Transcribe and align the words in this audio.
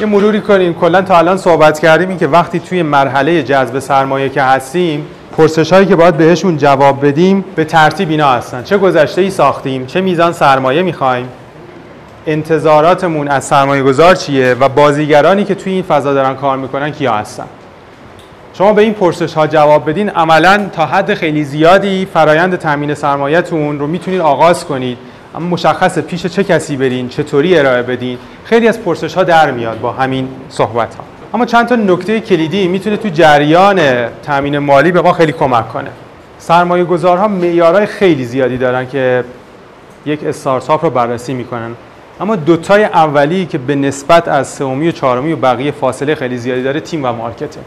یه 0.00 0.06
مروری 0.06 0.40
کنیم. 0.40 0.74
کلا 0.74 1.02
تا 1.02 1.18
الان 1.18 1.36
صحبت 1.36 1.78
کردیم 1.78 2.08
این 2.08 2.18
که 2.18 2.26
وقتی 2.26 2.60
توی 2.60 2.82
مرحله 2.82 3.42
جذب 3.42 3.78
سرمایه 3.78 4.28
که 4.28 4.42
هستیم 4.42 5.06
پرسش 5.36 5.72
هایی 5.72 5.86
که 5.86 5.96
باید 5.96 6.16
بهشون 6.16 6.56
جواب 6.56 7.06
بدیم 7.06 7.44
به 7.54 7.64
ترتیب 7.64 8.10
اینا 8.10 8.28
هستن. 8.28 8.62
چه 8.62 8.78
گذشته 8.78 9.22
ای 9.22 9.30
ساختیم؟ 9.30 9.86
چه 9.86 10.00
میزان 10.00 10.32
سرمایه 10.32 10.82
می‌خوایم؟ 10.82 11.28
انتظاراتمون 12.26 13.28
از 13.28 13.44
سرمایه 13.44 13.82
گذار 13.82 14.14
چیه 14.14 14.56
و 14.60 14.68
بازیگرانی 14.68 15.44
که 15.44 15.54
توی 15.54 15.72
این 15.72 15.82
فضا 15.82 16.14
دارن 16.14 16.34
کار 16.34 16.56
می‌کنن 16.56 16.90
کیا 16.90 17.12
هستن؟ 17.12 17.46
شما 18.54 18.72
به 18.72 18.82
این 18.82 18.94
پرسش 18.94 19.34
ها 19.34 19.46
جواب 19.46 19.90
بدین. 19.90 20.10
عملا 20.10 20.66
تا 20.72 20.86
حد 20.86 21.14
خیلی 21.14 21.44
زیادی 21.44 22.08
فرایند 22.14 22.56
تامین 22.56 22.94
سرمایهتون 22.94 23.78
رو 23.78 23.86
می‌تونید 23.86 24.20
آغاز 24.20 24.64
کنید. 24.64 24.98
اما 25.36 25.48
مشخصه 25.48 26.00
پیش 26.00 26.26
چه 26.26 26.44
کسی 26.44 26.76
برین 26.76 27.08
چطوری 27.08 27.58
ارائه 27.58 27.82
بدین؟ 27.82 28.18
خیلی 28.44 28.68
از 28.68 28.82
پرسش 28.82 29.14
ها 29.14 29.24
در 29.24 29.50
میاد 29.50 29.80
با 29.80 29.92
همین 29.92 30.28
صحبت 30.48 30.94
ها 30.94 31.04
اما 31.34 31.44
چند 31.44 31.66
تا 31.66 31.76
نکته 31.76 32.20
کلیدی 32.20 32.68
می‌تونه 32.68 32.96
تو 32.96 33.08
جریان 33.08 33.80
تامین 34.22 34.58
مالی 34.58 34.92
به 34.92 35.02
ما 35.02 35.12
خیلی 35.12 35.32
کمک 35.32 35.68
کنه. 35.68 35.90
سرمایه 36.38 36.84
گذارها 36.84 37.28
معیارهای 37.28 37.86
خیلی 37.86 38.24
زیادی 38.24 38.58
دارن 38.58 38.88
که 38.88 39.24
یک 40.06 40.24
استارتاپ 40.24 40.84
رو 40.84 40.90
بررسی 40.90 41.34
می‌کنن. 41.34 41.74
اما 42.20 42.36
دوتای 42.36 42.84
اولی 42.84 43.46
که 43.46 43.58
به 43.58 43.74
نسبت 43.74 44.28
از 44.28 44.48
سومی 44.48 44.88
و 44.88 44.92
چهارمی 44.92 45.32
و 45.32 45.36
بقیه 45.36 45.70
فاصله 45.70 46.14
خیلی 46.14 46.36
زیادی 46.36 46.62
داره 46.62 46.80
تیم 46.80 47.04
و 47.04 47.12
مارکته. 47.12 47.60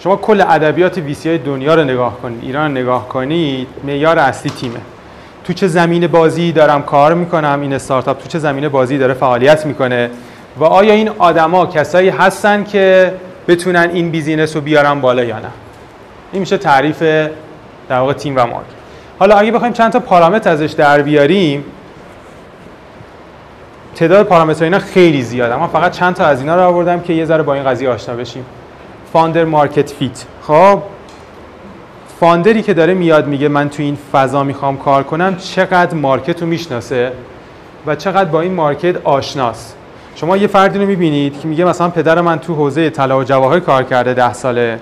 شما 0.00 0.16
کل 0.16 0.40
ادبیات 0.40 0.98
ویسی 0.98 1.28
های 1.28 1.38
دنیا 1.38 1.74
رو 1.74 1.84
نگاه 1.84 2.20
کنید 2.22 2.38
ایران 2.42 2.70
نگاه 2.70 3.08
کنید 3.08 3.68
معیار 3.84 4.18
اصلی 4.18 4.50
تیمه. 4.50 4.80
تو 5.46 5.52
چه 5.52 5.66
زمین 5.68 6.06
بازی 6.06 6.52
دارم 6.52 6.82
کار 6.82 7.14
می‌کنم 7.14 7.58
این 7.62 7.72
استارتاپ 7.72 8.18
تو 8.18 8.28
چه 8.28 8.38
زمین 8.38 8.68
بازی 8.68 8.98
داره 8.98 9.14
فعالیت 9.14 9.66
می‌کنه؟ 9.66 10.10
و 10.56 10.64
آیا 10.64 10.92
این 10.92 11.10
آدما 11.18 11.66
کسایی 11.66 12.08
هستن 12.08 12.64
که 12.64 13.14
بتونن 13.48 13.90
این 13.92 14.10
business 14.10 14.56
رو 14.56 14.62
بیارن 14.62 15.00
بالا 15.00 15.24
یا 15.24 15.38
نه؟ 15.38 15.48
این 16.32 16.40
میشه 16.40 16.58
تعریف 16.58 17.02
در 17.88 17.98
واقع 17.98 18.12
تیم 18.12 18.36
و 18.36 18.46
market. 18.46 18.66
حالا 19.18 19.36
اگه 19.36 19.52
بخوایم 19.52 19.72
چند 19.72 19.92
تا 19.92 20.00
پارامتر 20.00 20.50
ازش 20.50 20.72
در 20.72 21.02
بیاریم 21.02 21.64
تعداد 23.94 24.26
پارامترها 24.26 24.64
اینا 24.64 24.78
خیلی 24.78 25.22
زیاده 25.22 25.54
اما 25.54 25.68
فقط 25.68 25.92
چند 25.92 26.14
تا 26.14 26.24
از 26.24 26.40
اینا 26.40 26.56
رو 26.56 26.62
آوردم 26.62 27.00
که 27.00 27.12
یه 27.12 27.24
ذره 27.24 27.42
با 27.42 27.54
این 27.54 27.64
قضیه 27.64 27.88
آشنا 27.88 28.14
بشیم. 28.14 28.44
founder 29.12 29.44
market 29.44 29.90
fit. 29.90 30.24
خب؟ 30.42 30.82
founder 32.20 32.57
ی 32.57 32.62
که 32.62 32.74
داره 32.74 32.94
میاد 32.94 33.26
میگه 33.26 33.48
من 33.48 33.68
تو 33.68 33.82
این 33.82 33.98
فضا 34.12 34.44
می‌خوام 34.44 34.76
کار 34.76 35.02
کنم 35.02 35.36
چقدر 35.36 35.94
market 35.94 36.40
رو 36.42 36.48
می‌شناسه 36.48 37.12
و 37.86 37.96
چقدر 37.96 38.30
با 38.30 38.40
این 38.40 38.54
market 38.54 39.06
آشناست 39.06 39.76
شما 40.14 40.36
یه 40.36 40.46
فردی 40.46 40.78
رو 40.78 40.86
می‌بینید 40.86 41.40
که 41.40 41.48
میگه 41.48 41.64
مثلا 41.64 41.88
پدر 41.88 42.20
من 42.20 42.38
تو 42.38 42.54
حوزه 42.54 42.90
طلا 42.90 43.18
و 43.18 43.24
جواهر 43.24 43.60
کار 43.60 43.82
کرده 43.82 44.14
ده 44.14 44.32
ساله. 44.32 44.78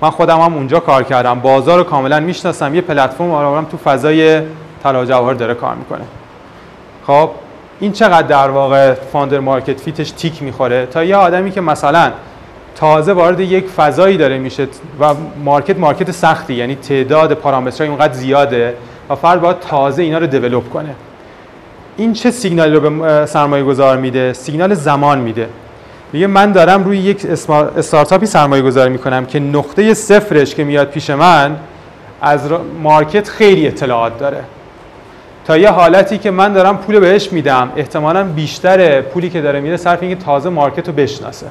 من 0.00 0.10
خودم 0.10 0.40
هم 0.40 0.54
اونجا 0.54 0.80
کار 0.80 1.02
کردم. 1.02 1.40
بازار 1.40 1.78
رو 1.78 1.84
کاملا 1.84 2.20
می‌شناسم. 2.20 2.74
یه 2.74 2.80
پلتفرم 2.80 3.30
آرام 3.30 3.64
تو 3.64 3.76
فضای 3.76 4.40
طلا 4.82 5.02
و 5.02 5.04
جواهر 5.04 5.34
داره 5.34 5.54
کار 5.54 5.74
می‌کنه. 5.74 6.04
خب 7.06 7.30
این 7.80 7.92
چقدر 7.92 8.26
در 8.26 8.50
واقع 8.50 8.94
founder 8.94 9.40
market 9.40 9.80
fit 9.80 9.98
ش 9.98 10.10
تیک 10.10 10.42
می‌خوره؟ 10.42 10.86
تا 10.86 11.04
یه 11.04 11.16
آدمی 11.16 11.50
که 11.50 11.60
مثلا 11.60 12.12
تازه 12.78 13.12
وارد 13.12 13.40
یک 13.40 13.66
فضایی 13.66 14.16
داره 14.16 14.38
میشه 14.38 14.66
و 15.00 15.14
market 15.44 15.78
market 15.78 16.10
سختی 16.10 16.54
یعنی 16.54 16.74
تعداد 16.74 17.34
پارامترهای 17.34 17.88
اونقدر 17.88 18.12
زیاده 18.12 18.74
و 19.10 19.14
فرد 19.14 19.40
باید 19.40 19.60
تازه 19.60 20.02
اینا 20.02 20.18
رو 20.18 20.26
develop 20.26 20.68
کنه. 20.70 20.94
این 21.96 22.12
چه 22.12 22.30
سیگنالی 22.30 22.74
رو 22.74 22.90
به 22.90 23.26
سرمایه 23.26 23.64
گذار 23.64 23.96
میده؟ 23.96 24.32
سیگنال 24.32 24.74
زمان 24.74 25.18
میده. 25.18 25.48
میگه 26.12 26.26
من 26.26 26.52
دارم 26.52 26.84
روی 26.84 26.98
یک 26.98 27.26
استارتاپی 27.76 28.26
سرمایه 28.26 28.62
گذاری 28.62 28.90
می‌کنم 28.90 29.26
که 29.26 29.40
نقطه 29.40 29.94
صفرش 29.94 30.54
که 30.54 30.64
میاد 30.64 30.88
پیش 30.88 31.10
من 31.10 31.56
از 32.20 32.40
market 32.82 33.28
خیلی 33.28 33.66
اطلاعات 33.66 34.18
داره. 34.18 34.44
تا 35.46 35.56
یه 35.56 35.70
حالتی 35.70 36.18
که 36.18 36.30
من 36.30 36.52
دارم 36.52 36.76
پول 36.76 37.00
بهش 37.00 37.32
میدم 37.32 37.72
احتمالا 37.76 38.24
بیشتر 38.24 39.00
پولی 39.00 39.30
که 39.30 39.40
داره 39.40 39.60
میره 39.60 39.76
صرف 39.76 40.02
اینکه 40.02 40.24
تازه 40.24 40.48
market 40.48 40.88
رو 40.88 40.94
بشناسه. 40.94 41.46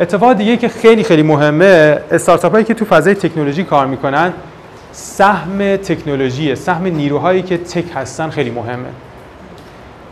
اتفاق 0.00 0.32
دیگه 0.32 0.56
که 0.56 0.68
خیلی 0.68 1.04
خیلی 1.04 1.22
مهمه 1.22 1.98
استارتاپ 2.10 2.52
هایی 2.52 2.64
که 2.64 2.74
تو 2.74 2.84
فضای 2.84 3.14
تکنولوژی 3.14 3.64
کار 3.64 3.86
می‌کنن 3.86 4.32
سهم 4.92 5.76
تکنولوژی 5.76 6.54
سهم 6.54 6.86
نیروهایی 6.86 7.42
که 7.42 7.58
tech 7.58 7.84
هستن 7.94 8.30
خیلی 8.30 8.50
مهمه. 8.50 8.88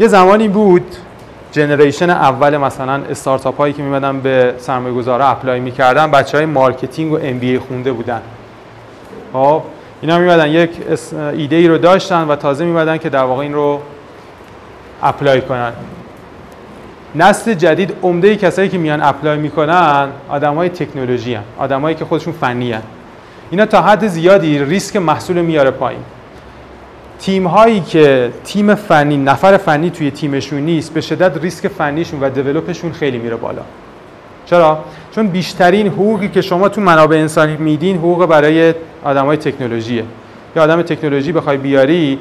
یه 0.00 0.08
زمانی 0.08 0.48
بود 0.48 0.96
generation 1.52 2.10
اول 2.10 2.56
مثلا 2.56 2.92
استارتاپ 3.10 3.56
هایی 3.56 3.72
که 3.72 3.82
میمدن 3.82 4.20
به 4.20 4.54
سرمایه 4.58 4.94
گذاره 4.94 5.24
apply 5.30 5.60
می‌کردن 5.60 6.10
بچه 6.10 6.36
های 6.36 6.46
marketing 6.46 7.12
و 7.12 7.18
MBA 7.22 7.58
خونده 7.58 7.92
بودن. 7.92 8.20
خب 9.32 9.62
اینا 10.00 10.18
میمدن 10.18 10.48
یک 10.48 10.70
ایده 11.34 11.56
ای 11.56 11.68
رو 11.68 11.78
داشتن 11.78 12.28
و 12.28 12.36
تازه 12.36 12.64
میمدن 12.64 12.98
که 12.98 13.08
در 13.08 13.22
واقع 13.22 13.42
این 13.42 13.54
رو 13.54 13.80
apply 15.02 15.40
کنن. 15.40 15.72
نسل 17.18 17.54
جدید 17.54 17.92
عمده 18.02 18.36
کسایی 18.36 18.68
که 18.68 18.78
میان 18.78 19.02
apply 19.02 19.38
می‌کنن 19.38 20.08
آدمای 20.28 20.68
تکنولوژی 20.68 21.34
هن. 21.34 21.42
آدمایی 21.58 21.96
که 21.96 22.04
خودشون 22.04 22.32
فنی 22.32 22.72
هن. 22.72 22.82
اینا 23.50 23.66
تا 23.66 23.82
حد 23.82 24.06
زیادی 24.06 24.64
ریسک 24.64 24.96
محصول 24.96 25.42
میاره 25.42 25.70
پایین 25.70 26.00
تیم 27.18 27.46
هایی 27.46 27.80
که 27.80 28.32
تیم 28.44 28.74
فنی 28.74 29.16
نفر 29.16 29.56
فنی 29.56 29.90
توی 29.90 30.10
تیمشون 30.10 30.60
نیست 30.60 30.94
به 30.94 31.00
شدت 31.00 31.42
ریسک 31.42 31.68
فنیشون 31.68 32.20
و 32.20 32.30
developشون 32.30 32.92
خیلی 32.92 33.18
میره 33.18 33.36
بالا 33.36 33.62
چرا 34.46 34.84
چون 35.14 35.26
بیشترین 35.26 35.86
حقوقی 35.86 36.28
که 36.28 36.40
شما 36.42 36.68
تو 36.68 36.80
منابع 36.80 37.16
انسانی 37.16 37.56
میدین 37.56 37.96
حقوق 37.96 38.26
برای 38.26 38.74
آدمای 39.04 39.36
تکنولوژیه 39.36 40.04
یا 40.56 40.62
آدم 40.62 40.82
تکنولوژی 40.82 41.32
بخوای 41.32 41.56
بیاری 41.56 42.18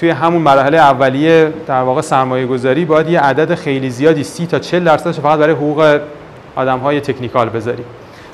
توی 0.00 0.10
همون 0.10 0.42
مرحله 0.42 0.78
اولیه 0.78 1.52
در 1.66 1.82
واقع 1.82 2.00
سرمایه 2.00 2.46
گذاری 2.46 2.84
باید 2.84 3.08
یه 3.08 3.20
عدد 3.20 3.54
خیلی 3.54 3.90
زیادی 3.90 4.24
سی 4.24 4.46
تا 4.46 4.58
40 4.58 4.84
درصدش 4.84 5.20
فقط 5.20 5.38
برای 5.38 5.54
حقوق 5.54 6.00
آدم 6.56 6.78
های 6.78 7.00
تکنیکال 7.00 7.48
بذاری 7.48 7.84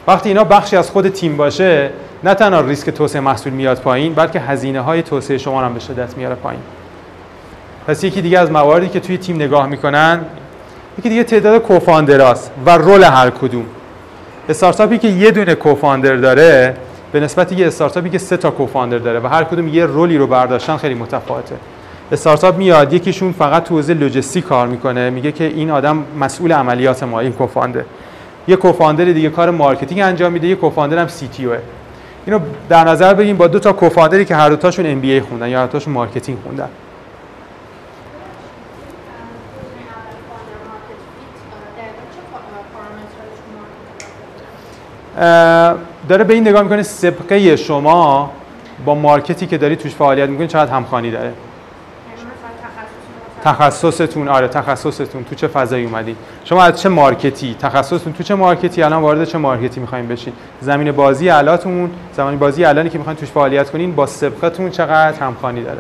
وقتی 0.06 0.28
اینا 0.28 0.44
بخشی 0.44 0.76
از 0.76 0.90
خود 0.90 1.08
تیم 1.08 1.36
باشه 1.36 1.90
نه 2.24 2.34
تنها 2.34 2.60
ریسک 2.60 2.90
توسعه 2.90 3.20
محصول 3.20 3.52
میاد 3.52 3.80
پایین 3.80 4.14
بلکه 4.14 4.40
هزینه 4.40 4.80
های 4.80 5.02
توسعه 5.02 5.38
شما 5.38 5.60
هم 5.60 5.74
به 5.74 5.80
شدت 5.80 6.16
میاره 6.16 6.34
پایین. 6.34 6.60
پس 7.86 8.04
یکی 8.04 8.22
دیگه 8.22 8.38
از 8.38 8.50
مواردی 8.50 8.88
که 8.88 9.00
توی 9.00 9.18
تیم 9.18 9.36
نگاه 9.36 9.66
می‌کنن 9.66 10.20
یکی 10.98 11.08
دیگه 11.08 11.24
تعداد 11.24 11.62
کوفاندراست 11.62 12.50
و 12.66 12.70
رول 12.70 13.02
هر 13.02 13.30
کدوم. 13.30 13.66
استارتاپی 14.48 14.98
که 14.98 15.08
یه 15.08 15.30
دونه 15.30 15.54
co-founder 15.54 16.16
داره 16.16 16.76
به 17.12 17.20
نسبت 17.20 17.52
یه 17.52 17.66
استارتاپی 17.66 18.10
که 18.10 18.18
سه 18.18 18.36
تا 18.36 18.50
co-founder 18.50 18.98
داره 18.98 19.20
و 19.20 19.26
هر 19.26 19.44
کدوم 19.44 19.68
یه 19.68 19.86
role 19.86 20.12
ی 20.12 20.18
رو 20.18 20.26
برداشتن 20.26 20.76
خیلی 20.76 20.94
متفاوته. 20.94 21.56
استارتاپ 22.12 22.56
میاد 22.56 22.92
یکیشون 22.92 23.32
فقط 23.32 23.64
تو 23.64 23.74
حوزه 23.74 23.94
لوجستیک 23.94 24.44
کار 24.44 24.66
می‌کنه 24.66 25.10
میگه 25.10 25.32
که 25.32 25.44
این 25.44 25.70
آدم 25.70 26.04
مسئول 26.20 26.52
عملیات 26.52 27.02
ما 27.02 27.20
این 27.20 27.32
co-founder. 27.32 27.82
یه 28.48 28.56
co-founder 28.56 29.04
دیگه 29.04 29.30
کار 29.30 29.50
marketing 29.50 30.00
انجام 30.00 30.32
میده 30.32 30.48
یه 30.48 30.54
co-founder 30.54 30.98
هم 30.98 31.08
CT 31.08 31.48
اینو 32.26 32.40
در 32.68 32.84
نظر 32.84 33.14
بگیریم 33.14 33.36
با 33.36 33.46
دو 33.46 33.58
تا 33.58 33.72
co-founder 33.72 34.20
ی 34.20 34.24
که 34.24 34.36
هر 34.36 34.48
دو 34.48 34.56
تاشون 34.56 34.86
MBA 34.86 35.20
خوندن 35.20 35.48
یا 35.48 35.60
هر 35.60 35.66
تاشون 35.66 35.92
marketing 35.92 36.38
خوندن. 36.44 36.68
داره 46.08 46.24
به 46.24 46.34
این 46.34 46.48
نگاه 46.48 46.62
می‌کنه 46.62 46.82
سبقه 46.82 47.56
شما 47.56 48.30
با 48.84 48.94
مارکتی 48.94 49.46
که 49.46 49.58
داری 49.58 49.76
توش 49.76 49.94
فعالیت 49.94 50.28
می‌کنی 50.28 50.46
چقدر 50.46 50.72
همخوانی 50.72 51.10
داره؟ 51.10 51.32
تخصصتون 53.44 54.28
آره 54.28 54.48
تخصصتون. 54.48 55.24
تو 55.24 55.34
چه 55.34 55.48
فضایی 55.48 55.84
اومدی؟ 55.84 56.16
شما 56.44 56.62
از 56.62 56.80
چه 56.80 56.88
مارکتی؟ 56.88 57.56
تخصصتون 57.60 58.12
تو 58.12 58.22
چه 58.22 58.34
مارکتی؟ 58.34 58.82
الان 58.82 59.02
وارد 59.02 59.24
چه 59.24 59.38
مارکتی 59.38 59.80
می‌خواین 59.80 60.08
بشین؟ 60.08 60.32
زمین 60.60 60.92
بازی 60.92 61.30
الاتون 61.30 61.90
زمین 62.12 62.38
بازی 62.38 62.64
الانی 62.64 62.90
که 62.90 62.98
می‌خواین 62.98 63.18
توش 63.18 63.28
فعالیت 63.28 63.70
کنین 63.70 63.94
با 63.94 64.06
سبقتون 64.06 64.70
چقدر 64.70 65.20
همخوانی 65.20 65.62
داره؟ 65.62 65.78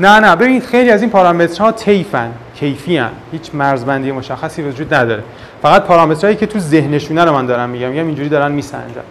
نه 0.00 0.20
نه 0.20 0.36
ببین 0.36 0.60
خیلی 0.60 0.90
از 0.90 1.00
این 1.02 1.10
پارامترها 1.10 1.72
طیفن 1.72 2.32
کیفی 2.54 2.96
هن. 2.96 3.10
هیچ 3.32 3.50
مرزبندی 3.54 4.12
مشخصی 4.12 4.62
وجود 4.62 4.94
نداره. 4.94 5.22
فقط 5.62 5.82
پارامترهایی 5.82 6.36
که 6.36 6.46
تو 6.46 6.58
ذهنشونه 6.58 7.24
رو 7.24 7.32
من 7.32 7.46
دارم 7.46 7.70
میگم 7.70 7.88
میگم 7.88 8.06
اینجوری 8.06 8.28
دارن 8.28 8.52
میسنجن. 8.52 9.02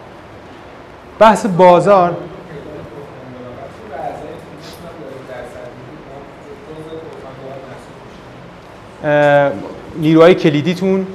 بحث 1.20 1.46
بازار. 1.46 2.18
نیروهای 9.96 10.36
کلیدیتون. 10.36 11.08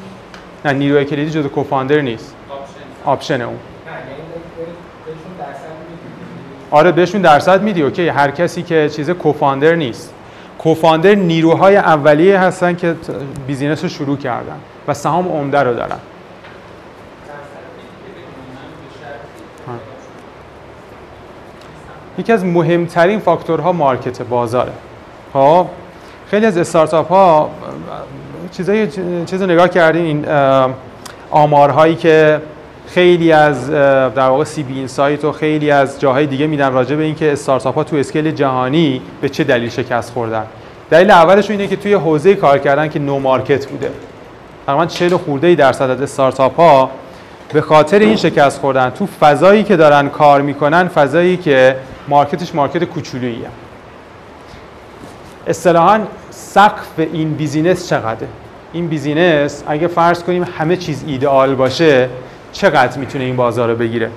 نه 0.65 0.73
نیروهای 0.73 1.05
کلیدی 1.05 1.31
جزو 1.31 1.49
co-founder 1.49 2.01
نیست. 2.01 2.35
option 3.05 3.43
اون. 3.43 3.57
آره 6.77 6.93
بهشون 6.93 7.23
درصد 7.23 7.63
میدی 7.63 7.83
okay. 7.83 8.09
هر 8.09 8.31
کسی 8.31 8.63
که 8.63 8.89
چیز 8.89 9.11
co-founder 9.11 9.75
نیست. 9.75 10.15
co-founder 10.59 11.15
نیروهای 11.15 11.77
اولیه 11.77 12.39
هستن 12.39 12.77
که 12.77 12.95
business 13.47 13.83
رو 13.83 13.89
شروع 13.89 14.17
کردن 14.17 14.57
و 14.89 14.95
سهام 14.95 15.29
عمده 15.29 15.61
رو 15.61 15.75
دارن. 15.75 15.99
یکی 22.19 22.33
از 22.33 22.45
مهمترین 22.45 23.19
فاکتورها 23.19 23.73
market 23.73 24.23
بازاره. 24.23 24.73
خب 25.33 25.67
خیلی 26.31 26.47
از 26.47 26.59
استارتاپ 26.59 27.09
ها 27.09 27.51
چیزای 28.53 28.87
چیز 29.27 29.43
نگاه 29.43 29.69
کردین 29.69 30.05
این 30.05 30.27
آمارهایی 31.31 31.95
که 31.95 32.41
خیلی 32.87 33.33
از 33.33 33.71
در 33.71 34.29
واقع 34.29 34.45
CB 34.45 34.75
Insights 34.75 35.25
و 35.25 35.33
خیلی 35.33 35.71
از 35.71 36.01
جاهای 36.01 36.27
دیگه 36.27 36.47
میدن 36.47 36.73
راجع 36.73 36.97
به 36.97 37.03
اینکه 37.03 37.33
استارتاپ 37.33 37.75
ها 37.75 37.85
تو 37.85 37.97
scale 37.97 38.31
جهانی 38.31 39.01
به 39.21 39.29
چه 39.29 39.45
دلیل 39.45 39.69
شکست 39.69 40.13
خوردن. 40.13 40.45
دلیل 40.91 41.11
اولش 41.11 41.51
اینه 41.51 41.67
که 41.67 41.77
توی 41.77 41.95
حوزه 41.95 42.35
کار 42.35 42.59
کردن 42.59 42.89
که 42.89 42.99
no 42.99 43.19
market 43.19 43.67
بوده. 43.67 43.91
تقریبا 44.67 44.87
40 44.87 45.17
خورده 45.17 45.55
درصد 45.55 45.91
از 45.91 46.03
استارتاپ 46.03 46.57
ها 46.57 46.91
به 47.53 47.61
خاطر 47.61 47.99
این 47.99 48.17
شکست 48.17 48.61
خوردن. 48.61 48.91
تو 48.91 49.07
فضایی 49.07 49.65
که 49.65 49.77
دارن 49.77 50.09
کار 50.09 50.43
می‌کنن 50.43 50.89
فضایی 50.89 51.37
که 51.37 51.77
marketش 52.09 52.55
market 52.55 52.85
کوچولوییه 52.85 53.49
اصطلاحا 55.47 56.01
سقف 56.31 56.99
این 56.99 57.35
business 57.35 57.89
چقدره؟ 57.89 58.29
این 58.73 58.89
business 58.89 59.65
اگه 59.67 59.87
فرض 59.87 60.23
کنیم 60.23 60.47
همه 60.59 60.77
چیز 60.77 61.05
ایدئال 61.07 61.55
باشه 61.55 62.09
چقدر 62.57 62.99
می‌تونه 62.99 63.25
این 63.25 63.37
بازار 63.37 63.71
رو 63.71 63.77
بگیره؟ 63.77 64.11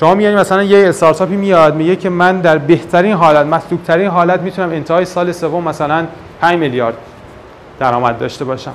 شما 0.00 0.14
میگید 0.14 0.34
مثلا 0.34 0.62
یه 0.62 0.88
استارتاپی 0.88 1.36
میاد 1.36 1.74
میگه 1.74 1.96
که 1.96 2.10
من 2.10 2.40
در 2.40 2.58
بهترین 2.58 3.12
حالت 3.12 3.46
مطلوب 3.46 3.82
ترین 3.82 4.08
حالت 4.08 4.40
می‌تونم 4.40 4.70
انتهای 4.70 5.04
سال 5.04 5.32
سوم 5.32 5.64
مثلا 5.64 6.06
5 6.40 6.58
میلیارد 6.58 6.94
درآمد 7.78 8.18
داشته 8.18 8.44
باشم. 8.44 8.72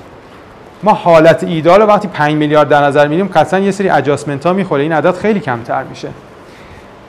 ما 0.83 0.93
حالت 0.93 1.43
ایدال 1.43 1.81
وقتی 1.81 2.07
5 2.07 2.33
میلیارد 2.33 2.69
در 2.69 2.83
نظر 2.83 3.07
می‌گیریم 3.07 3.31
قطعا 3.33 3.59
یه 3.59 3.71
سری 3.71 3.89
ادجاستمنت 3.89 4.45
ها 4.45 4.53
می‌خوره. 4.53 4.83
این 4.83 4.93
عدد 4.93 5.15
خیلی 5.15 5.39
کمتر 5.39 5.83
میشه. 5.83 6.07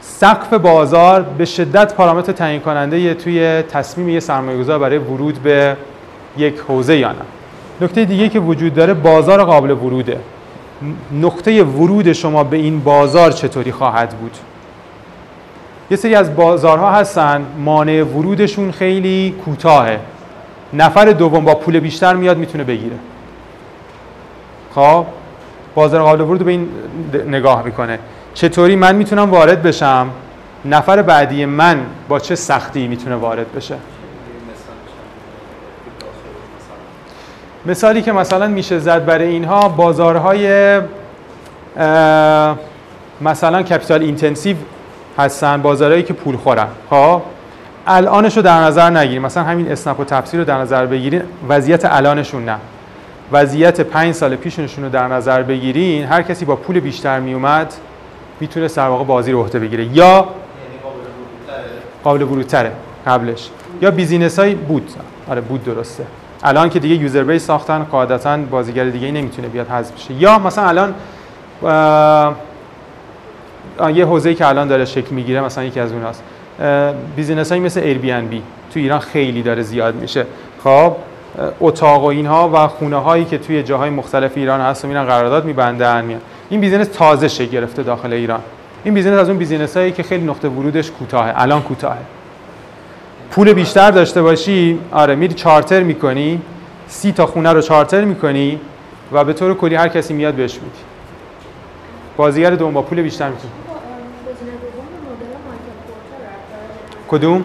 سقف 0.01 0.53
بازار 0.53 1.23
به 1.23 1.45
شدت 1.45 1.95
پارامتر 1.95 2.33
تعیین 2.33 2.61
کننده 2.61 3.15
توی 3.15 3.63
تصمیم 3.63 4.09
یه 4.09 4.21
سرمایه‌گذار 4.21 4.79
برای 4.79 4.99
ورود 4.99 5.39
به 5.43 5.77
یک 6.37 6.59
حوزه 6.69 6.97
یا 6.97 7.09
نه. 7.09 7.19
نکته 7.81 8.05
دیگه 8.05 8.29
که 8.29 8.41
وجود 8.41 8.75
داره 8.75 8.95
بازار 8.95 9.45
قابل 9.45 9.71
وروده. 9.71 10.21
نقطه 11.21 11.63
ورود 11.63 12.13
شما 12.13 12.45
به 12.45 12.57
این 12.57 12.81
بازار 12.81 13.33
چطوری 13.33 13.73
خواهد 13.73 14.11
بود؟ 14.11 14.37
یه 15.91 15.97
سری 15.97 16.15
از 16.15 16.37
بازارها 16.37 16.91
هستن 16.91 17.47
مانع 17.59 18.03
ورودشون 18.03 18.73
خیلی 18.73 19.35
کوتاهه. 19.45 20.01
نفر 20.73 21.05
دوم 21.05 21.45
با 21.45 21.55
پول 21.55 21.81
بیشتر 21.81 22.15
میاد 22.15 22.39
می‌تونه 22.39 22.65
بگیره. 22.65 22.97
خب 24.75 25.07
بازار 25.75 26.03
قابل 26.03 26.21
ورود 26.21 26.45
به 26.45 26.51
این 26.51 26.69
نگاه 27.27 27.63
می‌کنه. 27.65 27.99
چطوری 28.35 28.77
من 28.77 28.97
می‌تونم 28.97 29.31
وارد 29.31 29.63
بشم؟ 29.63 30.11
نفر 30.65 31.03
بعدی 31.03 31.45
من 31.45 31.81
با 32.09 32.19
چه 32.19 32.35
سختی 32.35 32.89
می‌تونه 32.89 33.17
وارد 33.17 33.55
بشه؟ 33.57 33.75
مثالی 37.67 38.03
که 38.03 38.13
مثلا 38.13 38.47
میشه 38.47 38.79
زد 38.79 39.05
برای 39.05 39.29
اینها 39.29 39.69
بازارهای 39.69 40.81
مثلا 43.21 43.63
capital 43.63 44.03
intensive 44.03 44.57
هستن 45.19 45.63
بازارهایی 45.63 46.03
که 46.03 46.13
پول 46.13 46.37
خورن. 46.37 46.67
خب؟ 46.91 47.23
الانش 47.87 48.37
رو 48.37 48.43
در 48.43 48.61
نظر 48.61 48.91
نگیریم. 48.91 49.23
مثلا 49.23 49.43
همین 49.43 49.73
اسنپ 49.73 50.01
و 50.01 50.05
تپسی 50.05 50.41
رو 50.41 50.47
در 50.47 50.59
نظر 50.59 50.87
بگیرین. 50.87 51.23
وضعیت 51.49 51.85
الانشون 51.85 52.45
نه. 52.45 52.57
وضعیت 53.33 53.81
پنج 53.81 54.15
سال 54.15 54.37
پیششون 54.37 54.85
رو 54.85 54.91
در 54.91 55.09
نظر 55.09 55.43
بگیرین. 55.43 56.05
هر 56.05 56.23
کسی 56.23 56.45
با 56.45 56.57
پول 56.57 56.81
بیشتر 56.81 57.21
میومد 57.21 57.75
می‌تونه 58.41 58.69
سر 58.69 58.89
واقع 58.89 59.05
بازی 59.05 59.33
رو 59.33 59.43
عهده 59.43 59.59
بگیره. 59.59 59.85
یا 59.85 59.95
یعنی 59.95 60.27
قابل 62.05 62.23
ورودتره؟ 62.23 62.73
قبلش. 63.07 63.51
یا 63.83 63.91
business 63.91 64.39
های 64.39 64.55
بود. 64.55 64.91
آره 65.29 65.41
بود 65.41 65.65
درسته. 65.65 66.05
الان 66.43 66.69
که 66.69 66.79
دیگه 66.79 66.95
user 66.95 67.23
base 67.25 67.47
ساختن 67.47 67.83
قاعدتا 67.83 68.37
بازیگر 68.37 68.85
دیگه 68.85 69.11
نمی‌تونه 69.11 69.49
بیاد 69.49 69.69
حذف 69.69 69.93
بشه. 69.93 70.15
یا 70.15 70.39
مثلا 70.39 70.69
الان 70.69 70.95
یه 73.95 74.07
حوزه‌ای 74.07 74.35
که 74.35 74.47
الان 74.47 74.69
داره 74.69 74.85
شکل 74.85 75.15
می‌گیره 75.15 75.41
مثلا 75.41 75.65
یکی 75.65 75.81
از 75.81 75.93
اوناست. 75.93 76.23
business 77.17 77.49
هایی 77.49 77.63
مثل 77.63 77.81
Airbnb 77.81 78.43
تو 78.75 78.81
ایران 78.81 78.99
خیلی 78.99 79.43
داره 79.43 79.63
زیاد 79.63 79.95
میشه. 79.95 80.27
خب 80.65 80.93
اتاق 81.61 82.03
و 82.03 82.07
اینها 82.07 82.51
و 82.55 82.69
خونه 82.69 82.97
هایی 82.97 83.25
که 83.25 83.39
توی 83.39 83.63
جاهای 83.63 83.91
مختلف 83.91 84.33
ایران 84.37 84.61
هست 84.61 84.85
و 84.85 84.89
میرن 84.89 85.05
قرارداد 85.05 85.45
میبندن 85.45 86.05
میان. 86.05 86.21
این 86.51 86.61
business 86.61 86.89
تازه 86.89 87.29
شکل 87.29 87.51
گرفته 87.51 87.83
داخل 87.83 88.13
ایران. 88.13 88.41
این 88.85 88.95
business 88.95 89.19
از 89.19 89.29
اون 89.29 89.39
business 89.39 89.77
هایی 89.77 89.93
که 89.93 90.03
خیلی 90.03 90.25
نقطه 90.25 90.49
ورودش 90.49 90.91
کوتاهه 90.91 91.33
الان 91.37 91.63
کوتاهه. 91.63 91.99
پول 93.31 93.53
بیشتر 93.53 93.91
داشته 93.91 94.23
باشی 94.23 94.79
آره 94.93 95.15
میری 95.15 95.35
چارتر 95.35 95.83
می‌کنی 95.83 96.43
سی 96.89 97.13
تا 97.13 97.27
خونه 97.27 97.53
رو 97.53 97.63
چارتر 97.63 98.05
می‌کنی 98.05 98.61
و 99.13 99.25
به 99.25 99.33
طور 99.33 99.55
کلی 99.55 99.75
هر 99.75 99.89
کسی 99.89 100.15
میاد 100.15 100.35
بهش 100.35 100.55
میدی. 100.55 100.79
بازیگر 102.17 102.51
دوم 102.51 102.75
با 102.75 102.83
پول 102.83 103.03
بیشتر 103.03 103.29
می‌تونی. 103.29 103.53
کدوم؟ 107.09 107.45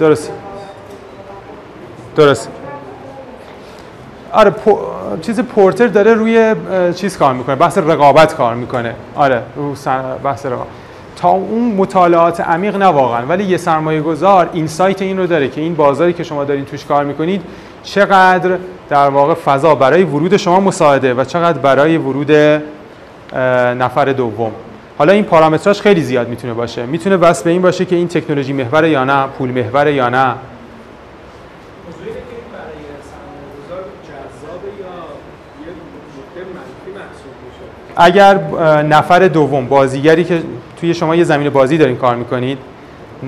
درست 0.00 0.32
درست 2.16 2.48
آره 4.36 4.54
چیز 5.22 5.40
پورتر 5.40 5.86
داره 5.86 6.14
روی 6.14 6.54
چیز 6.94 7.18
کار 7.18 7.34
می‌کنه 7.34 7.56
بحث 7.56 7.78
رقابت 7.78 8.34
کار 8.34 8.54
می‌کنه. 8.54 8.94
آره 9.14 9.42
رو 9.56 9.74
بحث 10.24 10.46
رقابت. 10.46 10.66
تا 11.16 11.28
اون 11.28 11.74
مطالعات 11.76 12.40
عمیق 12.40 12.76
نه 12.76 12.86
واقعا 12.86 13.26
ولی 13.26 13.44
یه 13.44 13.56
سرمایه 13.56 14.00
گذار 14.00 14.50
اینسایت 14.52 15.02
این 15.02 15.18
رو 15.18 15.26
داره 15.26 15.48
که 15.48 15.60
این 15.60 15.74
بازاری 15.74 16.12
که 16.12 16.24
شما 16.24 16.44
دارین 16.44 16.64
توش 16.64 16.84
کار 16.84 17.04
می‌کنید 17.04 17.42
چقدر 17.82 18.58
در 18.88 19.08
واقع 19.08 19.34
فضا 19.34 19.74
برای 19.74 20.02
ورود 20.02 20.36
شما 20.36 20.60
مساعده 20.60 21.14
و 21.14 21.24
چقدر 21.24 21.58
برای 21.58 21.96
ورود 21.96 22.30
نفر 23.78 24.04
دوم. 24.04 24.52
حالا 24.98 25.12
این 25.12 25.24
پارامتراش 25.24 25.80
خیلی 25.80 26.02
زیاد 26.02 26.28
می‌تونه 26.28 26.54
باشه. 26.54 26.86
می‌تونه 26.86 27.16
بس 27.16 27.42
به 27.42 27.50
این 27.50 27.62
باشه 27.62 27.84
که 27.84 27.96
این 27.96 28.08
تکنولوژی 28.08 28.52
محور 28.52 28.84
یا 28.84 29.04
نه 29.04 29.26
پول 29.38 29.50
محور 29.50 29.86
یا 29.86 30.08
نه. 30.08 30.34
اگر 37.96 38.38
نفر 38.82 39.28
دوم 39.28 39.66
بازیگری 39.66 40.24
که 40.24 40.42
توی 40.80 40.94
شما 40.94 41.16
یه 41.16 41.24
زمین 41.24 41.50
بازی 41.50 41.78
دارین 41.78 41.96
کار 41.96 42.16
می‌کنید 42.16 42.58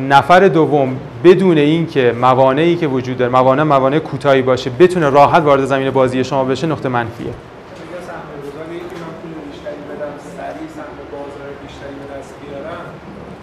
نفر 0.09 0.49
دوم 0.49 0.97
بدون 1.25 1.59
اینکه 1.59 2.15
موانعی 2.21 2.77
که 2.77 2.87
وجود 2.87 3.17
داره 3.17 3.33
موانع 3.33 3.63
موانع 3.63 3.99
کوتاهی 3.99 4.43
باشه 4.43 4.71
بتونه 4.79 5.11
راحت 5.11 5.43
وارد 5.43 5.65
زمین 5.65 5.91
بازی 5.91 6.25
شما 6.25 6.45
بشه 6.45 6.67
نقطه 6.67 6.89
منفیه. 6.89 7.27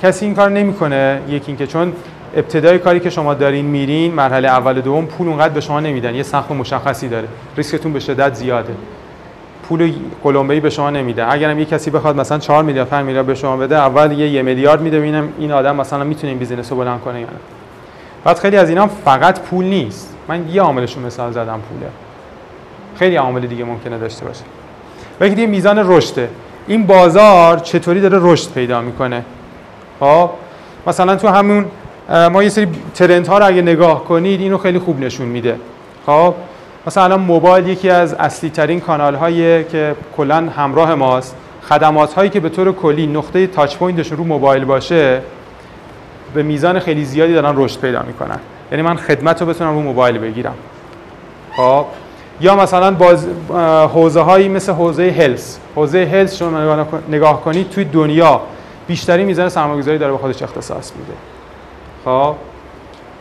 کسی 0.02 0.26
این 0.26 0.36
کار 0.36 0.50
نمی‌کنه 0.50 1.22
یکی 1.30 1.48
اینکه 1.48 1.68
چون 1.68 1.94
ابتدای 2.36 2.80
کاری 2.80 3.00
که 3.00 3.10
شما 3.10 3.34
دارین 3.34 3.66
میرین 3.66 4.14
مرحله 4.14 4.48
اول 4.48 4.82
دوم 4.82 5.06
پول 5.06 5.28
اونقدر 5.28 5.54
به 5.54 5.62
شما 5.62 5.80
نمیدن 5.80 6.16
یه 6.16 6.24
سقف 6.24 6.52
مشخصی 6.52 7.10
داره 7.10 7.28
ریسکتون 7.58 7.94
به 7.94 8.00
شدت 8.00 8.34
زیاده. 8.34 8.74
پول 9.70 10.52
ای 10.52 10.60
به 10.60 10.70
شما 10.70 10.90
نمیده. 10.90 11.32
اگرم 11.32 11.60
یه 11.60 11.66
کسی 11.66 11.92
بخواد 11.92 12.20
مثلا 12.20 12.38
4 12.38 12.64
میلیارد 12.64 12.90
5 12.90 13.06
میلیارد 13.06 13.28
به 13.28 13.36
شما 13.36 13.58
بده 13.58 13.78
اول 13.78 14.12
یه 14.12 14.30
یه 14.30 14.42
میلیارد 14.42 14.82
میده 14.82 15.00
ببینم 15.00 15.30
این 15.40 15.52
آدم 15.52 15.76
مثلا 15.76 16.04
می‌تونه 16.04 16.30
این 16.30 16.40
بیزینس 16.40 16.72
رو 16.72 16.78
بلند 16.78 17.02
کنه 17.02 17.20
یا 17.20 17.26
نه. 17.26 17.34
بعد 18.24 18.40
خیلی 18.40 18.58
از 18.58 18.70
اینا 18.70 18.88
فقط 18.88 19.40
پول 19.40 19.66
نیست. 19.66 20.16
من 20.28 20.50
یه 20.50 20.62
عاملشون 20.62 21.04
مثال 21.04 21.32
زدم 21.32 21.62
پوله. 21.70 21.90
خیلی 22.96 23.16
عامل 23.16 23.42
دیگه 23.42 23.64
ممکنه 23.64 23.98
داشته 23.98 24.26
باشه. 24.26 24.44
و 25.22 25.28
یه 25.28 25.46
میزان 25.46 25.84
رشده 25.92 26.30
این 26.68 26.86
بازار 26.86 27.60
چطوری 27.60 28.02
داره 28.02 28.20
رشد 28.22 28.52
پیدا 28.52 28.82
می‌کنه؟ 28.82 29.24
خب 30.00 30.30
مثلا 30.88 31.16
تو 31.16 31.28
همون 31.28 31.66
ما 32.32 32.44
یه 32.44 32.50
سری 32.50 32.68
ترنت 32.96 33.28
ها 33.28 33.38
رو 33.38 33.46
اگه 33.46 33.62
نگاه 33.62 34.04
کنید 34.04 34.42
اینو 34.42 34.58
خیلی 34.58 34.80
خوب 34.80 35.00
نشون 35.00 35.28
میده. 35.28 35.56
خب 36.06 36.34
مثلا 36.88 37.04
الان 37.04 37.20
موبایل 37.20 37.68
یکی 37.68 37.90
از 37.90 38.14
اصلی 38.14 38.50
ترین 38.50 38.80
کانال 38.80 39.16
هایی 39.16 39.64
که 39.64 39.96
کلا 40.18 40.36
همراه 40.36 40.96
ماست. 40.96 41.36
خدمات 41.70 42.14
هایی 42.14 42.30
که 42.30 42.40
به 42.40 42.50
طور 42.50 42.72
کلی 42.72 43.08
نقطه 43.08 43.48
تاچ 43.48 43.78
پوینتشون 43.78 44.18
رو 44.18 44.24
موبایل 44.24 44.66
باشه 44.66 45.22
به 46.34 46.44
میزان 46.44 46.80
خیلی 46.80 47.06
زیادی 47.06 47.34
دارن 47.34 47.54
رشد 47.56 47.80
پیدا 47.80 48.02
می‌کنن. 48.02 48.40
یعنی 48.72 48.82
من 48.82 48.96
خدمت 48.96 49.42
رو 49.42 49.48
بتونم 49.48 49.76
رو 49.76 49.82
موبایل 49.82 50.18
بگیرم. 50.18 50.56
خب. 51.58 51.86
یا 52.42 52.56
مثلا 52.56 52.92
باز 52.92 53.28
حوزه 53.94 54.22
هایی 54.22 54.50
مثل 54.50 54.72
حوزه 54.72 55.12
هلس 55.12 55.60
حوزه 55.76 56.06
هلس 56.06 56.38
شما 56.38 56.86
نگاه 57.10 57.42
کنید 57.42 57.70
توی 57.70 57.86
دنیا 57.86 58.42
بیشتری 58.88 59.24
میزان 59.26 59.50
سرمایه‌گذاری 59.50 59.98
داره 59.98 60.12
به 60.12 60.18
خودش 60.18 60.42
اختصاص 60.44 60.92
میده. 60.96 61.14
خب. 62.06 62.36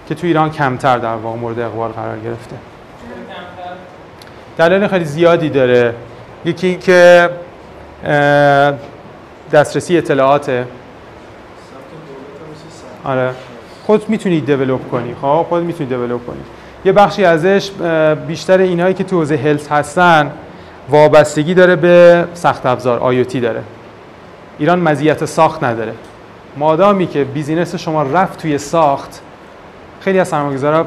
که 0.09 0.15
تو 0.15 0.27
ایران 0.27 0.51
کمتر 0.51 0.99
در 0.99 1.15
واقع 1.15 1.39
مورد 1.39 1.59
اقبال 1.59 1.91
قرار 1.91 2.19
گرفته. 2.19 2.57
دلایل 4.59 4.89
خیلی 4.89 5.05
زیادی 5.05 5.51
داره. 5.51 5.95
یکی 6.45 6.67
اینکه 6.67 7.31
دسترسی 9.53 9.99
اطلاعاته. 9.99 10.67
آره. 13.05 13.31
خود 13.87 14.09
می‌تونی 14.09 14.41
دیولپ 14.41 14.91
کنی 14.91 15.15
خب؟ 15.23 15.47
خود 15.49 15.63
می‌تونی 15.63 15.89
دیولپ 15.89 16.27
کنی. 16.27 16.41
یه 16.85 16.93
بخشی 16.93 17.25
ازش 17.25 17.71
بیشتر 18.27 18.59
اینایی 18.59 18.95
که 18.95 19.05
تو 19.05 19.17
حوزه 19.17 19.37
هلت 19.37 19.73
هستن 19.73 20.33
وابستگی 20.89 21.55
داره 21.55 21.77
به 21.77 22.25
سخت 22.35 22.67
افزار 22.67 22.99
آیوتی 22.99 23.41
داره. 23.41 23.63
ایران 24.59 24.81
مزیت 24.81 25.25
ساخت 25.25 25.65
نداره. 25.65 25.93
مادامی 26.57 27.07
که 27.07 27.25
بیزینس 27.25 27.75
شما 27.75 28.03
رفت 28.03 28.43
توی 28.43 28.59
ساخت 28.59 29.21
خیلی 30.01 30.19
از 30.19 30.29
سرمایه‌گذارا 30.29 30.87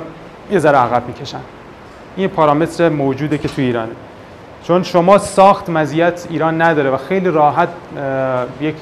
یه 0.51 0.59
ذره 0.59 0.77
عقب 0.77 1.07
می‌کشن. 1.07 1.39
این 2.17 2.27
پارامتر 2.27 2.89
موجوده 2.89 3.37
که 3.37 3.47
تو 3.47 3.61
ایرانه. 3.61 3.91
چون 4.63 4.83
شما 4.83 5.17
ساخت 5.17 5.69
مزیت 5.69 6.27
ایران 6.29 6.61
نداره 6.61 6.89
و 6.89 6.97
خیلی 6.97 7.29
راحت 7.29 7.69
یک 8.61 8.75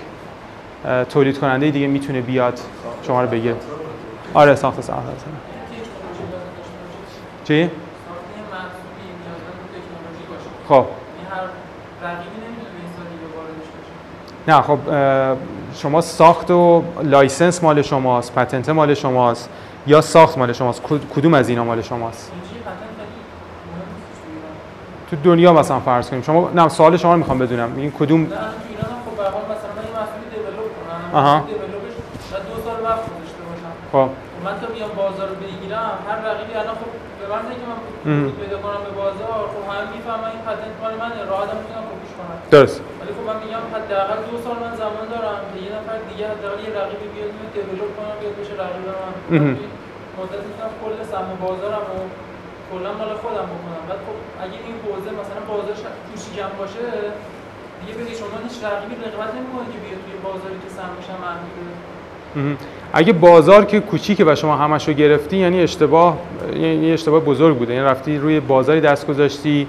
تولید 1.10 1.40
کننده 1.40 1.72
دیگه 1.72 1.88
می‌تونه 1.88 2.22
بیاد 2.22 2.60
شما 3.08 3.22
رو 3.22 3.30
بگیره. 3.30 3.56
آره 4.34 4.56
ساخت 4.56 4.82
ساخت. 4.82 5.02
چی؟ 7.44 7.70
خب. 10.70 10.86
نه 14.48 14.62
خب 14.62 14.80
شما 15.76 16.02
ساخت 16.02 16.52
و 16.52 16.84
license 17.04 17.64
مال 17.64 17.82
شماست 17.82 18.36
patent 18.36 18.70
مال 18.70 18.94
شماست 18.94 19.50
یا 19.88 20.02
ساخت 20.02 20.38
مال 20.38 20.54
شماست 20.54 20.82
کدوم 21.16 21.34
از 21.34 21.50
اینا 21.50 21.64
مال 21.64 21.82
شماست؟ 21.82 22.32
تو 25.10 25.16
دنیا 25.24 25.54
مثلا 25.54 25.80
فرض 25.80 26.10
کنیم. 26.10 26.22
شما 26.22 26.50
نه 26.56 26.70
سوال 26.70 26.98
شما 26.98 27.12
رو 27.14 27.20
می‌خوام 27.24 27.40
بدونم. 27.40 27.70
این 27.78 27.92
کدوم 28.00 28.22
نه 28.22 28.28
خب 29.06 29.14
به 29.18 29.24
حال 29.24 29.46
مثلا 29.54 29.72
من 29.96 30.08
develop 30.32 30.70
کنم. 30.78 31.20
آها. 31.20 31.36
developش 31.48 31.96
دو 32.50 32.56
سال 32.66 32.78
وقت 32.88 33.04
گذاشته 33.10 33.42
باشم. 33.48 33.74
خب. 33.94 34.10
من 34.46 34.56
تا 34.62 34.68
بیام 34.76 34.92
بازار 35.02 35.28
رو 35.32 35.38
بگیرم 35.46 35.96
هر 36.08 36.18
رقیبی 36.30 36.54
الان 36.62 36.76
خب 36.82 36.92
به 37.20 37.26
من 37.34 37.42
که 37.60 37.66
من 37.72 37.80
پیدا 38.42 38.58
کنم 38.64 38.82
به 38.88 38.92
بازار. 39.02 39.44
خب 39.54 39.64
همه 39.72 39.86
می‌فهمن 39.96 40.30
این 40.36 40.44
پتنت 40.48 40.76
مال 40.82 40.94
منه. 41.04 41.20
راحت 41.32 41.50
می‌تونم 41.60 41.84
کپیش 41.92 42.14
کنم. 42.18 42.38
درست. 42.54 42.78
ولی 43.00 43.12
خب 43.18 43.24
من 43.30 43.38
میگم 43.44 43.64
حداقل 43.76 44.20
دو 44.30 44.36
سال 44.46 44.58
من 44.64 44.74
زمان 44.84 45.06
دارم 45.14 45.40
که 45.52 45.58
یه 45.66 45.72
نفر 45.78 45.98
دیگه 46.10 46.24
حداقل 46.34 46.60
یه 46.66 46.72
رقیبی 46.80 47.08
بیاد 47.14 47.30
اینو 47.34 47.48
دیولپ 47.56 47.92
کنم 47.98 48.16
بیاد 48.22 48.36
بشه 48.40 48.54
رقیب 48.64 48.86
من. 49.02 49.14
مدت 50.18 50.42
می‌تونم 50.50 50.72
کل 50.82 50.96
سهم 51.12 51.30
بازارم 51.46 51.86
و 51.94 51.96
کلا 52.76 52.92
مال 53.00 53.12
خودم 53.24 53.48
بکنم. 53.54 53.82
بعد 53.90 54.00
خب 54.08 54.18
اگه 54.44 54.58
این 54.68 54.76
حوزه 54.84 55.12
مثلا 55.22 55.42
بازارش 55.52 55.82
توشی 56.08 56.30
کم 56.38 56.52
باشه 56.60 56.86
دیگه 57.80 57.94
بگی 58.00 58.16
شما 58.16 58.36
هیچ 58.46 58.64
رقیبی 58.64 58.96
رقابت 59.06 59.34
نمی‌کنید 59.36 59.72
که 59.74 59.80
بیاد 59.84 60.02
توی 60.06 60.16
بازاری 60.24 60.56
که 60.64 60.70
سهمش 60.78 61.08
هم 61.10 61.36
اگه 62.94 63.14
بازار 63.14 63.66
که 63.66 63.80
کوچیکه 63.80 64.26
و 64.26 64.36
شما 64.36 64.56
همش 64.56 64.88
رو 64.88 64.94
گرفتی 64.94 65.38
یعنی 65.38 65.62
اشتباه 65.62 66.18
یعنی 66.54 66.92
اشتباه 66.92 67.20
بزرگ 67.20 67.58
بوده. 67.58 67.74
یعنی 67.74 67.86
رفتی 67.86 68.18
روی 68.18 68.40
بازاری 68.40 68.82
دست 68.82 69.08
گذاشتی 69.08 69.68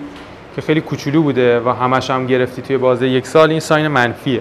که 0.54 0.62
خیلی 0.62 0.80
کوچولو 0.80 1.22
بوده 1.22 1.60
و 1.60 1.68
همش 1.68 2.10
هم 2.10 2.26
گرفتی 2.26 2.62
توی 2.62 2.76
بازه 2.78 3.08
یک 3.08 3.26
سال 3.26 3.50
این 3.50 3.60
ساین 3.60 3.88
منفیه. 3.88 4.40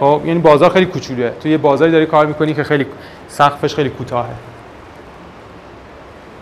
خب 0.00 0.22
یعنی 0.24 0.40
بازار 0.40 0.70
خیلی 0.70 0.86
کوچولوه. 0.86 1.30
توی 1.30 1.56
بازاری 1.56 1.92
داری 1.92 2.06
کار 2.06 2.26
می‌کنی 2.26 2.54
که 2.54 2.64
خیلی 2.64 2.86
سقفش 3.28 3.74
خیلی 3.74 3.90
کوتاهه. 3.90 4.34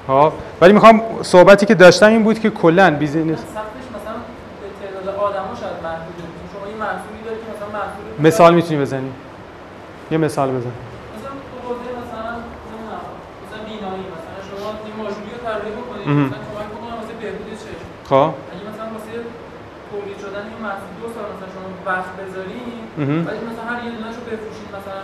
ها 0.08 0.32
ولی 0.60 0.72
می‌خوام 0.72 1.02
صحبتی 1.22 1.66
که 1.66 1.74
داشتم 1.74 2.06
این 2.06 2.22
بود 2.24 2.38
که 2.38 2.50
کلا 2.50 2.96
بیزینس 2.96 3.38
مثال 8.18 8.54
می‌تونی 8.54 8.80
بزنی؟ 8.80 9.12
یه 10.10 10.18
مثال 10.18 10.48
بزن. 10.48 10.58
مثلا 10.58 11.32
مثلا 13.42 13.60
این 13.68 13.78
مثلا 16.26 16.40
کمک 16.52 16.68
بکنه 16.72 16.94
واسه 17.00 17.14
بهبود 17.20 17.48
چشم 17.62 17.86
خب. 18.10 18.30
اگه 18.52 18.64
مثلا 18.70 18.86
واسه 18.94 19.12
تولید 19.90 20.18
شدن 20.24 20.44
این 20.52 20.60
محصول 20.66 20.92
دو 21.02 21.08
سال 21.14 21.26
مثلا 21.34 21.48
شما 21.54 21.66
وقت 21.88 22.08
ولی 23.28 23.42
مثلا 23.50 23.64
هر 23.70 23.78
یه 23.84 23.90
دونهشو 23.96 24.22
بفروشید 24.28 24.68
مثلا 24.78 25.00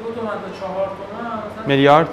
دو 0.00 0.06
تومن 0.16 0.36
تا 0.44 0.50
چهار 0.60 0.86
تومن 0.98 1.26
مثلا 1.46 1.64
میلیارد؟ 1.72 2.10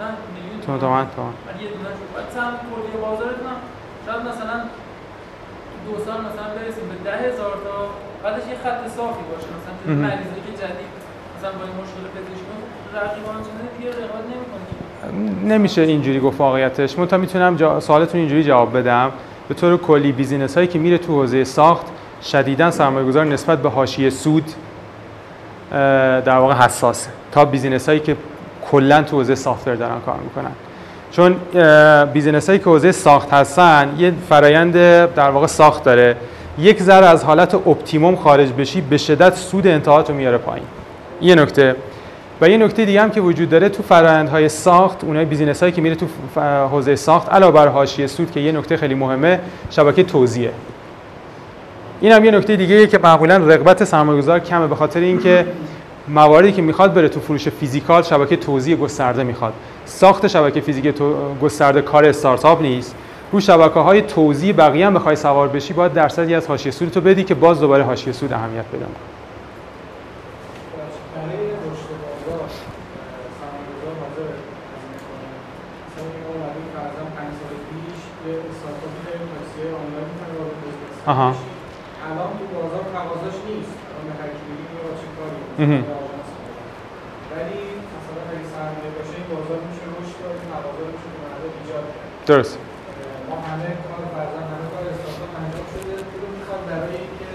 نه 0.00 0.08
میلیون 0.34 0.49
تومن 0.78 1.06
تومن 1.16 1.32
تومن 1.46 1.60
یه 1.62 1.68
دونه 1.72 1.90
بعد 2.14 2.28
سهم 2.34 2.54
کلی 2.70 2.96
بازارتون 3.02 3.46
هم 3.52 3.60
شاید 4.06 4.20
مثلا 4.30 4.56
دو 5.86 5.94
سال 6.04 6.18
مثلا 6.28 6.46
برسیم 6.56 6.86
به 6.90 6.96
ده 7.10 7.16
هزار 7.26 7.54
تا 7.64 7.74
بعدش 8.22 8.44
یه 8.52 8.56
خط 8.64 8.80
صافی 8.96 9.24
باشه. 9.30 9.48
مثلا 9.56 9.74
مریضی 10.06 10.40
که 10.46 10.52
جدید 10.60 10.92
مثلا 11.36 11.52
با 11.58 11.64
این 11.68 11.76
مشکل 11.82 12.02
پزشکی 12.14 12.54
رقیبان 12.94 13.36
دیگه 13.78 13.90
رقابت 13.90 14.26
نمی‌کنه 14.32 15.54
نمیشه 15.54 15.82
اینجوری 15.82 16.20
گفت 16.20 16.40
واقعیتش. 16.40 16.98
من 16.98 17.06
تا 17.06 17.16
می‌تونم 17.16 17.56
جا... 17.56 17.80
سوالتون 17.80 18.20
اینجوری 18.20 18.44
جواب 18.44 18.78
بدم. 18.78 19.12
به 19.48 19.54
طور 19.54 19.76
کلی 19.76 20.12
business 20.12 20.54
هایی 20.54 20.68
که 20.68 20.78
میره 20.78 20.98
تو 20.98 21.12
حوزه 21.12 21.44
ساخت 21.44 21.86
شدیدا 22.22 22.70
سرمایه 22.70 23.06
گذار 23.06 23.24
نسبت 23.24 23.58
به 23.58 23.70
حاشیه 23.70 24.10
سود 24.10 24.44
در 25.70 26.38
واقع 26.38 26.54
حساسه. 26.54 27.10
تا 27.32 27.44
business 27.44 27.88
هایی 27.88 28.00
که 28.00 28.16
کلا 28.70 29.02
تو 29.02 29.16
حوزه 29.16 29.34
software 29.34 29.74
دارن 29.74 30.00
کار 30.06 30.16
می‌کنن. 30.24 30.50
چون 31.12 31.36
business 32.12 32.46
هایی 32.46 32.58
که 32.58 32.64
حوزه 32.64 32.92
ساخت 32.92 33.32
هستن 33.32 33.94
یه 33.98 34.12
فرایند 34.28 34.74
در 35.14 35.30
واقع 35.30 35.46
ساخت 35.46 35.84
داره. 35.84 36.16
یک 36.58 36.82
ذره 36.82 37.06
از 37.06 37.24
حالت 37.24 37.54
optimum 37.54 38.16
خارج 38.16 38.52
بشی 38.52 38.80
به 38.80 38.98
شدت 38.98 39.34
سود 39.34 39.66
انتهات 39.66 40.10
رو 40.10 40.16
میاره 40.16 40.38
پایین. 40.38 40.66
یه 41.20 41.34
نکته. 41.34 41.76
و 42.40 42.48
یه 42.48 42.56
نکته 42.56 42.84
دیگه 42.84 43.02
هم 43.02 43.10
که 43.10 43.20
وجود 43.20 43.50
داره 43.50 43.68
تو 43.68 43.82
فرآیندهای 43.82 44.48
ساخت 44.48 45.04
اونای 45.04 45.24
business 45.24 45.60
هایی 45.60 45.72
که 45.72 45.82
میره 45.82 45.94
تو 45.94 46.06
حوزه 46.70 46.96
ساخت 46.96 47.32
علاوه 47.32 47.54
بر 47.54 47.68
حاشیه 47.68 48.06
سود 48.06 48.30
که 48.30 48.40
یه 48.40 48.52
نکته 48.52 48.76
خیلی 48.76 48.94
مهمه 48.94 49.40
شبکه 49.70 50.02
توزیعه. 50.02 50.52
این 52.00 52.12
هم 52.12 52.24
یه 52.24 52.30
نکته 52.30 52.56
دیگه 52.56 52.86
که 52.86 52.98
معمولا 52.98 53.36
رغبت 53.36 53.84
سرمایه‌گذار 53.84 54.38
کمه 54.38 54.66
به 54.66 54.74
خاطر 54.74 55.00
اینکه 55.00 55.46
مواردی 56.08 56.52
که 56.52 56.62
می‌خواد 56.62 56.94
بره 56.94 57.08
تو 57.08 57.20
فروش 57.20 57.48
physical 57.48 58.02
شبکه 58.02 58.36
توزیع 58.36 58.76
گسترده 58.76 59.24
می‌خواد. 59.24 59.52
ساخت 59.84 60.26
شبکه 60.26 60.60
فیزیک 60.60 60.94
گسترده 61.42 61.82
کار 61.82 62.04
استارتاپ 62.04 62.62
نیست. 62.62 62.94
رو 63.32 63.40
شبکه 63.40 63.80
های 63.80 64.02
توزیع 64.02 64.52
بقیه 64.52 64.86
هم 64.86 64.94
بخوای 64.94 65.16
سوار 65.16 65.48
بشی 65.48 65.72
باید 65.72 65.92
درصدی 65.92 66.34
از 66.34 66.46
حاشیه 66.46 66.72
سود 66.72 66.90
تو 66.90 67.00
بدی 67.00 67.24
که 67.24 67.34
باز 67.34 67.60
دوباره 67.60 67.84
حاشیه 67.84 68.12
سود 68.12 68.32
اهمیت 68.32 68.64
پیدا 68.64 68.86
آها 81.06 81.26
الان 81.26 82.30
تو 82.38 82.44
بازار 82.54 82.84
تقاضاش 82.94 83.38
نیست 83.48 83.74
الان 83.88 84.04
به 84.06 84.12
هر 84.22 84.28
کی 84.28 84.44
بگی 84.48 84.76
با 84.82 84.90
چه 85.00 85.08
کاری 85.16 85.49
ولی 85.60 85.68
مثلا 87.94 88.22
اگه 88.32 88.46
سرمایه 88.54 88.90
باشه 88.96 89.14
این 89.18 89.26
بازار 89.32 89.60
میشه 89.68 89.84
رشد 89.96 90.16
داد 90.22 90.38
تقاضا 90.52 90.84
میشه 90.94 91.08
به 91.12 91.18
مردم 91.24 91.52
ایجاد 91.60 91.86
کرد 91.94 92.10
درست. 92.30 92.54
ما 93.28 93.36
همه 93.48 93.68
کار 93.88 94.02
فرضاً 94.14 94.40
همه 94.52 94.66
کار 94.72 94.84
استارتاپ 94.92 95.32
انجام 95.40 95.66
شده 95.72 95.94
پول 96.10 96.30
می‌خواد 96.38 96.62
برای 96.70 96.96
اینکه 97.04 97.28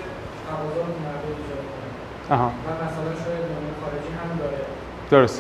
تقاضا 0.48 0.82
رو 0.88 0.94
مردم 1.06 1.34
ایجاد 1.42 1.64
کنه 1.72 1.88
آها. 2.36 2.50
و 2.66 2.68
مثلا 2.86 3.12
شاید 3.24 3.44
دنیای 3.52 3.76
خارجی 3.82 4.12
هم 4.20 4.30
داره 4.42 4.60
درست. 5.14 5.40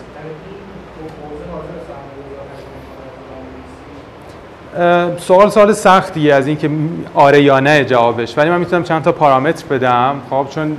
این 4.77 5.17
سوال 5.17 5.49
سوال 5.49 5.73
سختیه 5.73 6.33
از 6.33 6.47
اینکه 6.47 6.69
آره 7.13 7.41
یا 7.41 7.59
نه 7.59 7.85
جوابش. 7.85 8.37
ولی 8.37 8.49
من 8.49 8.59
می‌تونم 8.59 8.83
چند 8.83 9.03
تا 9.03 9.11
پارامتر 9.11 9.67
بدم. 9.67 10.21
خب 10.29 10.47
چون 10.49 10.77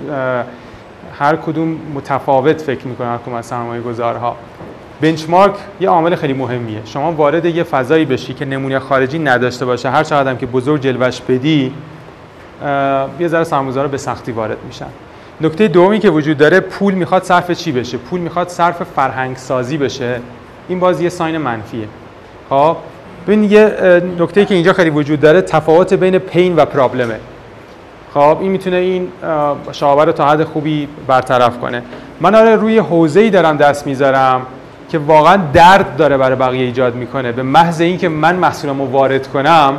هر 1.19 1.37
کدوم 1.37 1.79
متفاوت 1.95 2.61
فکر 2.61 2.87
می‌کنن 2.87 3.13
هر 3.13 3.19
کدوم 3.19 3.35
از 3.35 3.47
سرمایه 3.47 3.83
گذارها 3.83 4.37
بنچمارک 5.01 5.55
یه 5.81 5.89
عامل 5.89 6.15
خیلی 6.15 6.33
مهمیه. 6.33 6.81
شما 6.85 7.13
وارد 7.13 7.45
یه 7.45 7.63
فضایی 7.63 8.05
بشی 8.05 8.35
که 8.35 8.45
نمونه 8.45 8.79
خارجی 8.79 9.19
نداشته 9.19 9.65
باشه 9.65 9.91
هر 9.91 10.05
چقدر 10.05 10.35
که 10.35 10.47
بزرگ 10.47 10.81
جلوش 10.81 11.21
بدی 11.21 11.73
یه 13.21 13.29
ذره 13.29 13.45
سرمایه‌گذارا 13.45 13.89
به 13.89 13.99
سختی 13.99 14.33
وارد 14.33 14.57
میشن. 14.67 14.87
نکته 15.41 15.69
دومی 15.69 15.99
که 15.99 16.11
وجود 16.11 16.37
داره 16.39 16.61
پول 16.61 16.95
می‌خواد 16.95 17.23
صرف 17.23 17.51
چی 17.51 17.73
بشه؟ 17.73 17.99
پول 17.99 18.21
می‌خواد 18.21 18.49
صرف 18.49 18.83
فرهنگ 18.83 19.37
سازی 19.37 19.79
بشه. 19.79 20.21
این 20.69 20.81
باز 20.81 21.01
یه 21.01 21.09
ساین 21.09 21.39
منفیه. 21.39 21.89
خب؟ 22.51 22.77
ببین 23.27 23.45
یه 23.45 23.73
نکته 24.19 24.45
که 24.45 24.55
اینجا 24.55 24.73
خیلی 24.73 24.91
وجود 24.91 25.21
داره 25.21 25.43
تفاوت 25.43 25.95
بین 25.95 26.19
پین 26.19 26.57
و 26.57 26.65
پرابلمه 26.65 27.17
خب 28.15 28.37
این 28.41 28.53
می‌تونه 28.53 28.77
این 28.77 29.09
شعبه 29.73 30.05
رو 30.05 30.13
تا 30.13 30.29
حد 30.29 30.45
خوبی 30.45 30.89
برطرف 31.07 31.59
کنه. 31.59 31.83
من 32.21 32.35
آره 32.35 32.57
روی 32.57 32.79
حوزه‌ای 32.79 33.31
دارم 33.31 33.57
دست 33.57 33.87
می‌ذارم 33.87 34.47
که 34.89 34.99
واقعا 34.99 35.39
درد 35.53 35.97
داره 35.97 36.17
برای 36.17 36.37
بقیه 36.37 36.65
ایجاد 36.65 36.95
می‌کنه. 36.95 37.33
به 37.33 37.43
محض 37.43 37.81
اینکه 37.81 38.09
من 38.09 38.37
محصولمو 38.37 38.85
وارد 38.85 39.29
کنم 39.29 39.77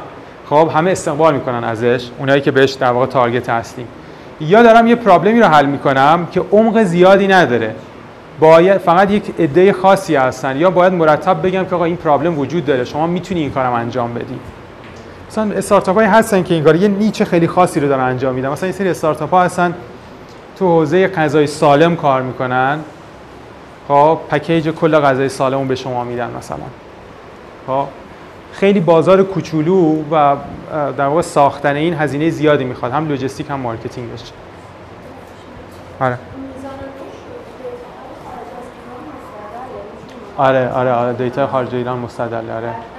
خب 0.49 0.69
همه 0.75 0.91
استقبال 0.91 1.33
می‌کنن 1.33 1.63
ازش 1.63 2.09
اونایی 2.19 2.41
که 2.41 2.51
بهش 2.51 2.71
در 2.71 2.91
واقع 2.91 3.05
تارگت 3.05 3.49
هستیم. 3.49 3.87
یا 4.41 4.63
دارم 4.63 4.87
یه 4.87 4.95
پرابلمی 4.95 5.39
رو 5.39 5.47
حل 5.47 5.65
می‌کنم 5.65 6.27
که 6.31 6.41
عمق 6.51 6.83
زیادی 6.83 7.27
نداره. 7.27 7.75
باید 8.39 8.77
فقط 8.77 9.11
یک 9.11 9.23
عده 9.39 9.73
خاصی 9.73 10.15
هستن 10.15 10.57
یا 10.57 10.71
باید 10.71 10.93
مرتب 10.93 11.47
بگم 11.47 11.65
که 11.65 11.75
آقا 11.75 11.85
این 11.85 11.95
پرابلم 11.95 12.39
وجود 12.39 12.65
داره. 12.65 12.85
شما 12.85 13.07
می‌تونی 13.07 13.39
این 13.39 13.51
کارم 13.51 13.73
انجام 13.73 14.13
بدی. 14.13 14.39
مثلا 15.29 15.51
استارتاپ 15.51 15.95
هایی 15.95 16.09
هستن 16.09 16.43
که 16.43 16.53
این 16.53 16.75
یه 16.75 16.87
niche 16.87 17.25
خیلی 17.25 17.47
خاصی 17.47 17.79
رو 17.79 17.87
دارن 17.87 18.03
انجام 18.03 18.35
میدن. 18.35 18.49
مثلا 18.49 18.67
این 18.67 18.77
سری 18.77 18.89
استارتاپ 18.89 19.29
ها 19.29 19.43
هستن 19.43 19.73
تو 20.59 20.65
حوزه 20.65 21.07
غذای 21.07 21.47
سالم 21.47 21.95
کار 21.95 22.21
می‌کنن. 22.21 22.79
خب 23.87 24.19
package 24.29 24.69
کل 24.69 24.99
غذای 24.99 25.29
سالم 25.29 25.67
به 25.67 25.75
شما 25.75 26.03
میدن 26.03 26.29
مثلا. 26.37 26.57
خب 27.67 27.85
خیلی 28.53 28.79
بازار 28.79 29.23
کوچولو 29.23 30.03
و 30.11 30.35
در 30.97 31.05
واقع 31.05 31.21
ساختن 31.21 31.75
این 31.75 31.93
هزینه 31.93 32.29
زیادی 32.29 32.63
می‌خواد. 32.63 32.91
هم 32.91 33.07
لوجستیک 33.07 33.49
هم 33.49 33.59
marketingش 33.59 34.31
آره. 35.99 36.17
آره 40.37 40.69
آره 40.69 40.91
آره. 40.91 41.13
دیتا 41.13 41.47
خارج 41.47 41.75
ایران 41.75 41.99
مستدله. 41.99 42.53
آره. 42.53 42.96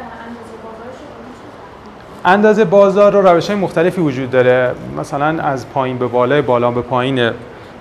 اندازه 2.25 2.65
بازار 2.65 3.13
رو 3.13 3.29
روش 3.29 3.51
های 3.51 3.59
مختلفی 3.59 4.01
وجود 4.01 4.31
داره. 4.31 4.71
مثلا 4.99 5.43
از 5.43 5.69
پایین 5.69 5.99
به 5.99 6.07
بالا 6.07 6.43
بالا 6.43 6.71
به 6.71 6.81
پایینه. 6.81 7.33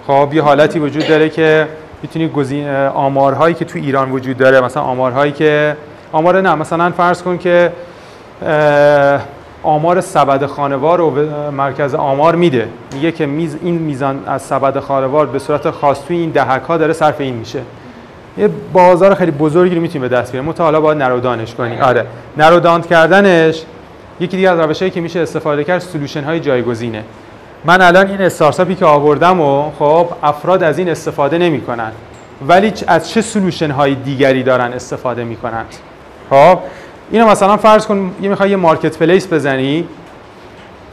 خب 0.08 0.30
یه 0.34 0.42
حالتی 0.42 0.80
وجود 0.80 1.08
داره 1.08 1.30
که 1.30 1.68
می‌تونی 2.02 2.68
آمارهایی 2.94 3.56
که 3.56 3.66
تو 3.66 3.80
ایران 3.80 4.12
وجود 4.12 4.38
داره 4.38 4.62
مثلا 4.62 4.84
آمارهایی 4.84 5.32
که 5.32 5.78
آمار 6.12 6.42
نه 6.42 6.56
مثلا 6.56 6.92
فرض 6.92 7.22
کن 7.22 7.38
که 7.38 7.72
آمار 9.64 10.02
سبد 10.02 10.46
خانوار 10.46 10.98
رو 10.98 11.12
مرکز 11.52 11.96
آمار 11.96 12.36
میده. 12.36 12.68
میگه 12.94 13.12
که 13.12 13.26
میز 13.26 13.58
این 13.62 13.76
میزان 13.76 14.24
از 14.28 14.42
سبد 14.42 14.80
خانوار 14.80 15.26
به 15.26 15.40
صورت 15.40 15.72
خاص 15.72 16.06
توی 16.08 16.18
این 16.18 16.30
دهک 16.30 16.62
ها 16.62 16.78
داره 16.78 16.94
صرف 16.94 17.22
این 17.22 17.36
میشه. 17.36 17.60
یه 18.38 18.50
بازار 18.74 19.16
خیلی 19.16 19.32
بزرگی 19.32 19.76
رو 19.76 19.82
می‌تونی 19.82 20.08
به 20.08 20.16
دست 20.16 20.32
بیاری. 20.32 20.48
منتها 20.48 20.64
حالا 20.64 20.82
باید 20.82 20.98
narrow 20.98 21.27
downش 21.27 21.56
کنی. 21.56 21.80
آره. 21.80 22.06
narrow 22.38 22.64
down 22.64 22.82
کردنش 22.82 23.64
یکی 24.20 24.38
دیگه 24.38 24.50
از 24.50 24.60
روشهایی 24.60 24.92
که 24.92 25.02
میشه 25.02 25.20
استفاده 25.20 25.64
کرد 25.64 25.80
solution 25.80 26.24
های 26.24 26.40
جایگزینه. 26.40 27.04
من 27.66 27.82
الان 27.82 28.08
این 28.08 28.22
استارتاپی 28.22 28.76
که 28.76 28.86
آوردم 28.86 29.42
و 29.42 29.72
خب 29.80 30.08
افراد 30.24 30.64
از 30.64 30.78
این 30.78 30.90
استفاده 30.90 31.38
نمی‌کنن. 31.38 31.92
ولی 32.48 32.74
از 32.88 33.10
چه 33.10 33.22
solution 33.22 33.72
های 33.72 33.96
دیگری 33.96 34.44
دارن 34.44 34.74
استفاده 34.74 35.24
می‌کنند 35.24 35.76
خب 36.30 36.60
اینو 37.12 37.28
مثلا 37.28 37.58
فرض 37.58 37.88
کن 37.88 38.12
یه 38.22 38.30
می‌خوای 38.30 38.50
یه 38.50 38.56
marketplace 38.56 39.34
بزنی. 39.34 39.88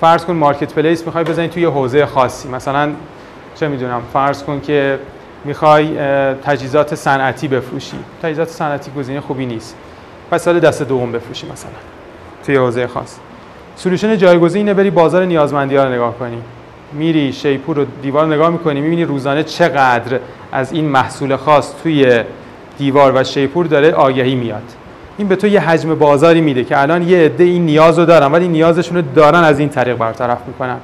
فرض 0.00 0.24
کن 0.24 0.32
marketplace 0.32 1.06
می‌خوای 1.06 1.24
بزنی 1.24 1.48
توی 1.48 1.64
حوزه 1.64 2.06
خاصی. 2.06 2.48
مثلا 2.48 2.92
چه 3.54 3.68
می‌دونم 3.68 4.02
فرض 4.12 4.42
کن 4.42 4.60
که 4.60 4.98
می‌خوای 5.44 5.98
تجهیزات 6.44 6.94
صنعتی 6.94 7.48
بفروشی. 7.48 7.96
تجهیزات 8.22 8.48
صنعتی 8.48 8.90
گزینه 8.90 9.20
خوبی 9.20 9.46
نیست. 9.46 9.76
پس 10.30 10.42
سال 10.42 10.60
دست 10.60 10.82
دوم 10.82 11.12
بفروشی 11.12 11.46
مثلا. 11.52 11.93
توی 12.46 12.56
حوزه 12.56 12.86
خاص. 12.86 13.18
سولوشن 13.76 14.16
جایگزینه 14.16 14.74
بری 14.74 14.90
بازار 14.90 15.24
نیازمندی 15.24 15.76
ها 15.76 15.84
رو 15.84 15.92
نگاه 15.92 16.18
کنی. 16.18 16.38
میری 16.92 17.32
شیپور 17.32 17.76
رو 17.76 17.86
دیوار 18.02 18.26
نگاه 18.26 18.50
می‌کنی 18.50 18.80
می‌بینی 18.80 19.04
روزانه 19.04 19.42
چقدر 19.42 20.20
از 20.52 20.72
این 20.72 20.84
محصول 20.84 21.36
خاص 21.36 21.72
توی 21.82 22.22
دیوار 22.78 23.12
و 23.14 23.24
شیپور 23.24 23.66
داره 23.66 23.92
آگهی 23.92 24.34
میاد. 24.34 24.62
این 25.18 25.28
به 25.28 25.36
تو 25.36 25.46
یه 25.46 25.60
حجم 25.60 25.94
بازاری 25.94 26.40
میده 26.40 26.64
که 26.64 26.82
الان 26.82 27.02
یه 27.02 27.18
عده 27.18 27.44
این 27.44 27.66
نیاز 27.66 27.98
رو 27.98 28.04
دارن 28.04 28.32
ولی 28.32 28.48
نیازشون 28.48 28.96
رو 28.96 29.02
دارن 29.14 29.44
از 29.44 29.58
این 29.58 29.68
طریق 29.68 29.96
برطرف 29.96 30.38
می‌کنن. 30.46 30.78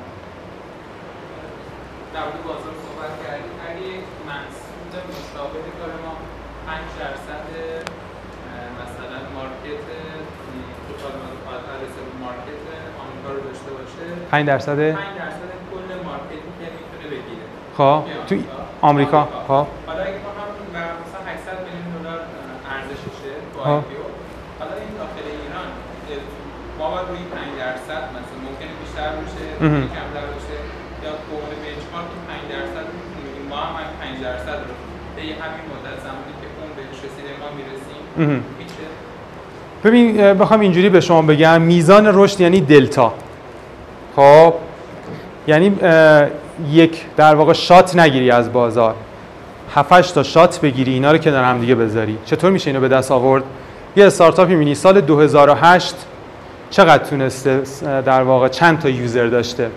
پنج 6.67 6.83
درصد 7.01 7.41
5 14.31 14.47
درصد؟ 14.47 14.79
کل 14.79 15.89
مارکتی 16.07 16.51
که 16.59 16.67
می‌تونه 16.77 17.07
بگیره. 17.15 17.45
خب 17.77 18.03
تو 18.29 18.35
آمریکا؟ 18.81 19.21
خب. 19.49 19.67
حالا 19.89 20.03
اگه 20.09 20.19
ما 20.25 20.31
هم 20.41 20.49
مثلا 21.03 21.23
800 21.33 21.59
میلیون 21.67 21.91
دلار 21.97 22.21
ارزششه 22.75 23.33
با 23.55 23.61
حالا 24.61 24.75
این 24.85 24.95
داخل 25.03 25.27
ایران 25.45 25.69
ما 26.79 26.87
باید 26.93 27.07
روی 27.11 27.23
5 27.35 27.43
درصد 27.65 28.03
مثلا 28.17 28.39
ممکنه 28.47 28.73
بیشتر 28.83 29.11
باشه 29.19 29.45
کمتر 29.97 30.27
باشه. 30.33 30.59
یا 31.05 31.13
قول 31.29 31.51
بنچمارک 31.63 32.11
5 32.29 32.43
درصد 32.55 32.87
می‌تونیم. 32.97 33.45
ما 33.53 33.61
هم 33.67 33.75
5 34.01 34.15
درصد 34.27 34.59
رو 34.69 34.75
به 35.17 35.23
همین 35.43 35.65
مدت 35.73 35.97
زمانی 36.07 36.35
که 36.41 36.47
اون 36.59 36.71
بهش 36.77 36.99
رسیده 37.07 37.33
ما 37.43 37.49
می‌رسیم. 37.59 38.03
ببین 39.85 40.35
بخوام 40.35 40.61
اینجوری 40.61 40.89
به 40.89 41.01
شما 41.01 41.23
بگم 41.23 41.63
میزان 41.63 42.11
رشد 42.15 42.41
یعنی 42.41 42.61
دلتا. 42.61 43.13
خب؟ 44.17 44.55
یعنی 45.47 45.77
یک 46.71 47.05
در 47.17 47.35
واقع 47.35 47.53
shot 47.53 47.97
نگیری 47.97 48.31
از 48.31 48.53
بازار. 48.53 48.95
7 49.75 50.15
تا 50.15 50.23
shot 50.23 50.61
بگیری 50.61 50.93
اینا 50.93 51.13
رو 51.13 51.19
که 51.19 51.31
در 51.31 51.45
هم 51.45 51.59
دیگه 51.61 51.75
بذاری. 51.75 52.19
چطور 52.25 52.51
میشه 52.51 52.71
اینو 52.71 52.81
به 52.81 52.89
دست 52.89 53.11
آورد؟ 53.11 53.43
یه 53.97 54.07
استارتاپی 54.07 54.53
می‌بینی 54.53 54.75
سال 54.75 55.01
2008 55.01 55.95
چقدر 56.71 57.05
تونسته 57.05 57.63
در 58.07 58.23
واقع 58.23 58.49
چند 58.49 58.79
تا 58.79 58.89
user 58.89 59.27
داشته؟ 59.27 59.71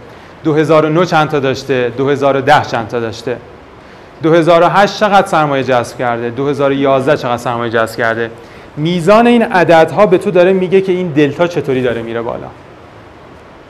2009 0.44 1.06
چند 1.06 1.30
تا 1.30 1.40
داشته؟ 1.40 1.92
2010 1.98 2.62
چند 2.62 2.88
تا 2.88 3.00
داشته؟ 3.00 3.38
2008 4.24 5.00
چقدر 5.00 5.28
سرمایه 5.28 5.64
جذب 5.64 5.98
کرده؟ 5.98 6.30
2011 6.30 7.18
چقدر 7.18 7.38
سرمایه 7.38 7.72
جذب 7.72 7.98
کرده؟ 7.98 8.32
میزان 8.78 9.28
این 9.28 9.44
عددها 9.44 10.06
به 10.06 10.18
تو 10.18 10.32
داره 10.32 10.54
میگه 10.54 10.82
که 10.82 10.92
این 10.92 11.08
دلتا 11.08 11.48
چطوری 11.48 11.82
داره 11.82 12.02
میره 12.02 12.22
بالا. 12.22 12.48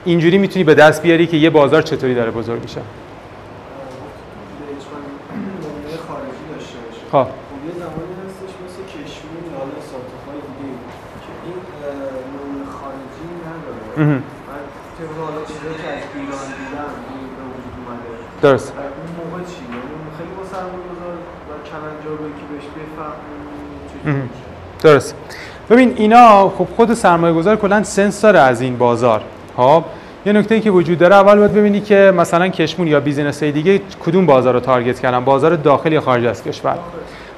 اینجوری 0.06 0.38
می‌تونی 0.38 0.63
به 0.63 0.76
دست 0.76 1.02
بیاری 1.02 1.28
که 1.28 1.38
یه 1.38 1.50
بازار 1.50 1.82
چطوری 1.82 2.16
داره 2.16 2.32
بزرگ 2.32 2.62
میشه. 2.62 2.82
خب. 7.12 7.28
درست. 18.42 18.74
اون 18.76 19.30
موقع 19.32 19.44
چی؟ 19.44 19.63
یعنی 19.63 19.82
خیلی 20.18 20.34
و 20.39 20.44
که 22.39 22.46
بهش 22.52 22.66
درست 24.84 25.15
ببین 25.69 25.93
اینا 25.96 26.50
خب 26.50 26.67
خود 26.76 26.93
سرمایه 26.93 27.34
گذار 27.34 27.56
کلا 27.56 27.84
sense 27.84 28.22
داره 28.22 28.39
از 28.39 28.62
این 28.62 28.78
بازار. 28.78 29.22
خب 29.58 29.84
یه 30.26 30.34
نکته 30.34 30.56
ای 30.56 30.62
که 30.62 30.72
وجود 30.72 30.98
داره 30.98 31.15
اول 31.15 31.38
باید 31.38 31.54
ببینی 31.54 31.82
که 31.82 32.13
مثلا 32.17 32.48
کشمون 32.48 32.88
یا 32.88 33.00
business 33.00 33.43
دیگه 33.43 33.82
کدوم 34.06 34.26
بازار 34.26 34.54
رو 34.54 34.60
target 34.60 35.00
کردن؟ 35.00 35.19
بازار 35.26 35.56
داخل 35.56 35.93
یا 35.93 36.02
خارج 36.02 36.26
از 36.26 36.43
کشور؟ 36.43 36.76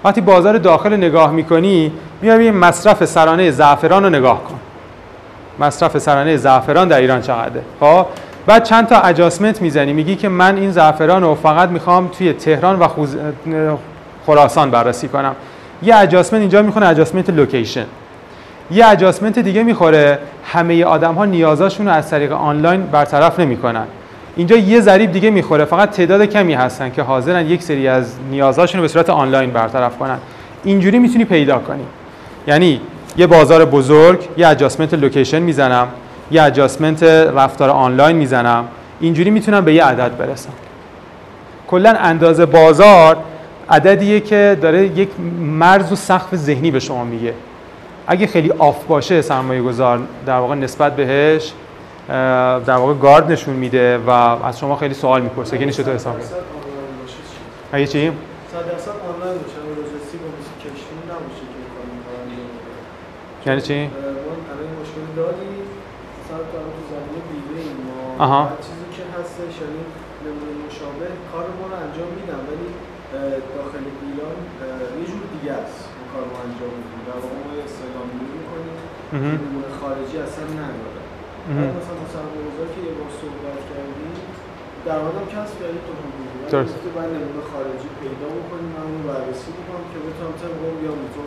وقتی 0.03 0.21
بازار 0.21 0.57
داخل 0.57 0.93
نگاه 0.93 1.31
می‌کنی 1.31 1.91
میای 2.21 2.51
مصرف 2.51 3.05
سرانه 3.05 3.51
زعفران 3.51 4.03
رو 4.03 4.09
نگاه 4.09 4.43
کن. 4.43 4.59
مصرف 5.59 5.97
سرانه 5.97 6.37
زعفران 6.37 6.87
در 6.87 6.99
ایران 6.99 7.21
چقدره؟ 7.21 7.61
خب 7.79 8.05
بعد 8.45 8.63
چند 8.63 8.87
تا 8.87 8.99
adjustment 8.99 9.61
می‌زنی. 9.61 9.93
میگی 9.93 10.15
که 10.15 10.29
من 10.29 10.57
این 10.57 10.71
زعفران 10.71 11.23
رو 11.23 11.35
فقط 11.35 11.69
می‌خوام 11.69 12.07
توی 12.07 12.33
تهران 12.33 12.79
و 12.79 12.87
خوز... 12.87 13.17
خراسان 14.25 14.71
بررسی 14.71 15.07
کنم. 15.07 15.35
یه 15.83 15.97
adjustment 15.97 16.41
اینجا 16.41 16.61
می‌خونه 16.61 16.87
adjustment 16.87 17.29
location 17.29 17.85
یه 18.71 18.87
adjustment 18.87 19.39
دیگه 19.39 19.63
می‌خوره 19.63 20.19
همه 20.45 20.83
آدم 20.85 21.13
ها 21.13 21.25
نیازاشون 21.25 21.85
رو 21.85 21.91
از 21.91 22.09
طریق 22.09 22.31
آنلاین 22.31 22.83
برطرف 22.83 23.39
نمی‌کنن. 23.39 23.85
اینجا 24.35 24.55
یه 24.55 24.81
ضریب 24.81 25.11
دیگه 25.11 25.29
می‌خوره 25.29 25.65
فقط 25.65 25.91
تعداد 25.91 26.25
کمی 26.25 26.53
هستن 26.53 26.91
که 26.91 27.01
حاضرن 27.01 27.45
یک 27.45 27.63
سری 27.63 27.87
از 27.87 28.15
نیازاشون 28.31 28.79
رو 28.79 28.81
به 28.81 28.87
صورت 28.87 29.09
آنلاین 29.09 29.51
برطرف 29.51 29.97
کنن. 29.97 30.17
اینجوری 30.63 30.99
می‌تونی 30.99 31.25
پیدا 31.25 31.59
کنی. 31.59 31.83
یعنی 32.47 32.81
یه 33.17 33.27
بازار 33.27 33.65
بزرگ 33.65 34.19
یه 34.37 34.47
adjustment 34.47 34.93
location 34.93 35.39
می‌زنم 35.39 35.87
یه 36.31 36.43
اجاسمنت 36.43 37.03
رفتار 37.03 37.69
آنلاین 37.69 38.15
می‌زنم. 38.15 38.65
اینجوری 38.99 39.29
می‌تونم 39.29 39.65
به 39.65 39.73
یه 39.73 39.83
عدد 39.83 40.17
برسم. 40.17 40.49
کلا 41.67 41.89
اندازه 41.89 42.45
بازار 42.45 43.17
عددیه 43.69 44.19
که 44.19 44.57
داره 44.61 44.87
یک 44.87 45.09
مرز 45.39 45.91
و 45.91 45.95
سقف 45.95 46.35
ذهنی 46.35 46.71
به 46.71 46.79
شما 46.79 47.03
میگه. 47.03 47.33
اگه 48.07 48.27
خیلی 48.27 48.51
آف 48.51 48.85
باشه 48.85 49.21
سرمایه 49.21 49.61
گذار 49.61 49.99
در 50.25 50.37
واقع 50.37 50.55
نسبت 50.55 50.95
بهش 50.95 51.53
در 52.67 52.75
واقع 52.75 52.93
گارد 52.93 53.31
نشون 53.31 53.53
میده 53.53 53.97
و 53.97 54.09
از 54.09 54.59
شما 54.59 54.75
خیلی 54.75 54.93
سوال 54.93 55.21
می‌پرسه. 55.21 55.57
که 55.57 55.71
چطور 55.71 55.93
حساب 55.95 56.15
اگه 57.71 57.87
چی؟ 57.87 58.11
یعنی 63.45 63.61
چی؟ 63.61 63.89
آها. 68.19 68.49
چیزی 68.61 68.87
که 68.97 69.03
هستش 69.19 69.53
یعنی 69.61 69.83
نمونه 70.25 70.53
مشابه 70.67 71.07
کار 71.31 71.45
ما 71.59 71.65
رو 71.71 71.75
انجام 71.85 72.09
میدم 72.19 72.41
ولی 72.49 72.67
اه، 73.15 73.34
داخل 73.57 73.85
ایران 74.05 74.37
یه 75.01 75.05
جور 75.11 75.23
دیگه 75.35 75.53
است 75.63 75.79
اون 75.97 76.07
کار 76.13 76.23
ما 76.31 76.37
انجام 76.47 76.73
میدیم. 76.79 77.01
در 77.09 77.19
واقع 77.23 77.37
ما 77.45 77.51
یه 77.59 77.63
استعلامی 77.69 78.15
می‌کنیم. 78.37 78.77
نمونه 79.43 79.69
خارجی 79.81 80.15
اصلا 80.27 80.47
نداره. 80.61 81.01
مثلا 81.79 81.97
مثلا 82.05 82.27
بزرگ 82.45 82.69
که 82.75 82.81
یه 82.87 82.93
بار 82.99 83.11
صحبت 83.21 83.61
کردیم 83.71 84.13
درآمدم 84.87 85.25
کسب 85.35 85.55
کردیم 85.61 85.81
تو 85.87 85.91
هم 86.01 86.09
بودیم 86.15 86.41
درست. 86.53 86.75
که 86.83 86.89
باید 86.95 87.11
نمونه 87.17 87.43
خارجی 87.53 87.89
پیدا 88.01 88.27
بکنیم 88.37 88.69
من 88.75 88.85
اون 88.89 88.99
رو 89.03 89.07
بررسی 89.09 89.49
می‌کنم 89.57 89.85
که 89.91 89.97
بتونم 90.05 90.33
طبق 90.41 90.59
اون 90.65 90.75
بیام 90.81 91.01
تو. 91.15 91.23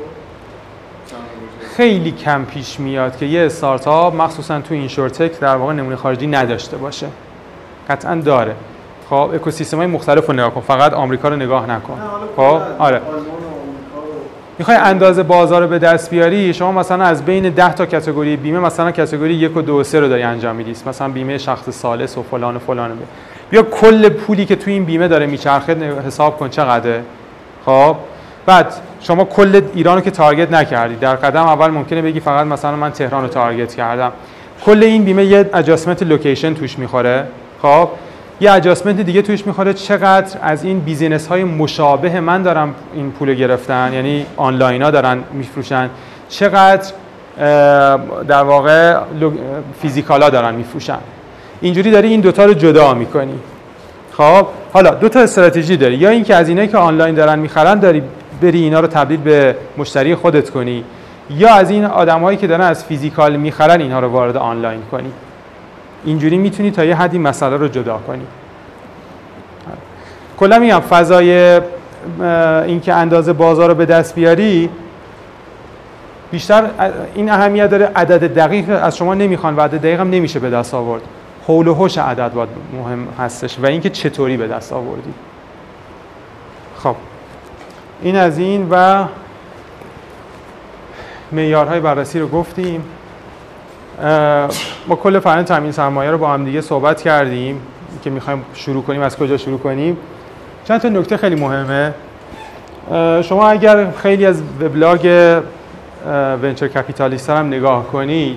خیلی 1.77 2.13
کم 2.13 2.45
پیش 2.45 2.81
میاد 2.81 3.17
که 3.17 3.27
یه 3.27 3.47
استارتاپ 3.47 4.15
مخصوصا 4.15 4.61
تو 4.61 4.75
اینشورتک 4.75 5.41
در 5.41 5.57
واقع 5.57 5.73
نمونه 5.73 5.97
خارجی 5.97 6.27
نداشته 6.27 6.77
باشه. 6.77 7.07
قطعا 7.89 8.15
داره. 8.15 8.55
خب 9.11 9.31
اکوسیستم 9.35 9.77
های 9.77 9.87
مختلف 9.87 10.27
رو 10.27 10.33
نگاه 10.33 10.55
کن. 10.55 10.61
فقط 10.61 10.93
آمریکا 10.93 11.29
رو 11.29 11.37
نگاه 11.37 11.71
نکن. 11.71 11.99
خب؟ 12.37 12.61
آره. 12.79 13.01
می‌خوای 14.59 14.77
اندازه 14.77 15.23
بازار 15.23 15.63
رو 15.63 15.69
به 15.69 15.79
دست 15.79 16.11
بیاری؟ 16.11 16.55
شما 16.55 16.73
مثلا 16.73 17.05
از 17.05 17.25
بین 17.25 17.51
10 17.51 17.73
تا 17.73 17.87
کاتگوری 17.87 18.37
بیمه 18.37 18.59
مثلا 18.59 18.93
کاتگوری 18.93 19.35
یک 19.35 19.57
و 19.57 19.63
دو 19.63 19.81
و 19.81 19.83
سه 19.83 20.01
رو 20.01 20.09
داری 20.09 20.23
انجام 20.23 20.57
میدی. 20.57 20.71
مثلا 20.87 21.09
بیمه 21.09 21.39
شخص 21.39 21.71
سالس 21.71 22.19
و 22.19 22.23
فلان 22.23 22.57
و 22.57 22.59
فلان 22.59 22.91
بیا 23.51 23.63
کل 23.63 24.09
پولی 24.09 24.47
که 24.47 24.57
تو 24.57 24.71
این 24.71 24.85
بیمه 24.85 25.09
داره 25.09 25.27
میچرخه 25.27 25.75
حساب 26.07 26.39
کن 26.39 26.49
چقدره. 26.49 27.03
خب؟ 27.67 27.97
بعد 28.47 28.75
شما 29.01 29.25
کل 29.25 29.61
ایران 29.75 29.95
رو 29.95 30.01
که 30.01 30.11
target 30.11 30.53
نکردی. 30.53 30.97
در 30.97 31.17
قدم 31.17 31.47
اول 31.47 31.71
ممکنه 31.71 32.03
بگی 32.03 32.21
فقط 32.21 32.47
مثلا 32.47 32.77
من 32.77 32.93
تهران 32.93 33.23
رو 33.23 33.29
target 33.29 33.75
کردم. 33.75 34.13
کل 34.65 34.83
این 34.83 35.05
بیمه 35.05 35.25
یه 35.25 35.51
adjustment 35.55 36.03
location 36.03 36.55
توش 36.55 36.79
می‌خوره. 36.79 37.25
خب؟ 37.63 37.89
یه 38.41 38.53
adjustment 38.53 39.01
دیگه 39.01 39.23
توش 39.23 39.47
می‌خوره. 39.47 39.73
چقدر 39.75 40.39
از 40.43 40.65
این 40.65 40.81
business 40.81 41.27
های 41.27 41.45
مشابه 41.45 42.21
من 42.21 42.43
دارم 42.43 42.75
این 42.95 43.11
پول 43.11 43.35
گرفتن؟ 43.35 43.91
یعنی 43.95 44.27
آنلاین 44.37 44.83
ها 44.83 44.91
دارن 44.91 45.19
میفروشن. 45.33 45.91
چقدر 46.29 46.93
در 48.29 48.43
واقع 48.43 48.97
لو- 49.21 49.33
physical 49.83 50.26
ا 50.26 50.31
دارن 50.31 50.55
میفروشن؟ 50.55 50.99
اینجوری 51.61 51.91
داری 51.91 52.09
این 52.09 52.21
دوتا 52.21 52.45
رو 52.45 52.55
جدا 52.55 52.95
می‌کنی. 52.95 53.35
خب 54.13 54.47
حالا 54.73 54.91
دو 54.91 55.09
تا 55.09 55.21
استراتژی 55.21 55.77
داری. 55.77 55.95
یا 55.95 56.11
اینکه 56.11 56.35
از 56.35 56.49
اینایی 56.49 56.69
که 56.69 56.79
آنلاین 56.79 57.15
دارن 57.15 57.39
می‌خرن 57.39 57.75
داری 57.79 58.03
بری 58.43 58.63
اینا 58.63 58.81
رو 58.81 58.87
تبدیل 58.87 59.21
به 59.21 59.57
مشتری 59.79 60.15
خودت 60.15 60.51
کنی 60.51 60.85
یا 61.31 61.55
از 61.55 61.71
این 61.71 61.85
آدمایی 61.85 62.39
که 62.39 62.47
دارن 62.47 62.65
از 62.65 62.85
فیزیکال 62.85 63.37
می‌خرن 63.37 63.81
اینها 63.81 64.01
رو 64.01 64.09
وارد 64.09 64.37
آنلاین 64.37 64.81
کنی. 64.91 65.13
اینجوری 66.05 66.39
می‌تونی 66.39 66.71
تا 66.71 66.85
یه 66.85 66.97
حدی 66.97 67.19
مسئله 67.19 67.57
رو 67.57 67.69
جدا 67.69 67.99
کنی. 67.99 68.27
کلا 70.39 70.59
میگم 70.59 70.81
فضای 70.81 71.61
اینکه 72.67 72.95
اندازه 72.95 73.33
بازار 73.33 73.69
رو 73.69 73.75
به 73.75 73.87
دست 73.87 74.15
بیاری 74.15 74.71
بیشتر 76.31 76.71
این 77.15 77.31
اهمیت 77.31 77.71
داره 77.71 77.91
عدد 77.97 78.35
دقیق 78.35 78.85
از 78.85 78.97
شما 78.97 79.15
نمی‌خوان 79.15 79.57
و 79.57 79.61
عدد 79.61 79.79
دقیق 79.79 80.01
هم 80.01 80.11
نمیشه 80.11 80.39
به 80.39 80.51
دست 80.51 80.75
آورد. 80.75 81.03
حول 81.47 81.69
و 81.69 81.75
حوش 81.75 81.99
عدد 81.99 82.33
باید 82.33 82.49
مهم 82.73 83.09
هستش 83.19 83.59
و 83.59 83.67
اینکه 83.67 83.91
چطوری 83.91 84.37
به 84.37 84.47
دست 84.47 84.73
آوردی. 84.73 85.13
خب. 86.79 86.95
این 88.03 88.17
از 88.17 88.39
این 88.39 88.69
و 88.71 89.05
معیارهای 91.33 91.81
بررسی 91.81 92.21
رو 92.21 92.29
گفتیم. 92.29 92.85
ما 94.87 94.97
کل 95.03 95.19
فرآیند 95.19 95.47
تامین 95.47 95.73
سرمایه 95.73 96.11
رو 96.11 96.19
با 96.19 96.29
هم 96.29 96.45
دیگه 96.45 96.61
صحبت 96.61 97.03
کردیم 97.03 97.61
که 98.03 98.11
می‌خوایم 98.11 98.45
شروع 98.55 98.83
کنیم 98.83 99.03
از 99.03 99.17
کجا 99.17 99.37
شروع 99.37 99.59
کنیم. 99.59 99.97
چند 100.65 100.81
تا 100.81 100.89
نکته 100.89 101.17
خیلی 101.17 101.35
مهمه. 101.35 101.95
شما 103.23 103.49
اگر 103.49 103.91
خیلی 103.91 104.27
از 104.27 104.43
وبلاگ 104.61 105.37
ونچر 106.43 106.69
کپیتالیست 106.69 107.31
هم 107.31 107.47
نگاه 107.47 107.87
کنید 107.87 108.37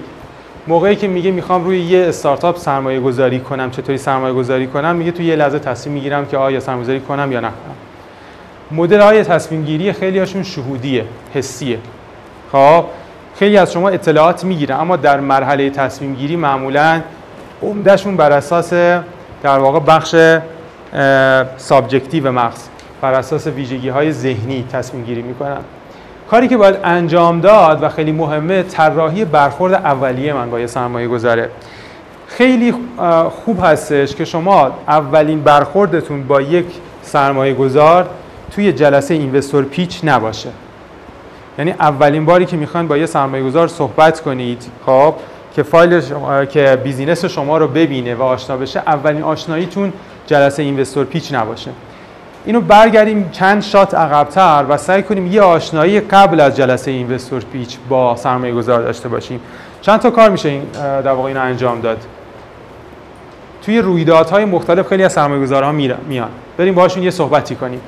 موقعی 0.67 0.95
که 0.95 1.07
میگه 1.07 1.31
می‌خوام 1.31 1.63
روی 1.63 1.79
یه 1.79 2.07
استارتاپ 2.07 2.57
سرمایه 2.57 2.99
گذاری 2.99 3.39
کنم 3.39 3.71
چطوری 3.71 3.97
سرمایه 3.97 4.33
گذاری 4.33 4.67
کنم 4.67 4.95
میگه 4.95 5.11
تو 5.11 5.23
یه 5.23 5.35
لحظه 5.35 5.59
تصمیم 5.59 5.93
می‌گیرم 5.93 6.25
که 6.25 6.37
آیا 6.37 6.59
سرمایه 6.59 6.83
گذاری 6.83 6.99
کنم 6.99 7.31
یا 7.31 7.39
نکنم. 7.39 7.75
مدل 8.71 9.01
های 9.01 9.23
تصمیم 9.23 9.63
گیری 9.63 9.93
خیلی 9.93 10.19
هاشون 10.19 10.43
شهودیه 10.43 11.05
حسیه. 11.33 11.77
خب؟ 12.51 12.85
خیلی 13.35 13.57
از 13.57 13.73
شما 13.73 13.89
اطلاعات 13.89 14.43
می‌گیرن 14.43 14.79
اما 14.79 14.95
در 14.95 15.19
مرحله 15.19 15.69
تصمیم 15.69 16.15
گیری 16.15 16.35
معمولا 16.35 17.01
عمدهشون 17.63 18.17
بر 18.17 18.31
اساس 18.31 18.73
در 19.43 19.59
واقع 19.59 19.79
بخش 19.79 20.15
subjective 21.57 22.31
مغز 22.31 22.67
بر 23.01 23.13
اساس 23.13 23.47
ویژگی 23.47 23.89
های 23.89 24.11
ذهنی 24.11 24.65
تصمیم 24.71 25.03
گیری 25.03 25.21
می‌کنن. 25.21 25.57
کاری 26.29 26.47
که 26.47 26.57
باید 26.57 26.75
انجام 26.83 27.41
داد 27.41 27.83
و 27.83 27.89
خیلی 27.89 28.11
مهمه 28.11 28.63
طراحی 28.63 29.25
برخورد 29.25 29.73
اولیه 29.73 30.33
من 30.33 30.49
با 30.49 30.59
یه 30.59 30.67
سرمایه 30.67 31.07
گذاره 31.07 31.49
خیلی 32.27 32.73
خوب 33.45 33.59
هستش 33.63 34.15
که 34.15 34.25
شما 34.25 34.71
اولین 34.87 35.43
برخوردتون 35.43 36.23
با 36.23 36.41
یک 36.41 36.65
سرمایه 37.01 37.53
گذار 37.53 38.09
توی 38.51 38.73
جلسه 38.73 39.13
investor 39.13 39.63
pitch 39.63 39.99
نباشه. 40.03 40.49
یعنی 41.57 41.71
اولین 41.71 42.25
باری 42.25 42.45
که 42.45 42.57
می‌خواین 42.57 42.87
با 42.87 42.97
یه 42.97 43.05
سرمایه 43.05 43.43
گذار 43.43 43.67
صحبت 43.67 44.21
کنید 44.21 44.71
خب 44.85 45.13
که 45.55 45.63
فایل 45.63 46.01
شما، 46.01 46.45
که 46.45 46.79
business 46.83 47.25
شما 47.25 47.57
رو 47.57 47.67
ببینه 47.67 48.15
و 48.15 48.23
آشنا 48.23 48.57
بشه 48.57 48.79
اولین 48.79 49.23
آشناییتون 49.23 49.93
جلسه 50.27 50.63
investor 50.63 51.05
pitch 51.05 51.33
نباشه. 51.33 51.71
اینو 52.45 52.61
برگردیم 52.61 53.29
چند 53.31 53.61
shot 53.61 53.93
عقبتر 53.93 54.65
و 54.69 54.77
سعی 54.77 55.03
کنیم 55.03 55.27
یه 55.27 55.41
آشنایی 55.41 55.99
قبل 55.99 56.39
از 56.39 56.57
جلسه 56.57 56.91
investor 56.91 57.43
pitch 57.53 57.77
با 57.89 58.15
سرمایه 58.15 58.53
گذار 58.53 58.81
داشته 58.81 59.09
باشیم. 59.09 59.39
چند 59.81 59.99
تا 59.99 60.09
کار 60.09 60.29
میشه 60.29 60.49
این 60.49 60.63
در 60.73 61.11
واقع 61.11 61.27
اینو 61.27 61.41
انجام 61.41 61.81
داد. 61.81 61.97
توی 63.61 63.79
رویدادهای 63.79 64.45
مختلف 64.45 64.87
خیلی 64.87 65.03
از 65.03 65.13
سرمایه 65.13 65.41
گذارها 65.41 65.71
میان. 65.71 66.29
بریم 66.57 66.75
باهاشون 66.75 67.03
یه 67.03 67.11
صحبتی 67.11 67.55
کنیم. 67.55 67.81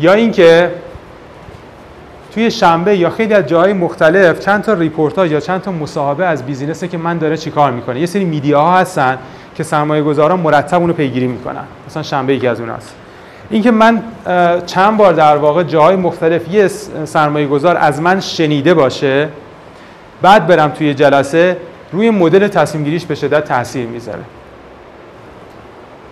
یا 0.00 0.12
اینکه 0.12 0.70
توی 2.34 2.50
شنبه 2.50 2.96
یا 2.96 3.10
خیلی 3.10 3.34
از 3.34 3.46
جاهای 3.46 3.72
مختلف 3.72 4.40
چند 4.40 4.62
تا 4.62 4.72
ریپورتاج 4.72 5.30
یا 5.30 5.40
چند 5.40 5.60
تا 5.60 5.72
مصاحبه 5.72 6.26
از 6.26 6.46
business 6.46 6.83
ه 6.83 6.88
که 6.88 6.98
من 6.98 7.18
داره 7.18 7.36
چیکار 7.36 7.70
می‌کنه. 7.70 8.00
یه 8.00 8.06
سری 8.06 8.24
media 8.24 8.69
ها 8.69 8.78
هستن 8.78 9.18
که 9.54 9.62
سرمایه 9.62 10.02
گذاران 10.02 10.40
مرتب 10.40 10.80
اونو 10.80 10.92
پیگیری 10.92 11.26
می‌کنن. 11.26 11.64
مثلا 11.86 12.02
شنبه 12.02 12.34
یکی 12.34 12.46
از 12.46 12.60
اوناست. 12.60 12.94
اینکه 13.50 13.70
من 13.70 14.02
چند 14.66 14.96
بار 14.96 15.12
در 15.12 15.36
واقع 15.36 15.62
جاهای 15.62 15.96
مختلف 15.96 16.48
یه 16.48 16.68
سرمایه 17.04 17.46
گذار 17.46 17.76
از 17.76 18.00
من 18.00 18.20
شنیده 18.20 18.74
باشه 18.74 19.28
بعد 20.22 20.46
برم 20.46 20.68
توی 20.68 20.94
جلسه 20.94 21.56
روی 21.92 22.10
مدل 22.10 22.48
تصمیم 22.48 22.84
گیریش 22.84 23.04
به 23.04 23.14
شدت 23.14 23.44
تاثیر 23.44 23.86
می‌ذاره. 23.86 24.22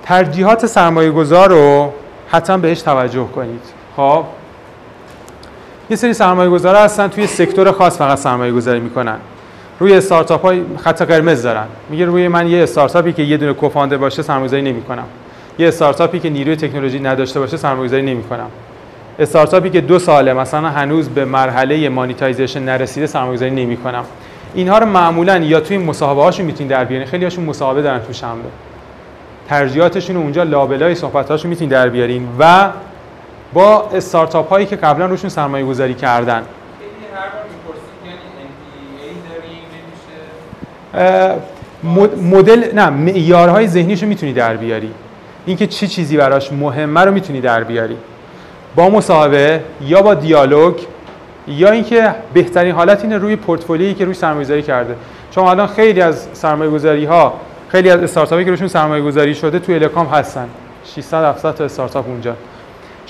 ترجیحات 0.03 0.67
سرمایه 0.67 1.11
گذار 1.11 1.49
رو 1.49 1.93
حتما 2.29 2.57
بهش 2.57 2.83
توجه 2.83 3.27
کنید. 3.35 3.63
خب؟ 3.97 4.25
یه 5.91 5.97
سری 5.97 6.15
سرمایه 6.15 6.51
گذارا 6.51 6.81
هستن 6.81 7.09
توی 7.09 7.27
سکتور 7.27 7.73
خاص 7.73 7.99
فقط 7.99 8.19
سرمایه 8.19 8.53
گذاری 8.53 8.81
می‌کنن. 8.81 9.17
روی 9.81 9.95
استارتاپ 9.95 10.43
های 10.43 10.63
خط 10.79 11.03
قرمز 11.03 11.43
دارن. 11.43 11.67
میگه 11.91 12.05
روی 12.05 12.29
من 12.29 12.49
یه 12.49 12.63
استارتاپی 12.63 13.13
که 13.13 13.23
یه 13.23 13.37
دونه 13.37 13.53
co-founder 13.53 13.97
باشه 13.97 14.23
سرمایه 14.23 14.47
گذاری 14.47 14.63
نمی‌کنم. 14.63 15.05
یه 15.59 15.69
استارتاپی 15.69 16.19
که 16.19 16.31
نیروی 16.31 16.57
تکنولوژی 16.57 17.01
نداشته 17.01 17.41
باشه 17.41 17.57
سرمایه 17.57 17.89
گذاری 17.89 18.03
نمی‌کنم. 18.03 18.47
استارتاپی 19.19 19.71
که 19.71 19.81
دو 19.81 19.99
ساله 19.99 20.33
مثلا 20.33 20.69
هنوز 20.69 21.09
به 21.09 21.25
مرحله 21.25 21.89
monetization 21.89 22.63
نرسیده 22.63 23.07
سرمایه 23.07 23.33
گذاری 23.33 23.51
نمی‌کنم. 23.51 24.05
اینها 24.55 24.79
رو 24.79 24.87
معمولا 24.87 25.37
یا 25.37 25.61
توی 25.61 25.79
مصاحبه 25.79 26.23
هاشون 26.23 26.47
می‌تونید 26.47 26.71
در 26.71 26.85
بیارین 26.85 27.07
خیلی 27.07 27.25
هاشون 27.25 27.45
مصاحبه 27.45 27.83
دارن 27.83 27.99
تو 27.99 28.13
شنبه. 28.13 28.49
ترجیحاتشون 29.49 30.17
اونجا 30.17 30.43
لابلای 30.43 30.95
صحبت 30.95 31.31
هاشون 31.31 31.49
می‌تونید 31.49 31.71
در 31.71 31.89
بیارین 31.89 32.29
و 32.39 32.69
با 33.53 33.89
استارتاپ 33.95 34.49
هایی 34.49 34.67
که 34.67 34.77
قبلا 34.77 35.07
روشون 35.07 35.31
سرمایه 35.31 35.65
گذاری 35.67 35.95
کردن 35.95 36.43
یعنی 41.85 42.09
مدل 42.23 42.75
نه 42.75 42.91
معیارهای 42.91 43.69
ذهنیشو 43.69 44.07
می‌تونی 44.07 44.33
در 44.33 44.57
بیاری. 44.57 44.91
اینکه 45.47 45.67
چه 45.67 45.87
چی 45.87 45.87
چیزی 45.87 46.17
براش 46.17 46.53
مهمه 46.53 47.01
رو 47.01 47.13
می‌تونی 47.13 47.41
در 47.41 47.65
بیاری. 47.65 47.97
با 48.77 48.91
مصاحبه 48.91 49.61
یا 49.81 50.03
با 50.03 50.15
دیالوگ 50.15 50.75
یا 51.49 51.71
اینکه 51.71 52.15
بهترین 52.35 52.75
حالت 52.75 53.03
اینه 53.03 53.19
روی 53.19 53.37
پورتفولیویی 53.37 53.95
که 53.95 54.05
روش 54.05 54.17
سرمایه‌گذاری 54.17 54.63
کرده. 54.63 54.95
چون 55.31 55.45
الان 55.45 55.67
خیلی 55.67 56.01
از 56.01 56.29
سرمایه‌گذاری 56.33 57.05
ها 57.05 57.35
خیلی 57.69 57.91
از 57.91 58.03
استارتاپی 58.03 58.45
که 58.45 58.51
روشون 58.51 58.69
سرمایه‌گذاری 58.69 59.35
شده 59.35 59.59
توی 59.59 59.75
الکام 59.75 60.07
هستن. 60.07 60.49
600 60.85 61.25
700 61.25 61.55
تا 61.55 61.65
استارتاپ 61.65 62.09
اونجا. 62.09 62.35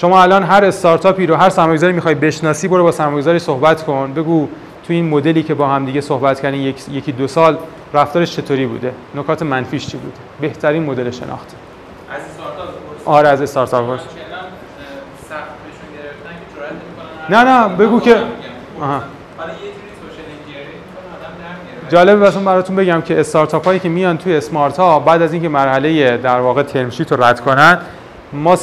شما 0.00 0.22
الان 0.22 0.42
هر 0.42 0.64
استارتاپی 0.64 1.26
رو 1.26 1.34
هر 1.34 1.50
سرمایه‌گذاری 1.50 1.92
می‌خوای 1.92 2.14
بشناسی 2.14 2.68
برو 2.68 2.82
با 2.82 2.92
سرمایه‌گذاری 2.92 3.38
صحبت 3.38 3.82
کن 3.82 4.12
بگو 4.12 4.48
تو 4.86 4.92
این 4.92 5.08
مدلی 5.08 5.42
که 5.42 5.54
با 5.54 5.68
هم 5.68 5.84
دیگه 5.84 6.00
صحبت 6.00 6.40
کردین 6.40 6.60
یک، 6.60 6.76
یکی 6.90 7.12
دو 7.12 7.28
سال 7.28 7.58
رفتارش 7.94 8.36
چطوری 8.36 8.66
بوده 8.66 8.92
نکات 9.14 9.42
منفیش 9.42 9.86
چی 9.86 9.96
بوده 9.96 10.16
بهترین 10.40 10.82
مدل 10.82 11.10
شناخته 11.10 11.56
از 12.10 12.20
استارتاپ. 12.20 12.68
آره 13.04 13.28
از 13.28 13.42
استارتاپ 13.42 13.86
باش 13.86 14.00
نه، 17.30 17.44
نه،. 17.44 17.68
بگو 17.76 18.00
که-. 18.00 18.16
آها. 18.80 19.02
جالبه 21.88 22.20
واسه 22.20 22.40
براتون 22.40 22.76
بگم 22.76 23.02
که 23.02 23.20
استارتاپ 23.20 23.64
هایی 23.64 23.78
که 23.78 23.88
میان 23.88 24.18
توی 24.18 24.36
اسمارت 24.36 24.76
ها 24.76 24.98
بعد 24.98 25.22
از 25.22 25.32
اینکه 25.32 25.48
مرحله 25.48 26.16
در 26.16 26.40
واقع 26.40 26.62
ترم 26.62 26.90
شیت 26.90 27.12
رو 27.12 27.24
رد 27.24 27.40
کنن 27.40 27.78
ما 28.32 28.56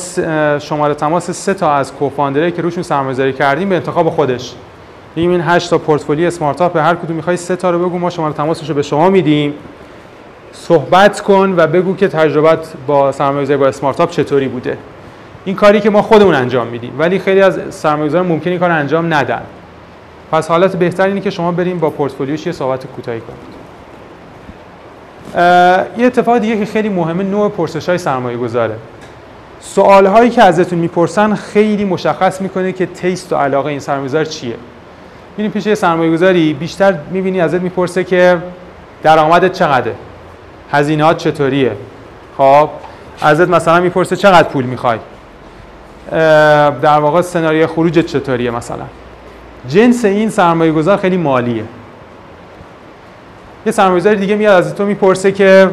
شماره 0.60 0.93
تماس 0.93 1.32
سه 1.32 1.54
تا 1.54 1.73
از 1.73 1.93
کوفاندرایی 1.93 2.51
که 2.51 2.62
روشون 2.62 2.84
سرمایه‌گذاری 2.84 3.34
کردیم 3.34 3.69
به 3.69 3.75
انتخاب 3.75 4.10
خودش. 4.10 4.56
میگیم 5.15 5.32
این 5.32 5.41
8 5.41 5.69
تا 5.69 5.78
پورتفولیو 5.78 6.28
اسمارت 6.28 6.73
به 6.73 6.82
هر 6.82 6.95
کدوم 6.95 7.15
می‌خوای 7.15 7.38
سه 7.38 7.56
تا 7.56 7.71
رو 7.71 7.89
بگو 7.89 7.99
ما 7.99 8.10
شماره 8.10 8.34
تماسش 8.34 8.69
رو 8.69 8.75
به 8.75 8.82
شما 8.82 9.10
میدیم. 9.10 9.54
صحبت 10.54 11.21
کن 11.21 11.54
و 11.58 11.67
بگو 11.67 11.95
که 11.95 12.08
تجربت 12.08 12.73
با 12.88 13.12
سرمایه‌گذاری 13.12 13.60
با 13.60 13.67
اسمارت 13.67 14.12
چطوری 14.12 14.47
بوده. 14.47 14.78
این 15.45 15.56
کاری 15.56 15.82
که 15.82 15.89
ما 15.89 16.01
خودمون 16.01 16.36
انجام 16.36 16.67
میدیم 16.67 16.93
ولی 16.99 17.19
خیلی 17.19 17.41
از 17.41 17.60
سرمایه‌گذاران 17.69 18.28
ممکنه 18.28 18.51
این 18.51 18.60
کار 18.60 18.71
انجام 18.71 19.13
ندن. 19.13 19.41
پس 20.32 20.47
حالت 20.47 20.75
بهتر 20.75 21.08
اینه 21.08 21.21
که 21.21 21.30
شما 21.30 21.51
بریم 21.51 21.80
با 21.80 21.89
پورتفولیوش 21.89 22.45
یه 22.45 22.51
صحبت 22.51 22.88
کوتاهی 22.88 23.19
کنید. 23.19 23.56
یه 25.97 26.06
اتفاق 26.06 26.38
دیگه 26.38 26.58
که 26.58 26.65
خیلی 26.65 26.89
مهمه 26.89 27.23
نوع 27.23 27.49
پرسش 27.49 27.89
های 27.89 27.97
سرمایه 27.97 28.38
گذاره 28.38 28.75
سوال 29.60 30.06
هایی 30.06 30.30
که 30.30 30.44
ازتون 30.44 30.80
می‌پرسن 30.80 31.36
خیلی 31.36 31.86
مشخص 31.86 32.41
می‌کنه 32.41 32.72
که 32.72 32.86
تیست 32.86 33.34
و 33.34 33.36
علاقه 33.36 33.68
این 33.68 33.80
سرمایه 33.80 34.08
گذار 34.08 34.26
چیه. 34.26 34.56
میریم 35.38 35.52
پیش 35.52 35.65
یه 35.65 35.76
سرمایه 35.76 36.12
گذاری 36.12 36.54
بیشتر 36.54 36.96
می‌بینی 37.12 37.41
ازت 37.41 37.62
می‌پرسه 37.62 38.04
که 38.04 38.38
درآمدت 39.04 39.52
چقدره 39.52 39.96
هزینهات 40.72 41.18
چطوریه؟ 41.18 41.72
خب 42.38 42.70
ازت 43.22 43.50
مثلا 43.50 43.80
می‌پرسه 43.80 44.15
چقدر 44.15 44.48
پول 44.48 44.65
می‌خوای؟ 44.65 45.00
در 46.82 47.00
واقع 47.00 47.22
سناریو 47.22 47.68
خروجت 47.68 48.06
چطوریه 48.06 48.52
مثلا؟ 48.52 48.86
جنس 49.68 50.06
این 50.06 50.30
سرمایه 50.30 50.72
گذار 50.72 50.98
خیلی 50.98 51.18
مالیه. 51.18 51.63
یه 53.65 53.72
سرمایه‌گذار 53.72 54.15
دیگه 54.15 54.36
میاد 54.36 54.65
از 54.65 54.82
می‌پرسه 54.82 55.32
که 55.32 55.70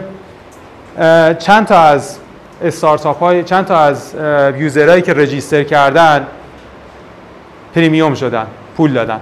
چند 1.39 1.67
تا 1.67 1.79
از 1.79 2.19
استارتاپ 2.65 3.19
های 3.19 3.45
چند 3.45 3.65
تا 3.65 3.79
از 3.79 4.15
یوزرهایی 4.59 5.03
که 5.03 5.15
رجیستر 5.15 5.63
کردن 5.63 6.27
premium 7.75 8.15
شدن 8.15 8.47
پول 8.77 8.93
دادن. 8.93 9.21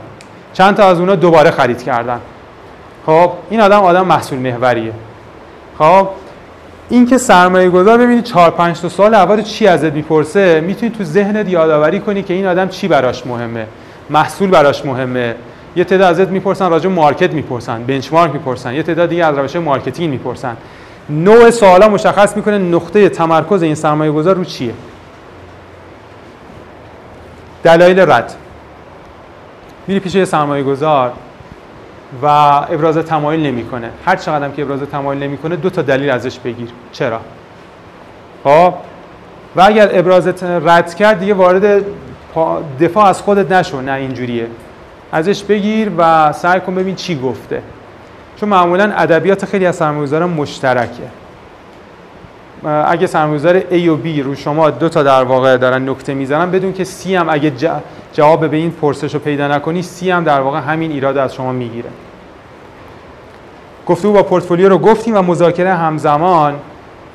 چند 0.53 0.77
تا 0.77 0.85
از 0.85 1.01
اونا 1.01 1.15
دوباره 1.15 1.51
خرید 1.51 1.83
کردن. 1.83 2.21
خب 3.07 3.33
این 3.51 3.61
آدم 3.61 3.81
آدم 3.81 4.07
محصول 4.07 4.39
محوریه. 4.39 4.93
خب 5.79 6.09
این 6.89 7.07
که 7.07 7.19
سرمایه 7.19 7.71
گذار 7.71 7.99
ببینید 7.99 8.25
4 8.25 8.51
5 8.51 8.81
تا 8.81 8.89
سال 8.89 9.15
اول 9.15 9.43
چی 9.43 9.67
ازت 9.67 9.93
می‌پرسه 9.93 10.61
می‌تونی 10.61 10.93
تو 10.93 11.05
ذهنت 11.05 11.49
یادآوری 11.49 12.01
کنی 12.01 12.23
که 12.23 12.35
این 12.35 12.47
آدم 12.47 12.69
چی 12.69 12.89
براش 12.89 13.27
مهمه. 13.27 13.67
محصول 14.11 14.51
براش 14.51 14.85
مهمه. 14.85 15.35
یه 15.77 15.85
تعداد 15.85 16.21
ازت 16.21 16.29
می‌پرسن 16.29 16.71
راجع 16.71 16.89
market 16.89 17.33
می‌پرسن 17.33 17.85
benchmark 17.85 18.33
می‌پرسن. 18.33 18.75
یه 18.75 18.83
تعداد 18.83 19.09
دیگه 19.09 19.25
از 19.25 19.39
روش 19.39 19.57
marketing 19.57 20.11
می‌پرسن. 20.11 20.57
نوع 21.11 21.51
سوالا 21.51 21.89
مشخص 21.89 22.37
می‌کنه 22.37 22.59
نقطه 22.59 23.09
تمرکز 23.09 23.63
این 23.63 23.75
سرمایه 23.75 24.13
گذار 24.13 24.37
رو 24.37 24.45
چیه. 24.45 24.75
دلایل 27.63 28.01
رد. 28.01 28.35
میری 29.87 30.01
پیش 30.01 30.15
یه 30.15 30.25
سرمایه 30.25 30.63
گذار 30.63 31.13
و 32.23 32.27
ابراز 32.27 32.99
تمایل 32.99 33.47
نمی‌کنه. 33.47 33.91
هر 34.07 34.17
چقدر 34.17 34.45
هم 34.45 34.53
که 34.53 34.63
ابراز 34.63 34.81
تمایل 34.81 35.23
نمی‌کنه 35.23 35.57
دو 35.57 35.71
تا 35.71 35.83
دلیل 35.83 36.11
ازش 36.11 36.39
بگیر. 36.39 36.69
چرا؟ 36.93 37.21
خب؟ 38.45 38.75
و 39.57 39.61
اگر 39.61 39.99
ابراز 39.99 40.43
رد 40.43 40.95
کرد 40.95 41.19
دیگه 41.19 41.35
وارد 41.35 41.85
دفاع 42.81 43.07
از 43.07 43.23
خودت 43.23 43.53
نشو. 43.53 43.81
نه 43.81 43.93
اینجوریه. 43.93 44.47
ازش 45.13 45.43
بگیر 45.43 45.91
و 45.99 46.33
سعی 46.33 46.61
کن 46.61 46.75
ببین 46.75 46.95
چی 46.95 47.21
گفته. 47.21 47.63
چون 48.41 48.49
معمولا 48.49 48.93
ادبیات 48.97 49.45
خیلی 49.45 49.67
از 49.67 49.77
سرمایه‌گذاران 49.77 50.31
مشترکه. 50.31 51.03
اگه 52.87 53.07
سرمایه‌گذار 53.07 53.61
A 53.61 53.89
و 53.89 53.97
B 54.05 54.19
رو 54.25 54.35
شما 54.35 54.71
دو 54.71 54.89
تا 54.89 55.03
در 55.03 55.23
واقع 55.23 55.57
دارن 55.57 55.89
نکته 55.89 56.15
می‌زنن 56.15 56.51
بدون 56.51 56.73
که 56.73 56.85
C 56.85 57.07
هم 57.07 57.27
اگه 57.31 57.53
جواب 58.13 58.49
به 58.49 58.57
این 58.57 58.71
پرسش 58.71 59.15
رو 59.15 59.21
پیدا 59.21 59.49
نکنی 59.49 59.83
C 59.83 60.03
هم 60.03 60.25
در 60.25 60.41
واقع 60.41 60.61
همین 60.61 60.91
ایراد 60.91 61.17
از 61.17 61.35
شما 61.35 61.53
می‌گیره. 61.53 61.89
گفتگو 63.87 64.13
با 64.13 64.23
پورتفولیو 64.23 64.69
رو 64.69 64.79
گفتیم 64.79 65.17
و 65.17 65.23
مذاکره 65.23 65.75
همزمان 65.75 66.55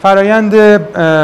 فرایند 0.01 0.77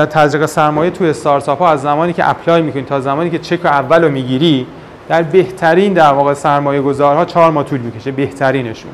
تزریق 0.09 0.45
سرمایه 0.45 0.91
توی 0.91 1.09
استارتاپ 1.09 1.59
ها 1.59 1.69
از 1.69 1.81
زمانی 1.81 2.13
که 2.13 2.29
اپلای 2.29 2.61
می‌کنی 2.61 2.83
تا 2.83 2.99
زمانی 2.99 3.29
که 3.29 3.39
چک 3.39 3.65
اول 3.65 4.03
رو 4.03 4.09
می‌گیری 4.09 4.67
در 5.09 5.23
بهترین 5.23 5.93
در 5.93 6.13
واقع 6.13 6.33
سرمایه 6.33 6.81
گذارها 6.81 7.25
چهار 7.25 7.51
ماه 7.51 7.63
طول 7.63 7.79
می‌کشه 7.79 8.11
بهترینشون. 8.11 8.91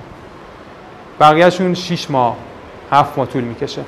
بقیهشون 1.20 1.74
6 1.74 2.12
ماه 2.12 2.36
هفت 2.92 3.18
ماه 3.18 3.28
طول 3.28 3.44
می‌کشه. 3.44 3.82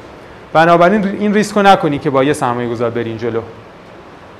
بنابراین 0.53 1.07
این 1.07 1.33
ریسک 1.33 1.55
رو 1.55 1.61
نکنی 1.61 1.99
که 1.99 2.09
با 2.09 2.23
یه 2.23 2.33
سرمایه 2.33 2.69
گذار 2.69 2.89
برین 2.89 3.17
جلو. 3.17 3.41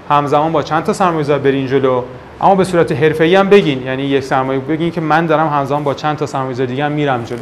همزمان 0.10 0.52
با 0.52 0.64
چند 0.64 0.84
تا 0.84 0.94
سرمایه 0.94 1.20
گذار 1.20 1.40
برین 1.40 1.68
جلو. 1.68 2.04
اما 2.42 2.56
به 2.56 2.64
صورت 2.64 2.92
حرفه‌ای 2.92 3.36
هم 3.36 3.50
بگین 3.50 3.84
یعنی 3.84 4.04
یک 4.04 4.24
سرمایه 4.24 4.60
بگین 4.60 4.92
که 4.92 5.02
من 5.02 5.26
دارم 5.26 5.48
همزمان 5.48 5.84
با 5.84 5.94
چند 5.94 6.18
تا 6.18 6.26
سرمایه 6.26 6.54
گذار 6.54 6.66
دیگه 6.66 6.86
هم 6.86 6.92
میرم 6.92 7.24
جلو. 7.24 7.40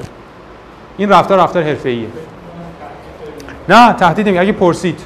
این 0.98 1.10
رفتار 1.10 1.40
رفتار 1.40 1.64
حرفه‌ایه. 1.64 2.08
نه 3.70 3.94
تهدید 3.94 4.38
اگه 4.38 4.52
پرسید. 4.52 5.00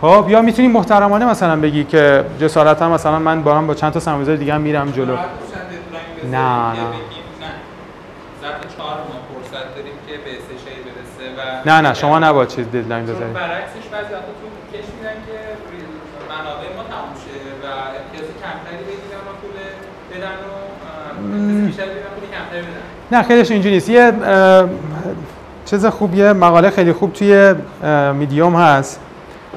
خب 0.00 0.24
یا 0.28 0.42
می‌تونی 0.42 0.68
محترمانه 0.68 1.24
مثلا 1.24 1.56
بگی 1.56 1.84
که 1.84 2.24
جسارتا 2.40 2.88
مثلا 2.88 3.18
من 3.18 3.42
با 3.42 3.54
هم 3.54 3.66
با 3.66 3.74
چند 3.74 3.92
تا 3.92 4.00
سرمایه‌گذار 4.00 4.36
دیگه 4.36 4.54
هم 4.54 4.60
میرم 4.60 4.90
جلو. 4.90 5.16
نه، 6.32 6.38
نه. 6.38 6.74
ظرف 8.48 8.76
چهار 8.76 8.96
ماه 9.08 9.20
فرصت 9.28 9.68
داریم 9.76 9.96
که 10.06 10.14
به 10.24 10.30
استشهی 10.38 10.80
برسه 10.86 11.24
و 11.38 11.68
نه 11.68 11.80
نه 11.88 11.94
شما 11.94 12.18
نباید 12.18 12.48
چیز 12.48 12.66
ددلاین 12.66 13.04
بذارید. 13.04 13.32
برعکسش 13.32 13.86
بعضی 13.92 14.12
وقتا 14.14 14.32
تو 14.40 14.46
کش 14.72 14.84
میدن 14.96 15.16
که 15.26 15.38
منابع 16.30 16.68
ما 16.76 16.82
تموم 16.92 17.14
شه 17.24 17.36
و 17.62 17.66
امتیاز 17.98 18.28
کمتری 18.42 18.84
بگیرن 18.84 19.22
و 19.28 19.32
پول 19.40 19.56
بدن 20.12 20.36
و 20.44 20.50
امتیاز 21.24 21.88
پول 21.88 22.28
کمتری 22.38 22.62
بدن. 22.62 23.18
نه 23.18 23.22
خیلیش 23.22 23.50
اینجوری 23.50 23.74
نیست. 23.74 23.88
یه 23.88 24.12
چیز 25.64 25.86
خوب 25.86 26.14
یه 26.14 26.32
مقاله 26.32 26.70
خیلی 26.70 26.92
خوب 26.92 27.12
توی 27.12 27.54
میدیوم 28.14 28.56
هست. 28.56 29.00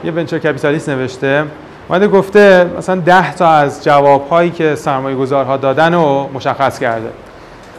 یه 0.03 0.11
ونچر 0.11 0.39
کپیتالیست 0.39 0.89
نوشته. 0.89 1.45
اومده 1.87 2.07
گفته 2.07 2.69
مثلا 2.77 2.95
ده 2.95 3.33
تا 3.33 3.49
از 3.49 3.83
جوابهایی 3.83 4.51
که 4.51 4.75
سرمایه 4.75 5.15
گذارها 5.15 5.57
دادن 5.57 5.93
رو 5.93 6.29
مشخص 6.33 6.79
کرده. 6.79 7.09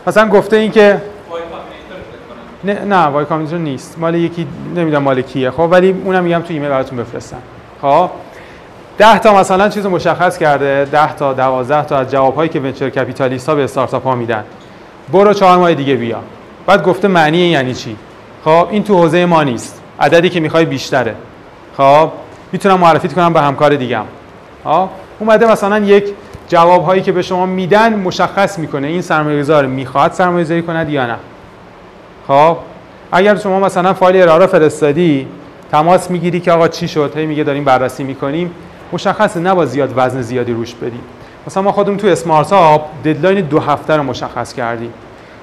مثلا 0.07 0.29
گفته 0.29 0.57
این 0.57 0.71
که 0.71 1.03
نه 2.65 2.85
نه 2.85 2.97
Y 2.97 3.25
Combinator 3.25 3.59
نیست. 3.59 3.99
مال 3.99 4.15
یکی 4.15 4.47
نمی‌دونم 4.77 5.03
مال 5.03 5.23
کیه. 5.23 5.51
خب 5.51 5.69
ولی 5.71 5.95
اونم 6.05 6.25
میگم 6.25 6.43
تو 6.43 6.53
ایمیل 6.53 6.69
براتون 6.69 6.99
بفرستم. 6.99 7.43
خب 7.83 8.11
10 8.99 9.19
تا 9.19 9.35
مثلا 9.35 9.69
چیز 9.69 9.87
مشخص 9.87 10.39
کرده. 10.39 10.85
10 10.85 11.15
تا 11.15 11.33
12 11.33 11.85
تا 11.85 11.99
از 11.99 12.11
جوابهایی 12.11 12.49
که 12.49 12.61
venture 12.61 12.91
capitalist 12.91 13.49
ها 13.49 13.55
به 13.55 13.65
استارتاپ 13.65 14.05
ها 14.05 14.15
میدن. 14.15 14.45
برو 15.13 15.33
چهار 15.35 15.59
ماه 15.59 15.75
دیگه 15.75 15.95
بیا. 15.95 16.19
بعد 16.67 16.83
گفته 16.83 17.09
معنی 17.09 17.41
این 17.41 17.53
یعنی 17.53 17.75
چی؟ 17.75 17.97
خب 18.45 18.67
این 18.71 18.85
تو 18.85 18.95
حوزه 18.99 19.27
ما 19.27 19.43
نیست. 19.43 19.81
عددی 20.01 20.31
که 20.31 20.41
می‌خوای 20.41 20.65
بیشتره. 20.65 21.15
خب 21.77 22.11
می‌تونم 22.53 22.81
معرفیت 22.81 23.13
کنم 23.13 23.33
به 23.33 23.41
همکار 23.41 23.75
دیگم 23.77 24.05
خب 24.65 24.89
اومده 25.19 25.47
مثلا 25.47 25.79
یک 25.79 26.05
جواب 26.53 26.85
هایی 26.85 27.03
که 27.03 27.13
به 27.13 27.23
شما 27.23 27.47
میدن 27.47 27.97
مشخص 27.97 28.59
می‌کنه 28.59 28.87
این 28.87 29.03
سرمایه‌گذار 29.03 29.67
می‌خواد 29.67 30.13
سرمایه‌گذاری 30.13 30.63
کند 30.63 30.89
یا 30.89 31.07
نه. 31.07 31.17
خب 32.29 32.57
اگر 33.13 33.37
شما 33.37 33.61
مثلا 33.61 33.93
فایل 33.93 34.23
ارائه 34.23 34.39
رو 34.39 34.47
فرستادی 34.47 35.27
تماس 35.71 36.11
می‌گیری 36.11 36.41
که 36.41 36.53
آقا 36.53 36.69
چی 36.69 36.89
شد 36.89 37.13
هی 37.17 37.27
میگه 37.27 37.45
داریم 37.45 37.65
بررسی 37.65 38.05
می‌کنیم 38.05 38.51
مشخصه 38.93 39.41
نباید 39.41 39.69
زیاد 39.69 39.93
وزن 39.97 40.23
زیادی 40.23 40.53
روش 40.53 40.75
بدیم 40.75 41.01
مثلا 41.47 41.63
ما 41.63 41.73
خودمون 41.73 41.97
تو 41.97 42.07
Smart 42.07 42.53
Up 42.53 42.83
deadline 43.05 43.41
دو 43.41 43.61
هفته 43.61 43.97
رو 43.97 44.03
مشخص 44.03 44.55
کردیم. 44.55 44.93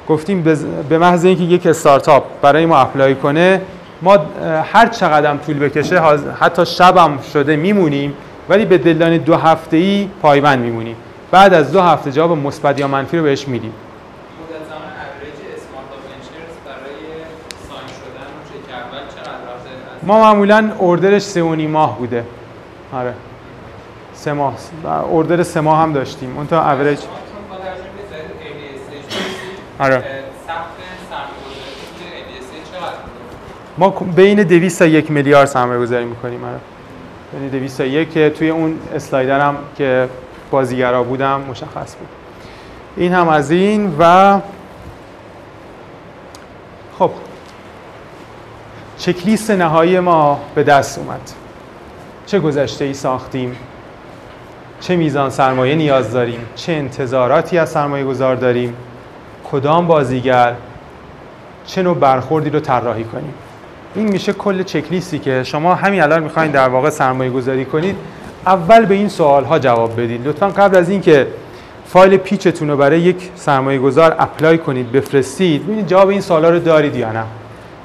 گفتیم 0.09 0.57
به 0.89 0.97
محض 0.97 1.25
اینکه 1.25 1.43
یک 1.43 1.67
استارتاپ 1.67 2.23
برای 2.41 2.65
ما 2.65 2.77
apply 2.77 3.15
کنه 3.15 3.61
ما 4.01 4.17
هر 4.73 4.87
چقدر 4.87 5.37
طول 5.37 5.59
بکشه 5.59 6.01
حتی 6.39 6.65
شبم 6.65 7.19
شده 7.33 7.55
میمونیم 7.55 8.13
ولی 8.49 8.65
به 8.65 8.77
deadline 8.77 9.17
دو 9.17 9.35
هفته 9.35 9.77
ای 9.77 10.09
پایبند 10.21 10.59
میمونیم 10.59 10.95
بعد 11.31 11.53
از 11.53 11.71
دو 11.71 11.81
هفته 11.81 12.11
جواب 12.11 12.37
مثبت 12.37 12.79
یا 12.79 12.87
منفی 12.87 13.17
رو 13.17 13.23
بهش 13.23 13.47
میدیم 13.47 13.73
ما 20.03 20.19
معمولا 20.19 20.71
order 20.77 21.09
ش 21.09 21.21
سه 21.21 21.43
و 21.43 21.55
ماه 21.55 21.97
بوده. 21.97 22.23
آره. 22.93 23.13
سه 24.13 24.33
ماه. 24.33 24.53
و 24.83 24.87
order 24.87 25.43
سه 25.43 25.61
ماه 25.61 25.81
هم 25.81 25.93
داشتیم. 25.93 26.37
اون 26.37 26.47
تا 26.47 26.71
اوریج 26.71 26.99
آره؟ 29.79 30.03
ما 33.77 33.89
بین 33.89 34.43
200 34.43 34.79
تا 34.79 34.85
یک 34.85 35.11
میلیارد 35.11 35.47
سرمایه 35.47 35.79
گذاری 35.79 36.05
می‌کنیم. 36.05 36.43
آره. 36.43 36.59
بین 37.33 37.49
200 37.49 37.77
تا 37.77 37.85
یک 37.85 38.13
که 38.13 38.29
توی 38.29 38.49
اون 38.49 38.79
اسلایدر 38.95 39.39
هم 39.39 39.57
که 39.77 40.09
بازیگرا 40.51 41.03
بودم 41.03 41.41
مشخص 41.41 41.95
بود. 41.95 42.07
این 42.97 43.13
هم 43.13 43.29
از 43.29 43.51
این 43.51 43.95
و 43.99 44.39
خب 46.99 47.11
چکلیست 48.97 49.51
نهایی 49.51 49.99
ما 49.99 50.39
به 50.55 50.63
دست 50.63 50.97
اومد. 50.97 51.31
چه 52.25 52.39
گذشته 52.39 52.85
ای 52.85 52.93
ساختیم؟ 52.93 53.55
چه 54.81 54.95
میزان 54.95 55.29
سرمایه 55.29 55.75
نیاز 55.75 56.11
داریم؟ 56.11 56.39
چه 56.55 56.71
انتظاراتی 56.71 57.57
از 57.57 57.69
سرمایه 57.69 58.05
گذار 58.05 58.35
داریم؟ 58.35 58.75
کدام 59.51 59.87
بازیگر؟ 59.87 60.53
چه 61.65 61.83
نوع 61.83 61.95
برخوردی 61.95 62.49
رو 62.49 62.59
طراحی 62.59 63.03
کنیم؟ 63.03 63.33
این 63.95 64.11
میشه 64.11 64.33
کل 64.33 64.63
چکلیستی 64.63 65.19
که 65.19 65.43
شما 65.43 65.75
همین 65.75 66.01
الان 66.01 66.23
می‌خواین 66.23 66.51
در 66.51 66.69
واقع 66.69 66.89
سرمایه 66.89 67.31
گذاری 67.31 67.65
کنید. 67.65 67.95
اول 68.45 68.85
به 68.85 68.95
این 68.95 69.09
سوال 69.09 69.43
ها 69.43 69.59
جواب 69.59 70.01
بدید. 70.01 70.27
لطفا 70.27 70.49
قبل 70.49 70.77
از 70.77 70.89
اینکه 70.89 71.27
فایل 71.85 72.17
pitch 72.17 72.50
تون 72.50 72.69
رو 72.69 72.77
برای 72.77 72.99
یک 72.99 73.29
سرمایه 73.35 73.79
گذار 73.79 74.15
apply 74.19 74.57
کنید 74.57 74.91
بفرستید. 74.91 75.63
ببینید 75.63 75.87
جواب 75.87 76.07
این 76.07 76.21
سوالا 76.21 76.49
رو 76.49 76.59
دارید 76.59 76.95
یا 76.95 77.11
نه. 77.11 77.23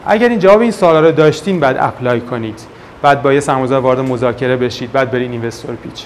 اگر 0.06 0.28
این 0.28 0.38
جواب 0.38 0.60
این 0.60 0.70
سوالا 0.70 1.00
رو 1.00 1.12
داشتین 1.12 1.60
بعد 1.60 1.76
apply 1.80 2.20
کنید. 2.20 2.60
بعد 3.02 3.22
با 3.22 3.32
یه 3.32 3.40
سرمایه‌گذار 3.40 3.80
وارد 3.80 3.98
مذاکره 3.98 4.56
بشید. 4.56 4.92
بعد 4.92 5.10
برین 5.10 5.32
investor 5.32 5.74
pitch. 5.74 6.04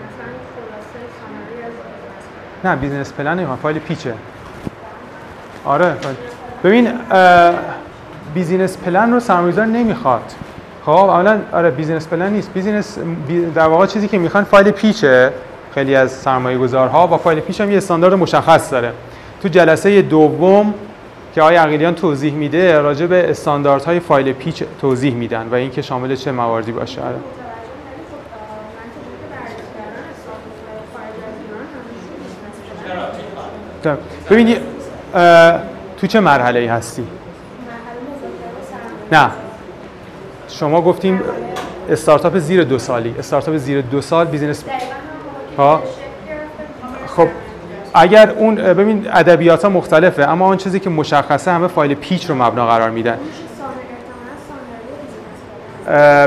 مثلا 0.05 0.33
خلاصه 0.55 1.01
summary 1.19 1.63
از 1.63 1.73
business 1.73 2.25
نه 2.65 2.77
business 2.77 3.13
plan 3.13 3.35
نمی‌خوام 3.35 3.59
فایل 3.59 3.79
pitch 3.79 4.04
ه. 4.04 4.15
آره 5.65 5.95
فایل. 5.95 6.17
ببین 6.65 6.93
business 8.35 8.77
plan 8.77 9.13
رو 9.13 9.21
سرمایه‌گذار 9.21 9.67
نمی‌خواد. 9.67 10.33
خب 10.85 10.91
اولا 10.91 11.39
آره 11.53 11.71
business 11.71 12.09
plan 12.09 12.33
نیست. 12.33 12.53
business 12.55 12.99
بی- 13.29 13.47
در 13.55 13.67
واقع 13.67 13.87
چیزی 13.87 14.09
که 14.09 14.19
می‌خوان 14.19 14.45
فایل 14.45 14.71
pitch 14.71 15.15
ه. 15.15 15.33
خیلی 15.75 15.95
از 15.95 16.11
سرمایه 16.11 16.59
گذارها 16.59 17.07
با 17.07 17.19
فایل 17.19 17.41
پیچ 17.41 17.61
هم 17.61 17.71
یه 17.71 17.77
استاندارد 17.77 18.15
مشخص 18.15 18.73
داره. 18.73 18.93
تو 19.43 19.49
جلسه 19.49 20.03
دوم 20.03 20.75
که 21.35 21.43
آقای 21.43 21.57
عقیلیان 21.57 21.95
توضیح 21.95 22.35
میده 22.35 22.79
راجع 22.79 23.07
به 23.07 23.31
استانداردهای 23.31 24.01
فایل 24.01 24.33
پیچ 24.33 24.63
توضیح 24.81 25.15
میدن 25.15 25.49
و 25.51 25.55
اینکه 25.55 25.83
شامل 25.83 26.15
چه 26.17 26.33
مواردی 26.33 26.73
باشه 26.73 27.01
آره. 27.01 27.11
متوجه 27.11 27.19
ولی 27.19 28.05
خب 28.11 28.17
اه، 28.35 28.49
من 28.77 28.89
تو 28.95 29.01
که 29.01 29.27
بررسی 29.35 29.63
کردم 29.79 30.05
استارتاپ 30.15 30.85
خارج 30.95 31.17
از 31.29 31.37
ایران 31.45 31.67
همشون 32.95 33.68
اه، 35.15 35.61
تو 36.01 36.07
چه 36.07 36.21
مرحله 36.21 36.61
ای 36.61 36.67
هستی 36.67 37.05
نه. 39.13 39.31
شما 40.49 40.83
گفتیم 40.83 41.21
استارتاپ 41.91 42.39
زیر 42.39 42.65
دو 42.65 42.79
سالی. 42.79 43.15
استارتاپ 43.19 43.57
زیر 43.57 43.81
دو 43.81 44.01
سال 44.01 44.27
business 44.27 44.65
ها. 45.59 45.83
خب 47.17 47.29
اگر 47.95 48.31
اون 48.31 48.55
ببین 48.55 49.07
ادبیات 49.13 49.65
ها 49.65 49.71
مختلفه 49.71 50.23
اما 50.23 50.47
آن 50.47 50.57
چیزی 50.57 50.81
که 50.81 50.91
مشخصه 50.91 51.51
همه 51.51 51.67
فایل 51.67 51.95
pitch 51.95 52.31
رو 52.31 52.43
مبنا 52.43 52.67
قرار 52.67 52.91
میدن. 52.91 53.19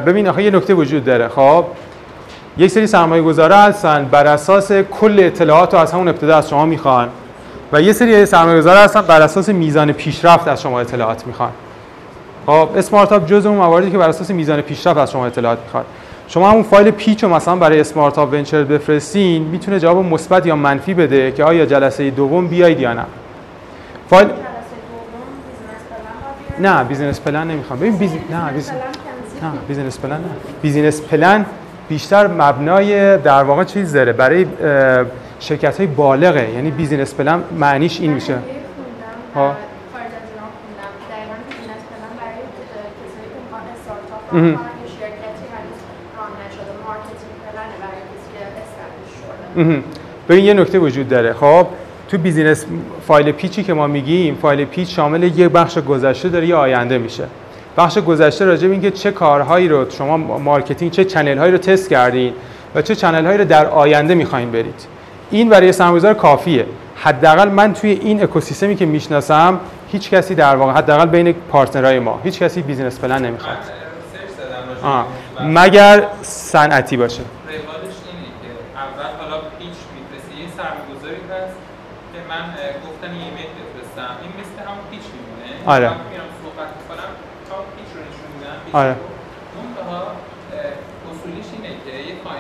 ببین 0.06 0.28
آخه 0.28 0.44
یه 0.44 0.52
نکته 0.52 0.74
وجود 0.74 1.06
داره. 1.06 1.28
خب 1.28 1.66
یک 2.58 2.72
سری 2.72 2.88
سرمایه 2.88 3.22
گذاره 3.24 3.56
هستن. 3.56 4.06
بر 4.12 4.28
اساس 4.28 4.72
کل 4.72 5.20
اطلاعات 5.20 5.74
رو 5.74 5.80
از 5.80 5.92
همون 5.92 6.08
ابتدا 6.08 6.38
از 6.38 6.50
شما 6.50 6.66
می‌خوان. 6.66 7.10
و 7.74 7.82
یه 7.82 7.94
سری 7.94 8.26
سرمایه 8.26 8.58
گذاره 8.58 8.80
هستن 8.80 9.02
بر 9.02 9.22
اساس 9.22 9.50
میزان 9.50 9.92
پیشرفت 9.92 10.48
از 10.48 10.62
شما 10.62 10.80
اطلاعات 10.80 11.28
می‌خوان. 11.28 11.50
خب 12.46 12.70
اسمارتاپ 12.76 13.26
جز 13.26 13.46
اون 13.46 13.58
مواردی 13.58 13.92
که 13.92 13.98
بر 13.98 14.10
اساس 14.10 14.32
میزان 14.32 14.62
پیشرفت 14.62 15.00
از 15.00 15.12
شما 15.12 15.26
اطلاعات 15.26 15.58
می‌خواد. 15.64 15.86
شما 16.28 16.52
همون 16.52 16.64
فایل 16.64 16.92
pitch 16.92 17.24
رو 17.24 17.30
مثلا 17.30 17.56
برای 17.56 17.80
اسمارتاپ 17.80 18.34
Venture 18.34 18.64
بفرستین 18.64 19.44
می‌تونه 19.44 19.80
جواب 19.80 20.06
مثبت 20.06 20.46
یا 20.46 20.56
منفی 20.56 20.94
بده 20.94 21.32
که 21.32 21.44
آیا 21.44 21.66
جلسه 21.66 22.10
دوم 22.10 22.48
بیاید 22.48 22.80
یا 22.80 22.94
نه. 22.94 23.06
فایل. 24.10 24.28
نه 26.60 26.84
business 26.84 27.20
plan 27.20 27.48
نمی‌خوام. 27.48 27.80
ببین 27.80 27.98
biz... 27.98 28.12
نه 28.12 28.52
biz... 28.54 28.70
نه 28.70 29.52
business 29.68 30.00
plan 30.00 30.12
نه. 30.12 30.18
business 30.62 31.02
plan 31.02 31.46
بیشتر 31.90 32.28
مبنای 32.28 33.18
در 33.18 33.44
واقع 33.44 33.64
چیز 33.64 33.94
داره. 33.94 34.14
برای 34.14 34.46
شرکت 35.42 35.78
های 35.78 35.88
بالغه. 35.88 36.50
یعنی 36.50 36.72
business 36.72 37.14
plan 37.14 37.44
معنیش 37.60 38.02
این 38.02 38.14
میشه. 38.14 38.38
ها. 39.36 39.56
ببین 50.30 50.46
یه 50.46 50.54
نکته 50.54 50.80
وجود 50.80 51.10
داره. 51.10 51.34
خب 51.34 51.68
تو 52.10 52.18
business 52.18 52.66
فایل 53.08 53.32
pitch 53.32 53.59
ی 53.59 53.64
که 53.64 53.74
ما 53.74 53.88
میگیم 53.88 54.36
فایل 54.42 54.66
pitch 54.66 54.96
شامل 54.96 55.24
یه 55.24 55.50
بخش 55.50 55.78
گذشته 55.78 56.30
داره 56.30 56.48
یه 56.48 56.56
آینده 56.56 56.98
میشه. 56.98 57.24
بخش 57.78 57.98
گذشته 57.98 58.46
راجع 58.46 58.68
به 58.68 58.74
اینکه 58.74 58.92
چه 58.92 59.12
کارهایی 59.12 59.68
رو 59.68 59.90
شما 59.90 60.18
marketing 60.18 60.92
چه 60.92 61.06
channel 61.06 61.38
هایی 61.38 61.52
رو 61.52 61.58
تست 61.58 61.90
کردین 61.90 62.34
و 62.76 62.82
چه 62.82 62.96
channel 62.96 63.26
هایی 63.26 63.38
رو 63.38 63.46
در 63.46 63.66
آینده 63.66 64.16
می‌خواین 64.16 64.52
برید. 64.52 65.01
این 65.32 65.50
برای 65.50 65.72
سرمایه‌گذار 65.72 66.14
کافیه 66.14 66.66
حداقل 66.96 67.50
من 67.50 67.74
توی 67.74 67.90
این 67.92 68.24
اکوسیستمی 68.24 68.76
که 68.76 68.86
می‌شناسم 68.86 69.60
هیچ 69.92 70.10
کسی 70.10 70.36
در 70.36 70.56
واقع 70.56 70.72
حداقل 70.74 71.06
بین 71.06 71.34
partner 71.34 71.85
های 71.85 72.00
ما 72.00 72.20
هیچ 72.24 72.40
کسی 72.40 72.62
business 72.62 73.00
plan 73.00 73.26
نمی‌خواد 73.26 73.58
راجع 73.58 74.88
آه. 74.88 75.06
مگر 75.44 76.08
صنعتی 76.22 76.98
باشه 76.98 77.22
روالش 77.22 77.96
اینه 78.08 78.30
که 78.42 78.50
اول 78.84 79.10
حالا 79.22 79.38
pitch 79.60 79.78
میفرستی 79.96 80.34
یه 80.42 80.48
سرمایه‌گذاری 80.58 81.22
هست 81.34 81.58
که 82.14 82.20
من 82.32 82.44
گفتن 82.86 83.12
ایمیل 83.22 83.52
بفرستم 83.60 84.12
این 84.24 84.32
مثل 84.40 84.56
همون 84.68 84.86
pitch 84.92 85.06
میمونه 85.16 85.50
آره. 85.76 85.88
میرم 86.12 86.30
صحبت 86.44 86.70
می‌کنم 86.80 87.12
همون 87.50 87.68
pitch 87.78 87.90
رو 87.96 88.00
نشون 88.08 88.30
میدم 88.36 88.58
آره. 88.82 88.94
رو. 88.94 89.00
منتها 89.58 90.02
اه، 90.02 91.10
اصولیش 91.10 91.48
اینه 91.56 91.72
که 91.84 91.94
یک 92.10 92.18
خا- 92.26 92.40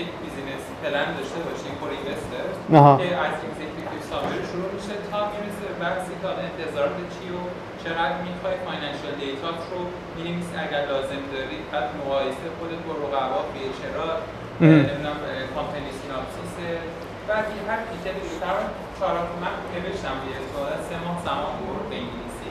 یک 0.00 0.08
بیزینس 0.22 0.64
پلن 0.82 1.08
داشته 1.18 1.40
باشی 1.46 1.66
یک 1.70 1.76
کور 1.80 1.90
اینوستر 1.98 2.44
آها. 2.48 2.61
که 2.72 3.08
از 3.26 3.36
اگزیکتیو 3.46 4.00
سامری 4.10 4.42
شروع 4.50 4.70
میشه 4.76 4.94
تا 5.10 5.20
می‌رسه 5.32 5.64
به 5.68 5.74
بحثی 5.82 6.14
که 6.22 6.28
انتظارات 6.48 6.98
چی 7.14 7.26
و 7.36 7.40
چقدر 7.82 8.16
می‌خوای 8.26 8.56
فاینانشال 8.64 9.14
دیتات 9.20 9.60
رو 9.70 9.80
می‌نویسی 10.16 10.54
اگر 10.64 10.82
لازم 10.92 11.22
داری 11.34 11.58
بعد 11.72 11.86
مقایسه 12.00 12.46
خودت 12.58 12.80
با 12.86 12.92
رقبا 13.02 13.40
فیچرها 13.52 14.10
مهم. 14.60 14.70
نمی‌دونم 14.70 15.16
کامپنی 15.54 15.90
سیناپسیس 16.00 16.54
بعد 17.28 17.46
هر 17.68 17.80
رو 18.30 18.36
در 18.44 18.58
چهار 18.96 19.16
من 19.42 19.54
نوشتم 19.72 20.16
یه 20.30 20.38
سوال 20.50 20.72
سه 20.88 20.96
ماه 21.04 21.18
زمان 21.26 21.54
برد 21.64 21.84
به 21.90 21.96
انگلیسی. 22.02 22.48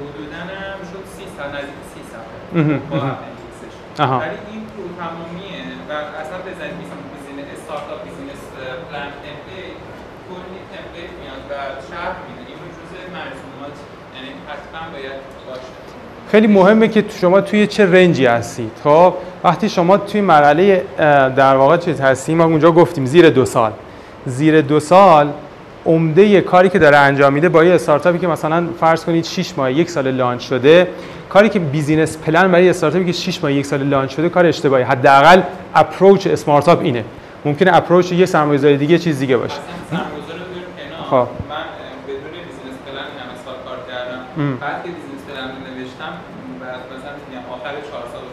حدوداً 0.00 0.42
هم 0.62 0.80
شد 0.90 1.04
سی 1.14 1.24
سال 1.36 1.48
نزدیک 1.56 1.82
سی 1.92 2.00
صفحه 2.12 2.38
مهم. 2.56 2.78
با 2.90 2.96
مهم. 2.96 3.14
اپندیکسش 3.14 3.74
آها. 4.04 4.18
ولی 4.22 4.38
این 4.50 4.62
تو 4.72 4.82
تمامیه 5.02 5.62
و 5.88 5.92
اصلا 6.22 6.38
بزنید 6.48 6.76
business 6.80 7.48
startup 7.56 8.00
business 8.04 8.40
plan 8.58 9.08
template 9.24 9.76
کلی 10.28 10.58
template 10.72 11.12
میاد 11.22 11.42
و 11.50 11.54
شرح 11.90 12.16
میده. 12.28 12.40
این 12.48 12.58
جزء 12.78 13.00
مرسومات 13.14 13.76
یعنی 14.14 14.30
حتما 14.48 14.92
باید 14.92 15.12
باشه. 15.48 15.60
خیلی 16.30 16.46
مهمه 16.46 16.88
که 16.88 17.04
شما 17.20 17.40
توی 17.40 17.66
چه 17.66 17.86
range 17.86 18.19
ی 18.19 18.26
هستید 18.26 18.72
خب 18.84 19.14
وقتی 19.44 19.68
شما 19.68 19.96
توی 19.96 20.20
مرحله 20.20 20.84
در 21.36 21.56
واقع 21.56 21.76
چیز 21.76 22.00
هستیم 22.00 22.38
ما 22.38 22.44
اونجا 22.44 22.72
گفتیم 22.72 23.06
زیر 23.06 23.30
دو 23.30 23.44
سال. 23.44 23.72
زیر 24.26 24.60
دو 24.60 24.80
سال 24.80 25.32
عمده 25.86 26.40
کاری 26.40 26.68
که 26.68 26.78
داره 26.78 26.96
انجام 26.96 27.32
میده 27.32 27.48
با 27.48 27.64
یه 27.64 27.74
استارتاپی 27.74 28.18
که 28.18 28.26
مثلا 28.26 28.66
فرض 28.80 29.04
کنید 29.04 29.24
6 29.24 29.52
ماه 29.56 29.72
یک 29.72 29.90
سال 29.90 30.10
launch 30.10 30.42
شده. 30.42 30.88
کاری 31.28 31.48
که 31.48 31.58
business 31.58 32.18
plan 32.18 32.52
برای 32.52 32.68
استارتاپی 32.68 33.04
که 33.04 33.12
6 33.12 33.42
ماه 33.42 33.52
یک 33.52 33.66
سال 33.66 33.82
launch 33.82 34.16
شده 34.16 34.28
کار 34.28 34.46
اشتباهی. 34.46 34.82
حداقل 34.82 35.42
approach 35.74 36.26
اسمارتاپ 36.26 36.80
اینه. 36.82 37.04
ممکنه 37.44 37.76
approach 37.76 38.12
یه 38.12 38.26
سرمایه‌گذار 38.26 38.76
دیگه 38.76 38.98
چیز 38.98 39.18
دیگه 39.18 39.36
باشه. 39.36 39.60
خب. 41.10 41.28
من 41.52 41.66
بدون 42.08 42.34
business 42.46 42.76
plan 42.86 43.08
همه 43.20 43.36
سال 43.44 43.58
کار 43.66 43.78
کردم. 43.90 44.22
بعد 44.64 44.78
که 44.82 44.88
business 44.96 45.22
plan 45.28 45.48
رو 45.54 45.58
نوشتم 45.66 46.12
بعد 46.62 46.82
مثلا 46.94 47.12
میگم 47.24 47.44
آخر 47.56 47.74
چهار 47.88 48.04
سال 48.12 48.24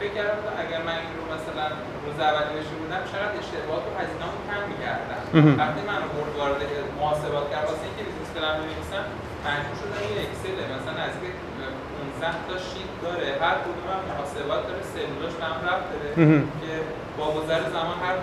فکر 0.00 0.14
کردم 0.18 0.54
اگر 0.64 0.80
من 0.88 0.96
این 1.02 1.14
رو 1.18 1.24
مثلا 1.36 1.66
روز 2.04 2.18
اول 2.28 2.44
نوشته 2.52 2.74
بودم 2.80 3.02
شاید 3.12 3.30
اشتباهات 3.40 3.84
و 3.88 3.90
هزینه‌مو 4.00 4.38
کم 4.48 4.62
می‌کردم. 4.72 5.22
وقتی 5.62 5.80
من 5.90 5.98
رو 6.06 6.10
وارد 6.38 6.60
محاسبات 6.98 7.46
کردم 7.52 7.68
واسه 7.70 7.84
اینکه 7.88 8.02
business 8.08 8.30
plan 8.34 8.54
بنویسم 8.60 9.04
مجبور 9.46 9.76
شدن 9.80 10.00
یه 10.10 10.16
اکسل 10.24 10.56
مثلا 10.76 11.00
از 11.08 11.14
که 11.20 11.30
15 12.20 12.48
تا 12.48 12.54
sheet 12.68 12.90
داره 13.04 13.28
هر 13.44 13.56
کدوم 13.64 13.86
هم 13.92 14.00
محاسبات 14.10 14.62
داره 14.68 14.82
سلولاش 14.94 15.34
هم 15.44 15.56
ربط 15.68 15.86
داره 15.92 16.10
با 17.22 17.28
گذر 17.40 17.60
زمان 17.76 17.96
هر 18.04 18.14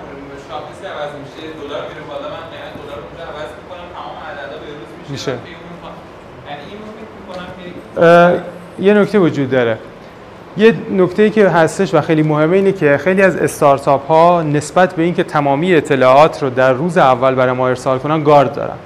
شاخصی 0.49 0.85
عوض 0.93 1.11
میشه. 1.23 1.47
دلار 1.61 1.81
میره 1.89 2.01
بالا 2.09 2.27
من 2.35 2.45
قیمت 2.51 2.73
دلار 2.81 2.97
رو 2.97 3.07
عوض 3.31 3.49
می‌کنم. 3.59 3.87
تمام 3.95 4.15
عددا 4.29 4.57
به 4.63 4.67
روز 4.79 5.11
میشه. 5.11 5.31
خوا- 5.31 6.49
یعنی 6.49 6.61
این 6.69 6.79
می‌کنم 7.27 7.47
که 8.77 8.83
یه 8.83 8.93
نکته 8.93 9.19
وجود 9.19 9.49
داره. 9.51 9.77
یه 10.57 10.75
نکته 10.91 11.29
که 11.29 11.49
هستش 11.49 11.93
و 11.93 12.01
خیلی 12.01 12.23
مهمه 12.23 12.55
اینه 12.55 12.71
که 12.71 12.97
خیلی 12.97 13.21
از 13.21 13.35
استارتاپ 13.35 14.07
ها 14.07 14.41
نسبت 14.41 14.95
به 14.95 15.03
اینکه 15.03 15.23
تمامی 15.23 15.75
اطلاعات 15.75 16.43
رو 16.43 16.49
در 16.49 16.73
روز 16.73 16.97
اول 16.97 17.35
برای 17.35 17.53
ما 17.53 17.67
ارسال 17.67 17.99
کنن 17.99 18.23
گارد 18.23 18.53
دارن 18.53 18.77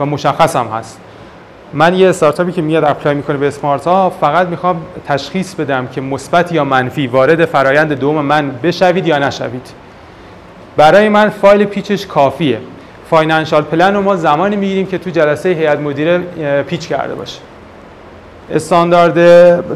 و 0.00 0.06
مشخص 0.06 0.56
هم 0.56 0.66
هست. 0.66 1.00
من 1.72 1.94
یه 1.94 2.08
استارتاپی 2.08 2.52
که 2.52 2.62
میاد 2.62 2.84
apply 2.84 3.14
می‌کنه 3.14 3.36
به 3.36 3.48
اسمارتاپ 3.48 4.10
فقط 4.10 4.46
می‌خوام 4.46 4.82
تشخیص 5.06 5.54
بدم 5.54 5.86
که 5.86 6.00
مثبت 6.00 6.52
یا 6.52 6.64
منفی 6.64 7.06
وارد 7.06 7.44
فرایند 7.44 7.92
دوم 7.92 8.24
من 8.24 8.50
بشوید 8.62 9.06
یا 9.06 9.18
نشوید. 9.18 9.70
برای 10.76 11.08
من 11.08 11.28
فایل 11.28 11.64
pitch 11.64 11.94
ش 11.94 12.06
کافیه. 12.06 12.60
financial 13.10 13.62
plan 13.62 13.94
رو 13.94 14.02
ما 14.02 14.16
زمانی 14.16 14.56
می‌گیریم 14.56 14.86
که 14.86 14.98
تو 14.98 15.10
جلسه 15.10 15.48
هیئت 15.48 15.78
مدیره 15.78 16.18
pitch 16.62 16.88
کرده 16.88 17.14
باشه. 17.14 17.38
استاندارد 18.50 19.14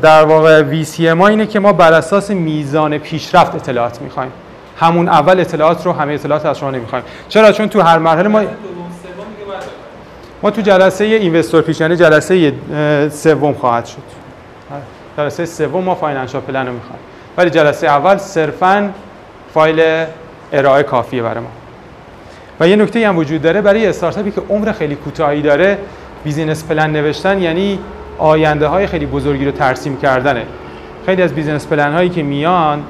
در 0.00 0.24
واقع 0.24 0.82
VCM 0.82 1.00
ما 1.00 1.28
اینه 1.28 1.46
که 1.46 1.60
ما 1.60 1.72
بر 1.72 1.92
اساس 1.92 2.30
میزان 2.30 2.98
پیشرفت 2.98 3.54
اطلاعات 3.54 4.02
می‌خوایم. 4.02 4.32
همون 4.76 5.08
اول 5.08 5.40
اطلاعات 5.40 5.86
رو 5.86 5.92
همه 5.92 6.12
اطلاعات 6.12 6.46
از 6.46 6.58
شما 6.58 6.70
نمی‌خوایم. 6.70 7.04
چرا؟ 7.28 7.52
چون 7.52 7.68
تو 7.68 7.80
هر 7.80 7.98
مرحله 7.98 8.28
ما 8.28 8.40
دوم 8.40 8.48
سوم 8.48 9.24
دیگه 9.36 9.48
باید 9.48 9.60
بکنم. 9.60 9.72
ما 10.42 10.50
تو 10.50 10.60
جلسه 10.60 11.04
investor 11.04 11.62
pitch 11.62 11.80
یعنی 11.80 11.96
جلسه 11.96 12.52
سوم 13.10 13.52
خواهد 13.52 13.86
شد. 13.86 14.02
جلسه 15.18 15.44
سوم 15.44 15.84
ما 15.84 15.94
financial 15.94 16.40
plan 16.40 16.66
رو 16.66 16.72
می‌خوایم. 16.72 17.02
ولی 17.36 17.50
جلسه 17.50 17.86
اول 17.86 18.16
صرفا 18.16 18.90
فایل 19.54 20.06
ارائه 20.52 20.82
کافیه 20.82 21.22
برای 21.22 21.40
ما. 21.40 21.50
و 22.60 22.68
یه 22.68 22.76
نکته 22.76 23.08
هم 23.08 23.18
وجود 23.18 23.42
داره 23.42 23.60
برای 23.60 23.86
استارتاپی 23.86 24.30
که 24.30 24.42
عمر 24.50 24.72
خیلی 24.72 24.94
کوتاهی 24.94 25.42
داره 25.42 25.78
business 26.24 26.64
plan 26.64 26.90
نوشتن 26.90 27.42
یعنی 27.42 27.78
آینده 28.18 28.66
های 28.66 28.86
خیلی 28.86 29.06
بزرگی 29.06 29.44
رو 29.44 29.50
ترسیم 29.50 29.96
کردنه. 29.96 30.42
خیلی 31.06 31.22
از 31.22 31.34
business 31.34 31.66
plan 31.66 31.92
هایی 31.92 32.08
که 32.08 32.22
میان 32.22 32.82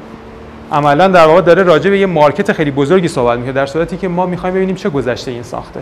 عملا 0.73 1.09
در 1.09 1.27
واقع 1.27 1.41
داره 1.41 1.63
راجع 1.63 1.91
به 1.91 1.99
یه 1.99 2.07
market 2.07 2.53
خیلی 2.53 2.71
بزرگی 2.71 3.09
صحبت 3.09 3.39
می‌کنه 3.39 3.53
در 3.53 3.67
صورتی 3.67 3.97
که 3.97 4.09
ما 4.09 4.27
می‌خوایم 4.27 4.55
ببینیم 4.55 4.75
چه 4.75 4.91
گذشته 4.91 5.31
این 5.31 5.43
ساخته. 5.43 5.81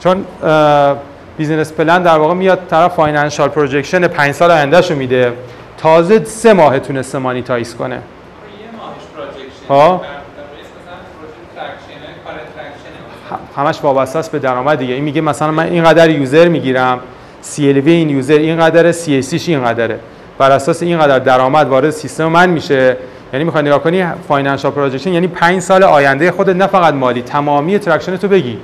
چون 0.00 0.24
business 1.38 1.72
plan 1.72 2.02
در 2.02 2.18
واقع 2.18 2.34
میاد 2.34 2.58
طرف 2.70 2.94
financial 2.94 3.48
projection 3.48 4.08
5 4.08 4.32
سال 4.32 4.50
آیندهشو 4.50 4.94
میده. 4.94 5.32
تازه 5.78 6.24
سه 6.24 6.52
ماه 6.52 6.78
تونسته 6.78 7.18
monetize 7.18 7.74
کنه. 7.74 7.94
یه 7.94 8.00
ماهش 8.78 9.02
projection 9.16 9.68
ها. 9.68 10.02
همش 13.56 13.78
وابسته 13.82 14.18
است 14.18 14.32
به 14.32 14.38
درآمد 14.38 14.78
دیگه. 14.78 14.94
این 14.94 15.04
میگه 15.04 15.20
مثلا 15.20 15.50
من 15.50 15.66
اینقدر 15.66 16.10
user 16.10 16.48
می‌گیرم. 16.48 16.98
CLV 17.42 17.86
این 17.86 18.10
user 18.10 18.34
اینقدر 18.34 18.92
CAC 18.92 19.34
ش 19.36 19.48
اینقدره. 19.48 19.98
بر 20.38 20.50
اساس 20.50 20.82
اینقدر 20.82 21.18
درآمد 21.18 21.68
وارد 21.68 21.90
سیستم 21.90 22.26
من 22.26 22.50
میشه. 22.50 22.96
یعنی 23.32 23.44
می‌خوای 23.44 23.64
نگاه 23.64 23.82
کنی 23.82 24.06
financial 24.28 24.70
projection 24.70 25.12
یعنی 25.12 25.28
5 25.28 25.60
سال 25.60 25.82
آینده 25.82 26.30
خودت 26.30 26.56
نه 26.56 26.66
فقط 26.66 26.94
مالی 26.94 27.22
تمامی 27.22 27.78
traction 27.78 28.16
تو 28.16 28.28
بگی. 28.28 28.58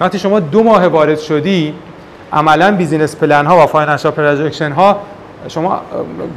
وقتی 0.00 0.18
شما 0.18 0.40
دو 0.40 0.62
ماه 0.62 0.86
وارد 0.86 1.18
شدی 1.18 1.74
عملا 2.32 2.76
business 2.76 3.16
plan 3.16 3.46
ها 3.46 3.64
و 3.64 3.66
financial 3.66 4.12
projection 4.12 4.72
ها 4.72 5.00
شما 5.48 5.80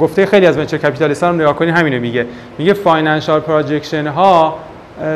گفته 0.00 0.26
خیلی 0.26 0.46
از 0.46 0.58
venture 0.58 0.76
capitalist 0.78 1.22
ها 1.22 1.30
رو 1.30 1.36
نگاه 1.36 1.56
کنی 1.56 1.70
همینو 1.70 2.00
میگه. 2.00 2.26
میگه 2.58 2.74
financial 2.74 3.40
projection 3.40 4.06
ها 4.06 4.58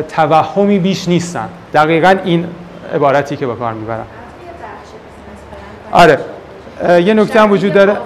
توهمی 0.08 0.78
بیش 0.78 1.08
نیستن. 1.08 1.48
دقیقا 1.74 2.14
این 2.24 2.46
عبارتی 2.94 3.36
که 3.36 3.46
به 3.46 3.54
کار 3.54 3.72
می‌برن. 3.72 4.04
آره. 5.92 6.18
یه 6.88 7.14
نکته 7.14 7.40
هم 7.40 7.50
وجود 7.50 7.72
داره. 7.72 7.96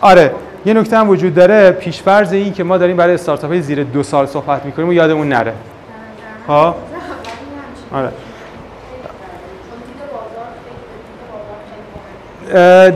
آره. 0.00 0.34
یه 0.66 0.74
نکته 0.74 0.98
هم 0.98 1.08
وجود 1.08 1.34
داره. 1.34 1.70
پیشفرض 1.70 2.32
این 2.32 2.52
که 2.52 2.64
ما 2.64 2.78
داریم 2.78 2.96
برای 2.96 3.14
استارتاپ 3.14 3.50
های 3.50 3.62
زیر 3.62 3.84
دو 3.84 4.02
سال 4.02 4.26
صحبت 4.26 4.64
می‌کنیم 4.64 4.88
و 4.88 4.92
یادمون 4.92 5.28
نره. 5.28 5.52
ها 6.48 6.76
آره. 7.92 8.08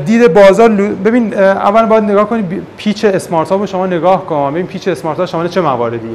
دید 0.04 0.34
بازار 0.34 0.68
ببین 1.04 1.34
اول 1.34 1.86
باید 1.86 2.04
نگاه 2.04 2.28
کنید 2.28 2.62
پیچ 2.76 3.04
اسمارت 3.04 3.48
ها 3.48 3.56
رو 3.56 3.66
شما 3.66 3.86
نگاه 3.86 4.26
کن. 4.26 4.50
ببین 4.50 4.66
پیچ 4.66 4.88
اسمارت 4.88 5.18
ها 5.18 5.26
شامل 5.26 5.48
چه 5.48 5.60
مواردیه؟ 5.60 6.10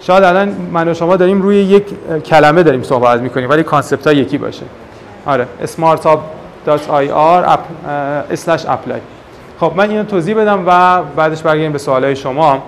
شاید 0.00 0.24
الان 0.24 0.56
من 0.72 0.88
و 0.88 0.94
شما 0.94 1.16
داریم 1.16 1.42
روی 1.42 1.56
یک 1.56 1.84
کلمه 2.24 2.62
داریم 2.62 2.82
صحبت 2.82 3.20
می‌کنیم 3.20 3.50
ولی 3.50 3.62
کانسپت 3.62 4.06
ها 4.06 4.12
یکی 4.12 4.38
باشه. 4.38 4.64
آره 5.26 5.46
smartup.ir 5.64 7.58
slash 8.34 8.64
apply. 8.64 9.00
خب 9.60 9.72
من 9.76 9.90
اینو 9.90 10.04
توضیح 10.04 10.36
بدم 10.36 10.64
و 10.66 11.02
بعدش 11.16 11.42
برگردیم 11.42 11.72
به 11.72 11.78
سوالای 11.78 12.16
شما. 12.16 12.62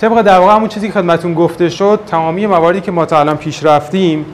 طبق 0.00 0.22
در 0.22 0.38
واقع 0.38 0.54
همون 0.54 0.68
چیزی 0.68 0.86
که 0.86 0.92
خدمتون 0.92 1.34
گفته 1.34 1.68
شد 1.68 2.00
تمامی 2.06 2.46
مواردی 2.46 2.80
که 2.80 2.92
ما 2.92 3.06
تا 3.06 3.20
الان 3.20 3.36
پیش 3.36 3.64
رفتیم 3.64 4.26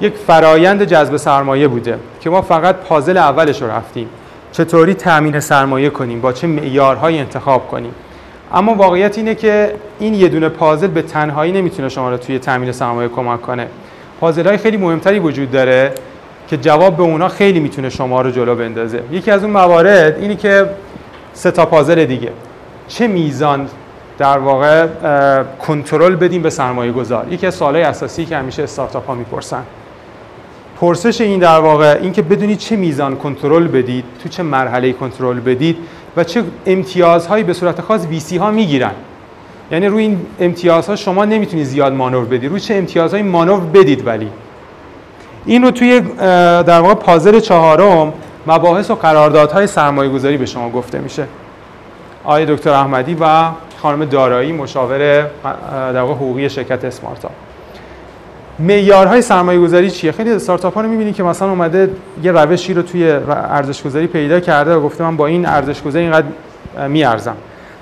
یک 0.00 0.14
فرایند 0.26 0.84
جذب 0.84 1.16
سرمایه 1.16 1.68
بوده 1.68 1.98
که 2.20 2.30
ما 2.30 2.42
فقط 2.42 2.76
پازل 2.76 3.16
اولش 3.16 3.62
رو 3.62 3.70
رفتیم. 3.70 4.08
چطوری 4.52 4.94
تامین 4.94 5.40
سرمایه 5.40 5.90
کنیم؟ 5.90 6.20
با 6.20 6.32
چه 6.32 6.46
معیارهایی 6.46 7.18
انتخاب 7.18 7.68
کنیم؟ 7.68 7.94
اما 8.54 8.74
واقعیت 8.74 9.18
اینه 9.18 9.34
که 9.34 9.74
این 9.98 10.14
یه 10.14 10.28
دونه 10.28 10.48
پازل 10.48 10.86
به 10.86 11.02
تنهایی 11.02 11.52
نمی‌تونه 11.52 11.88
شما 11.88 12.10
رو 12.10 12.16
توی 12.16 12.38
تامین 12.38 12.72
سرمایه 12.72 13.08
کمک 13.08 13.42
کنه. 13.42 13.66
پازل 14.20 14.46
های 14.46 14.56
خیلی 14.56 14.76
مهمتری 14.76 15.18
وجود 15.18 15.50
داره 15.50 15.92
که 16.48 16.56
جواب 16.56 16.96
به 16.96 17.02
اونا 17.02 17.28
خیلی 17.28 17.60
می‌تونه 17.60 17.90
شما 17.90 18.20
رو 18.22 18.30
جلو 18.30 18.54
بندازه. 18.54 19.02
یکی 19.10 19.30
از 19.30 19.44
اون 19.44 19.52
موارد 19.52 20.18
اینی 20.18 20.36
که 20.36 20.66
سه 21.32 21.50
تا 21.50 21.66
پازل 21.66 22.04
دیگه. 22.04 22.32
چه 22.88 23.06
میزان 23.06 23.68
در 24.18 24.38
واقع 24.38 24.86
کنترل 25.66 26.16
بدیم 26.16 26.42
به 26.42 26.50
سرمایه 26.50 26.92
گذار 26.92 27.26
یکی 27.30 27.46
از 27.46 27.54
سوالای 27.54 27.82
اساسی 27.82 28.24
که 28.24 28.36
همیشه 28.36 28.62
استارتاپ 28.62 29.06
ها 29.06 29.14
می‌پرسن. 29.14 29.62
پرسش 30.80 31.20
این 31.20 31.40
در 31.40 31.58
واقع 31.58 31.98
این 32.02 32.12
که 32.12 32.22
بدونید 32.22 32.58
چه 32.58 32.76
میزان 32.76 33.16
کنترل 33.16 33.66
بدید 33.66 34.04
تو 34.22 34.28
چه 34.28 34.42
مرحله 34.42 34.92
کنترل 34.92 35.40
بدید 35.40 35.76
و 36.16 36.24
چه 36.24 36.42
امتیازهایی 36.66 37.44
به 37.44 37.52
صورت 37.52 37.80
خاص 37.80 38.06
ویسی 38.06 38.36
ها 38.36 38.50
می‌گیرن. 38.50 38.92
یعنی 39.72 39.86
روی 39.86 40.02
این 40.02 40.26
امتیازها 40.40 40.96
شما 40.96 41.24
نمی‌تونید 41.24 41.66
زیاد 41.66 41.92
مانور 41.92 42.24
بدید 42.24 42.50
روی 42.50 42.60
چه 42.60 42.74
امتیازهایی 42.74 43.24
مانور 43.24 43.60
بدید 43.60 44.06
ولی. 44.06 44.28
این 45.46 45.62
رو 45.62 45.70
توی 45.70 46.00
در 46.00 46.80
واقع 46.80 46.94
پازل 46.94 47.40
چهارم 47.40 48.12
مباحث 48.46 48.90
و 48.90 48.94
قراردادهای 48.94 49.66
سرمایه 49.66 50.10
گذاری 50.10 50.36
به 50.36 50.46
شما 50.46 50.70
گفته 50.70 50.98
میشه. 50.98 51.26
آقای 52.24 52.46
دکتر 52.46 52.70
احمدی 52.70 53.16
و 53.20 53.44
خانم 53.82 54.04
دارایی 54.04 54.52
مشاور 54.52 54.98
در 55.92 56.00
واقع 56.00 56.14
حقوقی 56.14 56.50
شرکت 56.50 56.84
اسمارتا. 56.84 57.30
معیارهای 58.60 59.22
سرمایه 59.22 59.60
گذاری 59.60 59.90
چیه؟ 59.90 60.12
خیلی 60.12 60.30
استارتاپ 60.30 60.74
ها 60.74 60.80
رو 60.80 60.88
می‌بینی 60.88 61.12
که 61.12 61.22
مثلا 61.22 61.50
اومده 61.50 61.90
یه 62.22 62.32
روشی 62.32 62.74
رو 62.74 62.82
توی 62.82 63.10
ارزش 63.30 63.82
گذاری 63.82 64.06
پیدا 64.06 64.40
کرده 64.40 64.74
و 64.74 64.80
گفته 64.80 65.04
من 65.04 65.16
با 65.16 65.26
این 65.26 65.46
ارزش 65.46 65.82
گذاری 65.82 66.04
اینقدر 66.04 66.26
میارزم. 66.88 67.36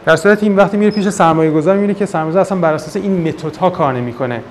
در 0.07 0.17
صورتی 0.17 0.47
این 0.47 0.57
وقتی 0.57 0.77
میره 0.77 0.91
پیش 0.91 1.09
سرمایه 1.09 1.51
گذار 1.51 1.75
می‌بینه 1.75 1.95
که 1.95 2.07
سرمایه 2.07 2.31
گذار 2.31 2.41
اصلا 2.41 2.59
بر 2.59 2.75
اساس 2.75 2.97
این 2.97 3.29
متدها 3.29 3.71
کار 3.71 3.93
نمی‌کنه. 3.93 4.43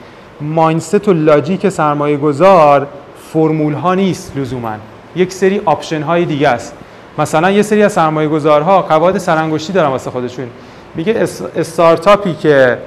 mindset 0.42 1.08
و 1.08 1.14
logic 1.14 1.70
سرمایه 1.70 2.18
گذار 2.18 2.88
فرمول 3.34 3.74
ها 3.74 3.96
نیست 3.96 4.38
لزوما. 4.38 4.74
یک 5.16 5.34
سری 5.34 5.62
option 5.66 6.02
های 6.02 6.26
دیگه 6.26 6.50
است. 6.50 6.74
مثلا 7.18 7.52
یه 7.52 7.62
سری 7.62 7.84
از 7.84 7.94
سرمایه 7.94 8.30
گذارها 8.30 8.82
قواعد 8.82 9.18
سرانگشتی 9.18 9.74
دارن 9.74 9.90
واسه 9.90 10.12
خودشون. 10.12 10.46
میگه 10.96 11.14
اس- 11.18 11.42
استارتاپی 11.56 12.34
که 12.34 12.78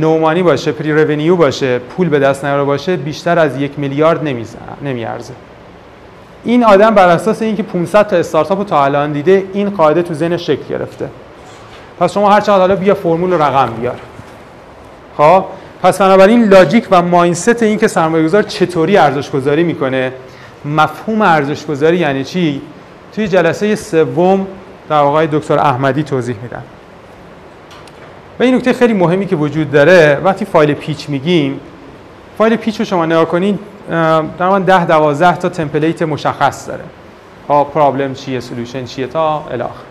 no 0.00 0.12
money 0.12 0.42
باشه 0.42 0.72
pre-revenue 0.72 1.36
باشه 1.36 1.78
پول 1.78 2.08
به 2.08 2.18
دست 2.18 2.44
نیاره 2.44 2.64
باشه 2.64 2.96
بیشتر 2.96 3.38
از 3.38 3.60
یک 3.60 3.78
میلیارد 3.78 4.20
نمیارزه. 4.82 5.34
این 6.44 6.64
آدم 6.64 6.94
بر 6.94 7.08
اساس 7.08 7.42
اینکه 7.42 7.62
500 7.62 8.06
تا 8.06 8.16
استارتاپ 8.16 8.58
رو 8.58 8.64
تا 8.64 8.84
الان 8.84 9.12
دیده 9.12 9.44
این 9.52 9.70
قاعده 9.70 10.02
تو 10.02 10.14
ذهنش 10.14 10.46
شکل 10.46 10.64
گرفته. 10.70 11.08
پس 12.00 12.12
شما 12.12 12.30
هر 12.30 12.40
چقدر 12.40 12.58
حالا 12.58 12.76
بیا 12.76 12.94
فرمول 12.94 13.32
رقم 13.32 13.70
بیار. 13.80 13.96
خب؟ 15.16 15.44
پس 15.82 16.00
بنابراین 16.00 16.44
لاجیک 16.44 16.88
و 16.90 17.02
ماینست 17.02 17.62
این 17.62 17.78
که 17.78 17.88
سرمایه 17.88 18.24
گذار 18.24 18.42
چطوری 18.42 18.96
ارزش 18.96 19.30
گذاری 19.30 19.62
می‌کنه 19.62 20.12
مفهوم 20.64 21.22
ارزش 21.22 21.66
گذاری 21.66 21.96
یعنی 21.96 22.24
چی؟ 22.24 22.62
توی 23.14 23.28
جلسه 23.28 23.74
سوم 23.74 24.46
در 24.88 25.00
واقع 25.00 25.26
دکتر 25.26 25.58
احمدی 25.58 26.02
توضیح 26.02 26.36
میدن 26.42 26.62
و 28.40 28.42
این 28.42 28.54
نکته 28.54 28.72
خیلی 28.72 28.92
مهمی 28.92 29.26
که 29.26 29.36
وجود 29.36 29.70
داره 29.70 30.20
وقتی 30.24 30.44
فایل 30.44 30.74
پیچ 30.74 31.08
میگیم 31.08 31.60
فایل 32.38 32.56
پیچ 32.56 32.78
رو 32.78 32.84
شما 32.84 33.06
نگاه 33.06 33.24
کنید 33.24 33.58
من 34.38 34.62
10 34.62 34.84
12 34.84 35.36
تا 35.36 35.48
تمپلیت 35.48 36.02
مشخص 36.02 36.68
داره. 36.68 36.84
ها 37.48 37.64
پرابلم 37.64 38.14
چیه 38.14 38.40
سولوشن 38.40 38.84
چیه 38.84 39.06
تا 39.06 39.44
الاخر 39.50 39.82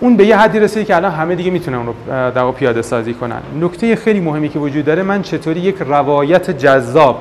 اون 0.00 0.16
به 0.16 0.26
یه 0.26 0.36
حدی 0.36 0.60
رسیده 0.60 0.84
که 0.84 0.96
الان 0.96 1.12
همه 1.12 1.34
دیگه 1.34 1.50
می‌تونن 1.50 1.76
اون 1.76 1.86
رو 1.86 1.94
در 2.30 2.50
پیاده 2.50 2.82
سازی 2.82 3.14
کنن. 3.14 3.40
نکته 3.60 3.96
خیلی 3.96 4.20
مهمی 4.20 4.48
که 4.48 4.58
وجود 4.58 4.84
داره 4.84 5.02
من 5.02 5.22
چطوری 5.22 5.60
یک 5.60 5.76
روایت 5.80 6.50
جذاب 6.50 7.20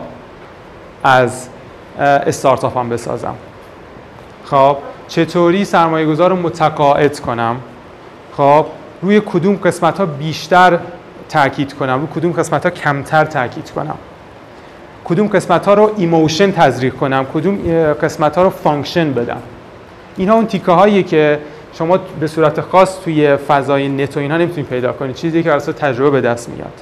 از 1.03 1.47
استارتاپ 1.99 2.77
هم 2.77 2.89
بسازم. 2.89 3.35
خب 4.45 4.77
چطوری 5.07 5.65
سرمایه 5.65 6.05
گذار 6.05 6.29
رو 6.29 6.35
متقاعد 6.35 7.19
کنم؟ 7.19 7.55
خب 8.37 8.65
روی 9.03 9.21
کدوم 9.25 9.55
قسمت 9.55 9.97
ها 9.97 10.05
بیشتر 10.05 10.79
تاکید 11.29 11.73
کنم 11.73 11.97
روی 11.97 12.07
کدوم 12.15 12.31
قسمت 12.31 12.63
ها 12.63 12.69
کمتر 12.69 13.25
تاکید 13.25 13.71
کنم. 13.71 13.95
کدوم 15.05 15.27
قسمت 15.27 15.65
ها 15.65 15.73
رو 15.73 15.91
emotion 15.97 16.51
تزریق 16.51 16.93
کنم 16.93 17.25
کدوم 17.33 17.57
قسمت 17.93 18.35
ها 18.35 18.43
رو 18.43 18.49
function 18.49 19.13
بدم. 19.13 19.41
اینها 20.17 20.35
اون 20.35 20.47
تیکه 20.47 20.71
هایی 20.71 21.03
که 21.03 21.39
شما 21.73 21.99
به 22.19 22.27
صورت 22.27 22.61
خاص 22.61 23.03
توی 23.03 23.35
فضای 23.35 23.89
نت 23.89 24.17
و 24.17 24.19
اینها 24.19 24.37
نمی‌تونید 24.37 24.69
پیدا 24.69 24.93
کنید 24.93 25.15
چیزی 25.15 25.43
که 25.43 25.51
اصلا 25.51 25.73
تجربه 25.73 26.09
به 26.09 26.21
دست 26.21 26.49
میاد. 26.49 26.73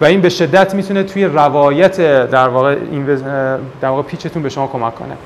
و 0.00 0.04
این 0.04 0.20
به 0.20 0.28
شدت 0.28 0.74
می‌تونه 0.74 1.02
توی 1.02 1.24
روایت 1.24 1.96
در 2.30 2.48
واقع 2.48 2.76
در 3.80 3.88
واقع 3.88 4.02
pitch 4.02 4.27
تون 4.27 4.42
به 4.42 4.48
شما 4.48 4.66
کمک 4.66 4.94
کنه. 4.94 5.16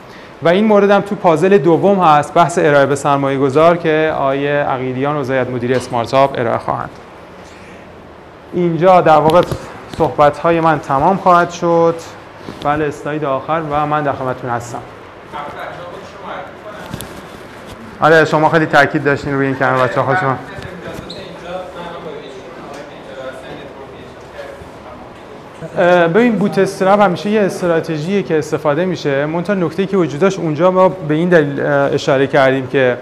و 0.43 0.49
این 0.49 0.65
مورد 0.65 0.91
هم 0.91 1.01
تو 1.01 1.15
پازل 1.15 1.59
دوم 1.59 1.99
هست. 1.99 2.35
بحث 2.35 2.59
ارائه 2.59 2.87
به 2.87 2.97
سرمایه 2.97 3.39
گذار 3.39 3.77
که 3.77 4.15
آقای 4.19 4.51
عقیلیان 4.51 5.17
و 5.17 5.23
زاید 5.23 5.51
مدیر 5.51 5.77
اسمارتاپ 5.77 6.39
ارائه 6.39 6.59
خواهند. 6.59 6.91
اینجا 8.53 9.01
در 9.01 9.17
واقع 9.17 9.43
صحبت 9.99 10.39
های 10.39 10.61
من 10.61 10.79
تمام 10.79 11.17
خواهد 11.17 11.51
شد. 11.51 11.95
بله 12.65 12.85
اسلاید 12.85 13.25
آخر 13.25 13.63
و 13.71 13.87
من 13.87 14.03
در 14.03 14.13
خدمتتون 14.13 14.51
هستم. 14.51 14.83
آره 18.01 18.25
شما 18.25 18.49
خیلی 18.49 18.67
تاکید 18.67 19.05
داشتین 19.05 19.35
روی 19.35 19.47
این 19.47 19.57
که 19.57 19.65
بچه‌ها 19.65 20.07
خودشون 20.07 20.37
ببین 26.15 26.37
بوت 26.37 26.59
استرپ 26.59 27.01
همیشه 27.01 27.31
یه 27.31 27.41
استراتژیه 27.41 28.23
که 28.23 28.39
استفاده 28.39 28.85
میشه. 28.85 29.27
منتها 29.27 29.55
نکته 29.55 29.87
که 29.87 29.97
وجود 29.97 30.21
داشت 30.21 30.39
اونجا 30.39 30.71
ما 30.71 30.89
به 30.89 31.15
این 31.15 31.29
دلیل 31.29 31.61
اشاره 31.61 32.27
کردیم 32.27 32.67
که 32.67 32.97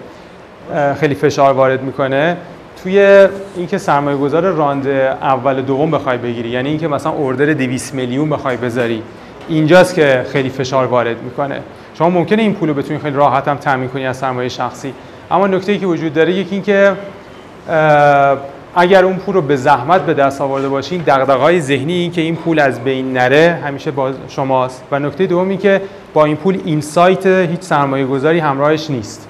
خیلی 1.01 1.15
فشار 1.15 1.53
وارد 1.53 1.83
می‌کنه. 1.83 2.37
توی 2.83 3.27
اینکه 3.57 3.79
سرمایه 3.79 4.17
گذار 4.17 4.43
راند 4.43 4.87
اول 4.87 5.63
دوم 5.63 5.91
بخوای 5.91 6.19
بگیری 6.19 6.49
یعنی 6.49 6.69
اینکه 6.69 6.89
مثلا 6.89 7.13
اوردر 7.13 7.53
200 7.53 7.95
میلیون 7.95 8.31
بخوای 8.31 8.57
بذاری 8.57 9.03
اینجاست 9.49 9.95
که 9.95 10.27
خیلی 10.33 10.51
فشار 10.51 10.87
وارد 10.87 11.23
می‌کنه. 11.23 11.61
شما 11.95 12.11
ممکنه 12.11 12.43
این 12.43 12.55
پول 12.55 12.69
رو 12.69 12.75
بتونی 12.75 12.99
خیلی 12.99 13.17
راحت 13.17 13.49
هم 13.49 13.57
تامین 13.57 13.89
کنی 13.89 14.07
از 14.07 14.17
سرمایه 14.17 14.49
شخصی. 14.49 14.95
اما 15.31 15.47
نکته 15.47 15.73
ای 15.73 15.79
که 15.79 15.87
وجود 15.87 16.13
داره 16.13 16.33
یکی 16.33 16.55
اینکه 16.55 16.93
اگر 18.75 19.05
اون 19.05 19.17
پول 19.17 19.35
رو 19.35 19.43
به 19.43 19.57
زحمت 19.57 20.03
به 20.03 20.15
دست 20.15 20.41
آورده 20.41 20.69
باشین 20.69 21.03
دغدغه‌های 21.07 21.61
ذهنی 21.61 21.93
این 21.93 22.13
که 22.13 22.21
این 22.21 22.37
پول 22.37 22.59
از 22.59 22.85
بین 22.85 23.13
نره 23.13 23.59
همیشه 23.65 23.91
با 23.91 24.13
شماست. 24.29 24.85
و 24.91 24.99
نکته 24.99 25.27
دومی 25.27 25.57
که 25.57 25.83
با 26.15 26.25
این 26.25 26.37
پول 26.37 26.61
اینسایت 26.65 27.27
هیچ 27.27 27.61
سرمایه 27.61 28.07
گذاری 28.07 28.39
همراهش 28.39 28.91
نیست. 28.91 29.29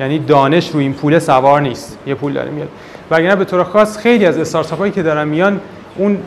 یعنی 0.00 0.18
دانش 0.18 0.70
روی 0.70 0.84
این 0.84 0.94
پول 0.94 1.18
سوار 1.18 1.60
نیست. 1.60 1.98
یه 2.06 2.14
پول 2.14 2.32
داره 2.32 2.50
میاد. 2.50 2.68
وگرنه 3.10 3.36
به 3.36 3.44
طور 3.44 3.64
خاص 3.64 3.98
خیلی 3.98 4.26
از 4.26 4.38
استارتاپ 4.38 4.78
هایی 4.78 4.92
که 4.92 5.02
دارن 5.02 5.28
میان 5.28 5.60
اون 5.96 6.18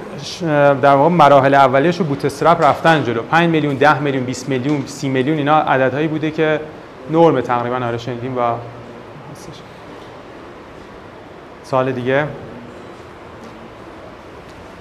در 0.82 0.95
واقع 0.95 1.09
مراحل 1.09 1.53
اولیه‌اش 1.53 1.97
رو 1.97 2.05
بوت 2.05 2.26
استرپ 2.26 2.64
رفتن 2.64 3.03
جلو. 3.03 3.22
5 3.22 3.49
میلیون 3.49 3.76
10 3.76 3.99
میلیون 3.99 4.24
20 4.24 4.49
میلیون 4.49 4.84
30 4.86 5.09
میلیون 5.09 5.38
اینا 5.38 5.59
عددهایی 5.59 6.07
بوده 6.07 6.32
که 6.32 6.59
نرم 7.11 7.41
تقریبا. 7.41 7.76
آره 7.76 7.97
و 8.38 8.53
سال 11.64 11.91
دیگه؟ 11.91 12.24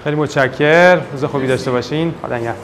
خیلی 0.03 0.15
متشکر 0.15 0.99
روز 1.11 1.23
خوبی 1.23 1.47
داشته 1.47 1.71
باشین. 1.71 2.13
خدا 2.21 2.35
نگهدار. 2.35 2.55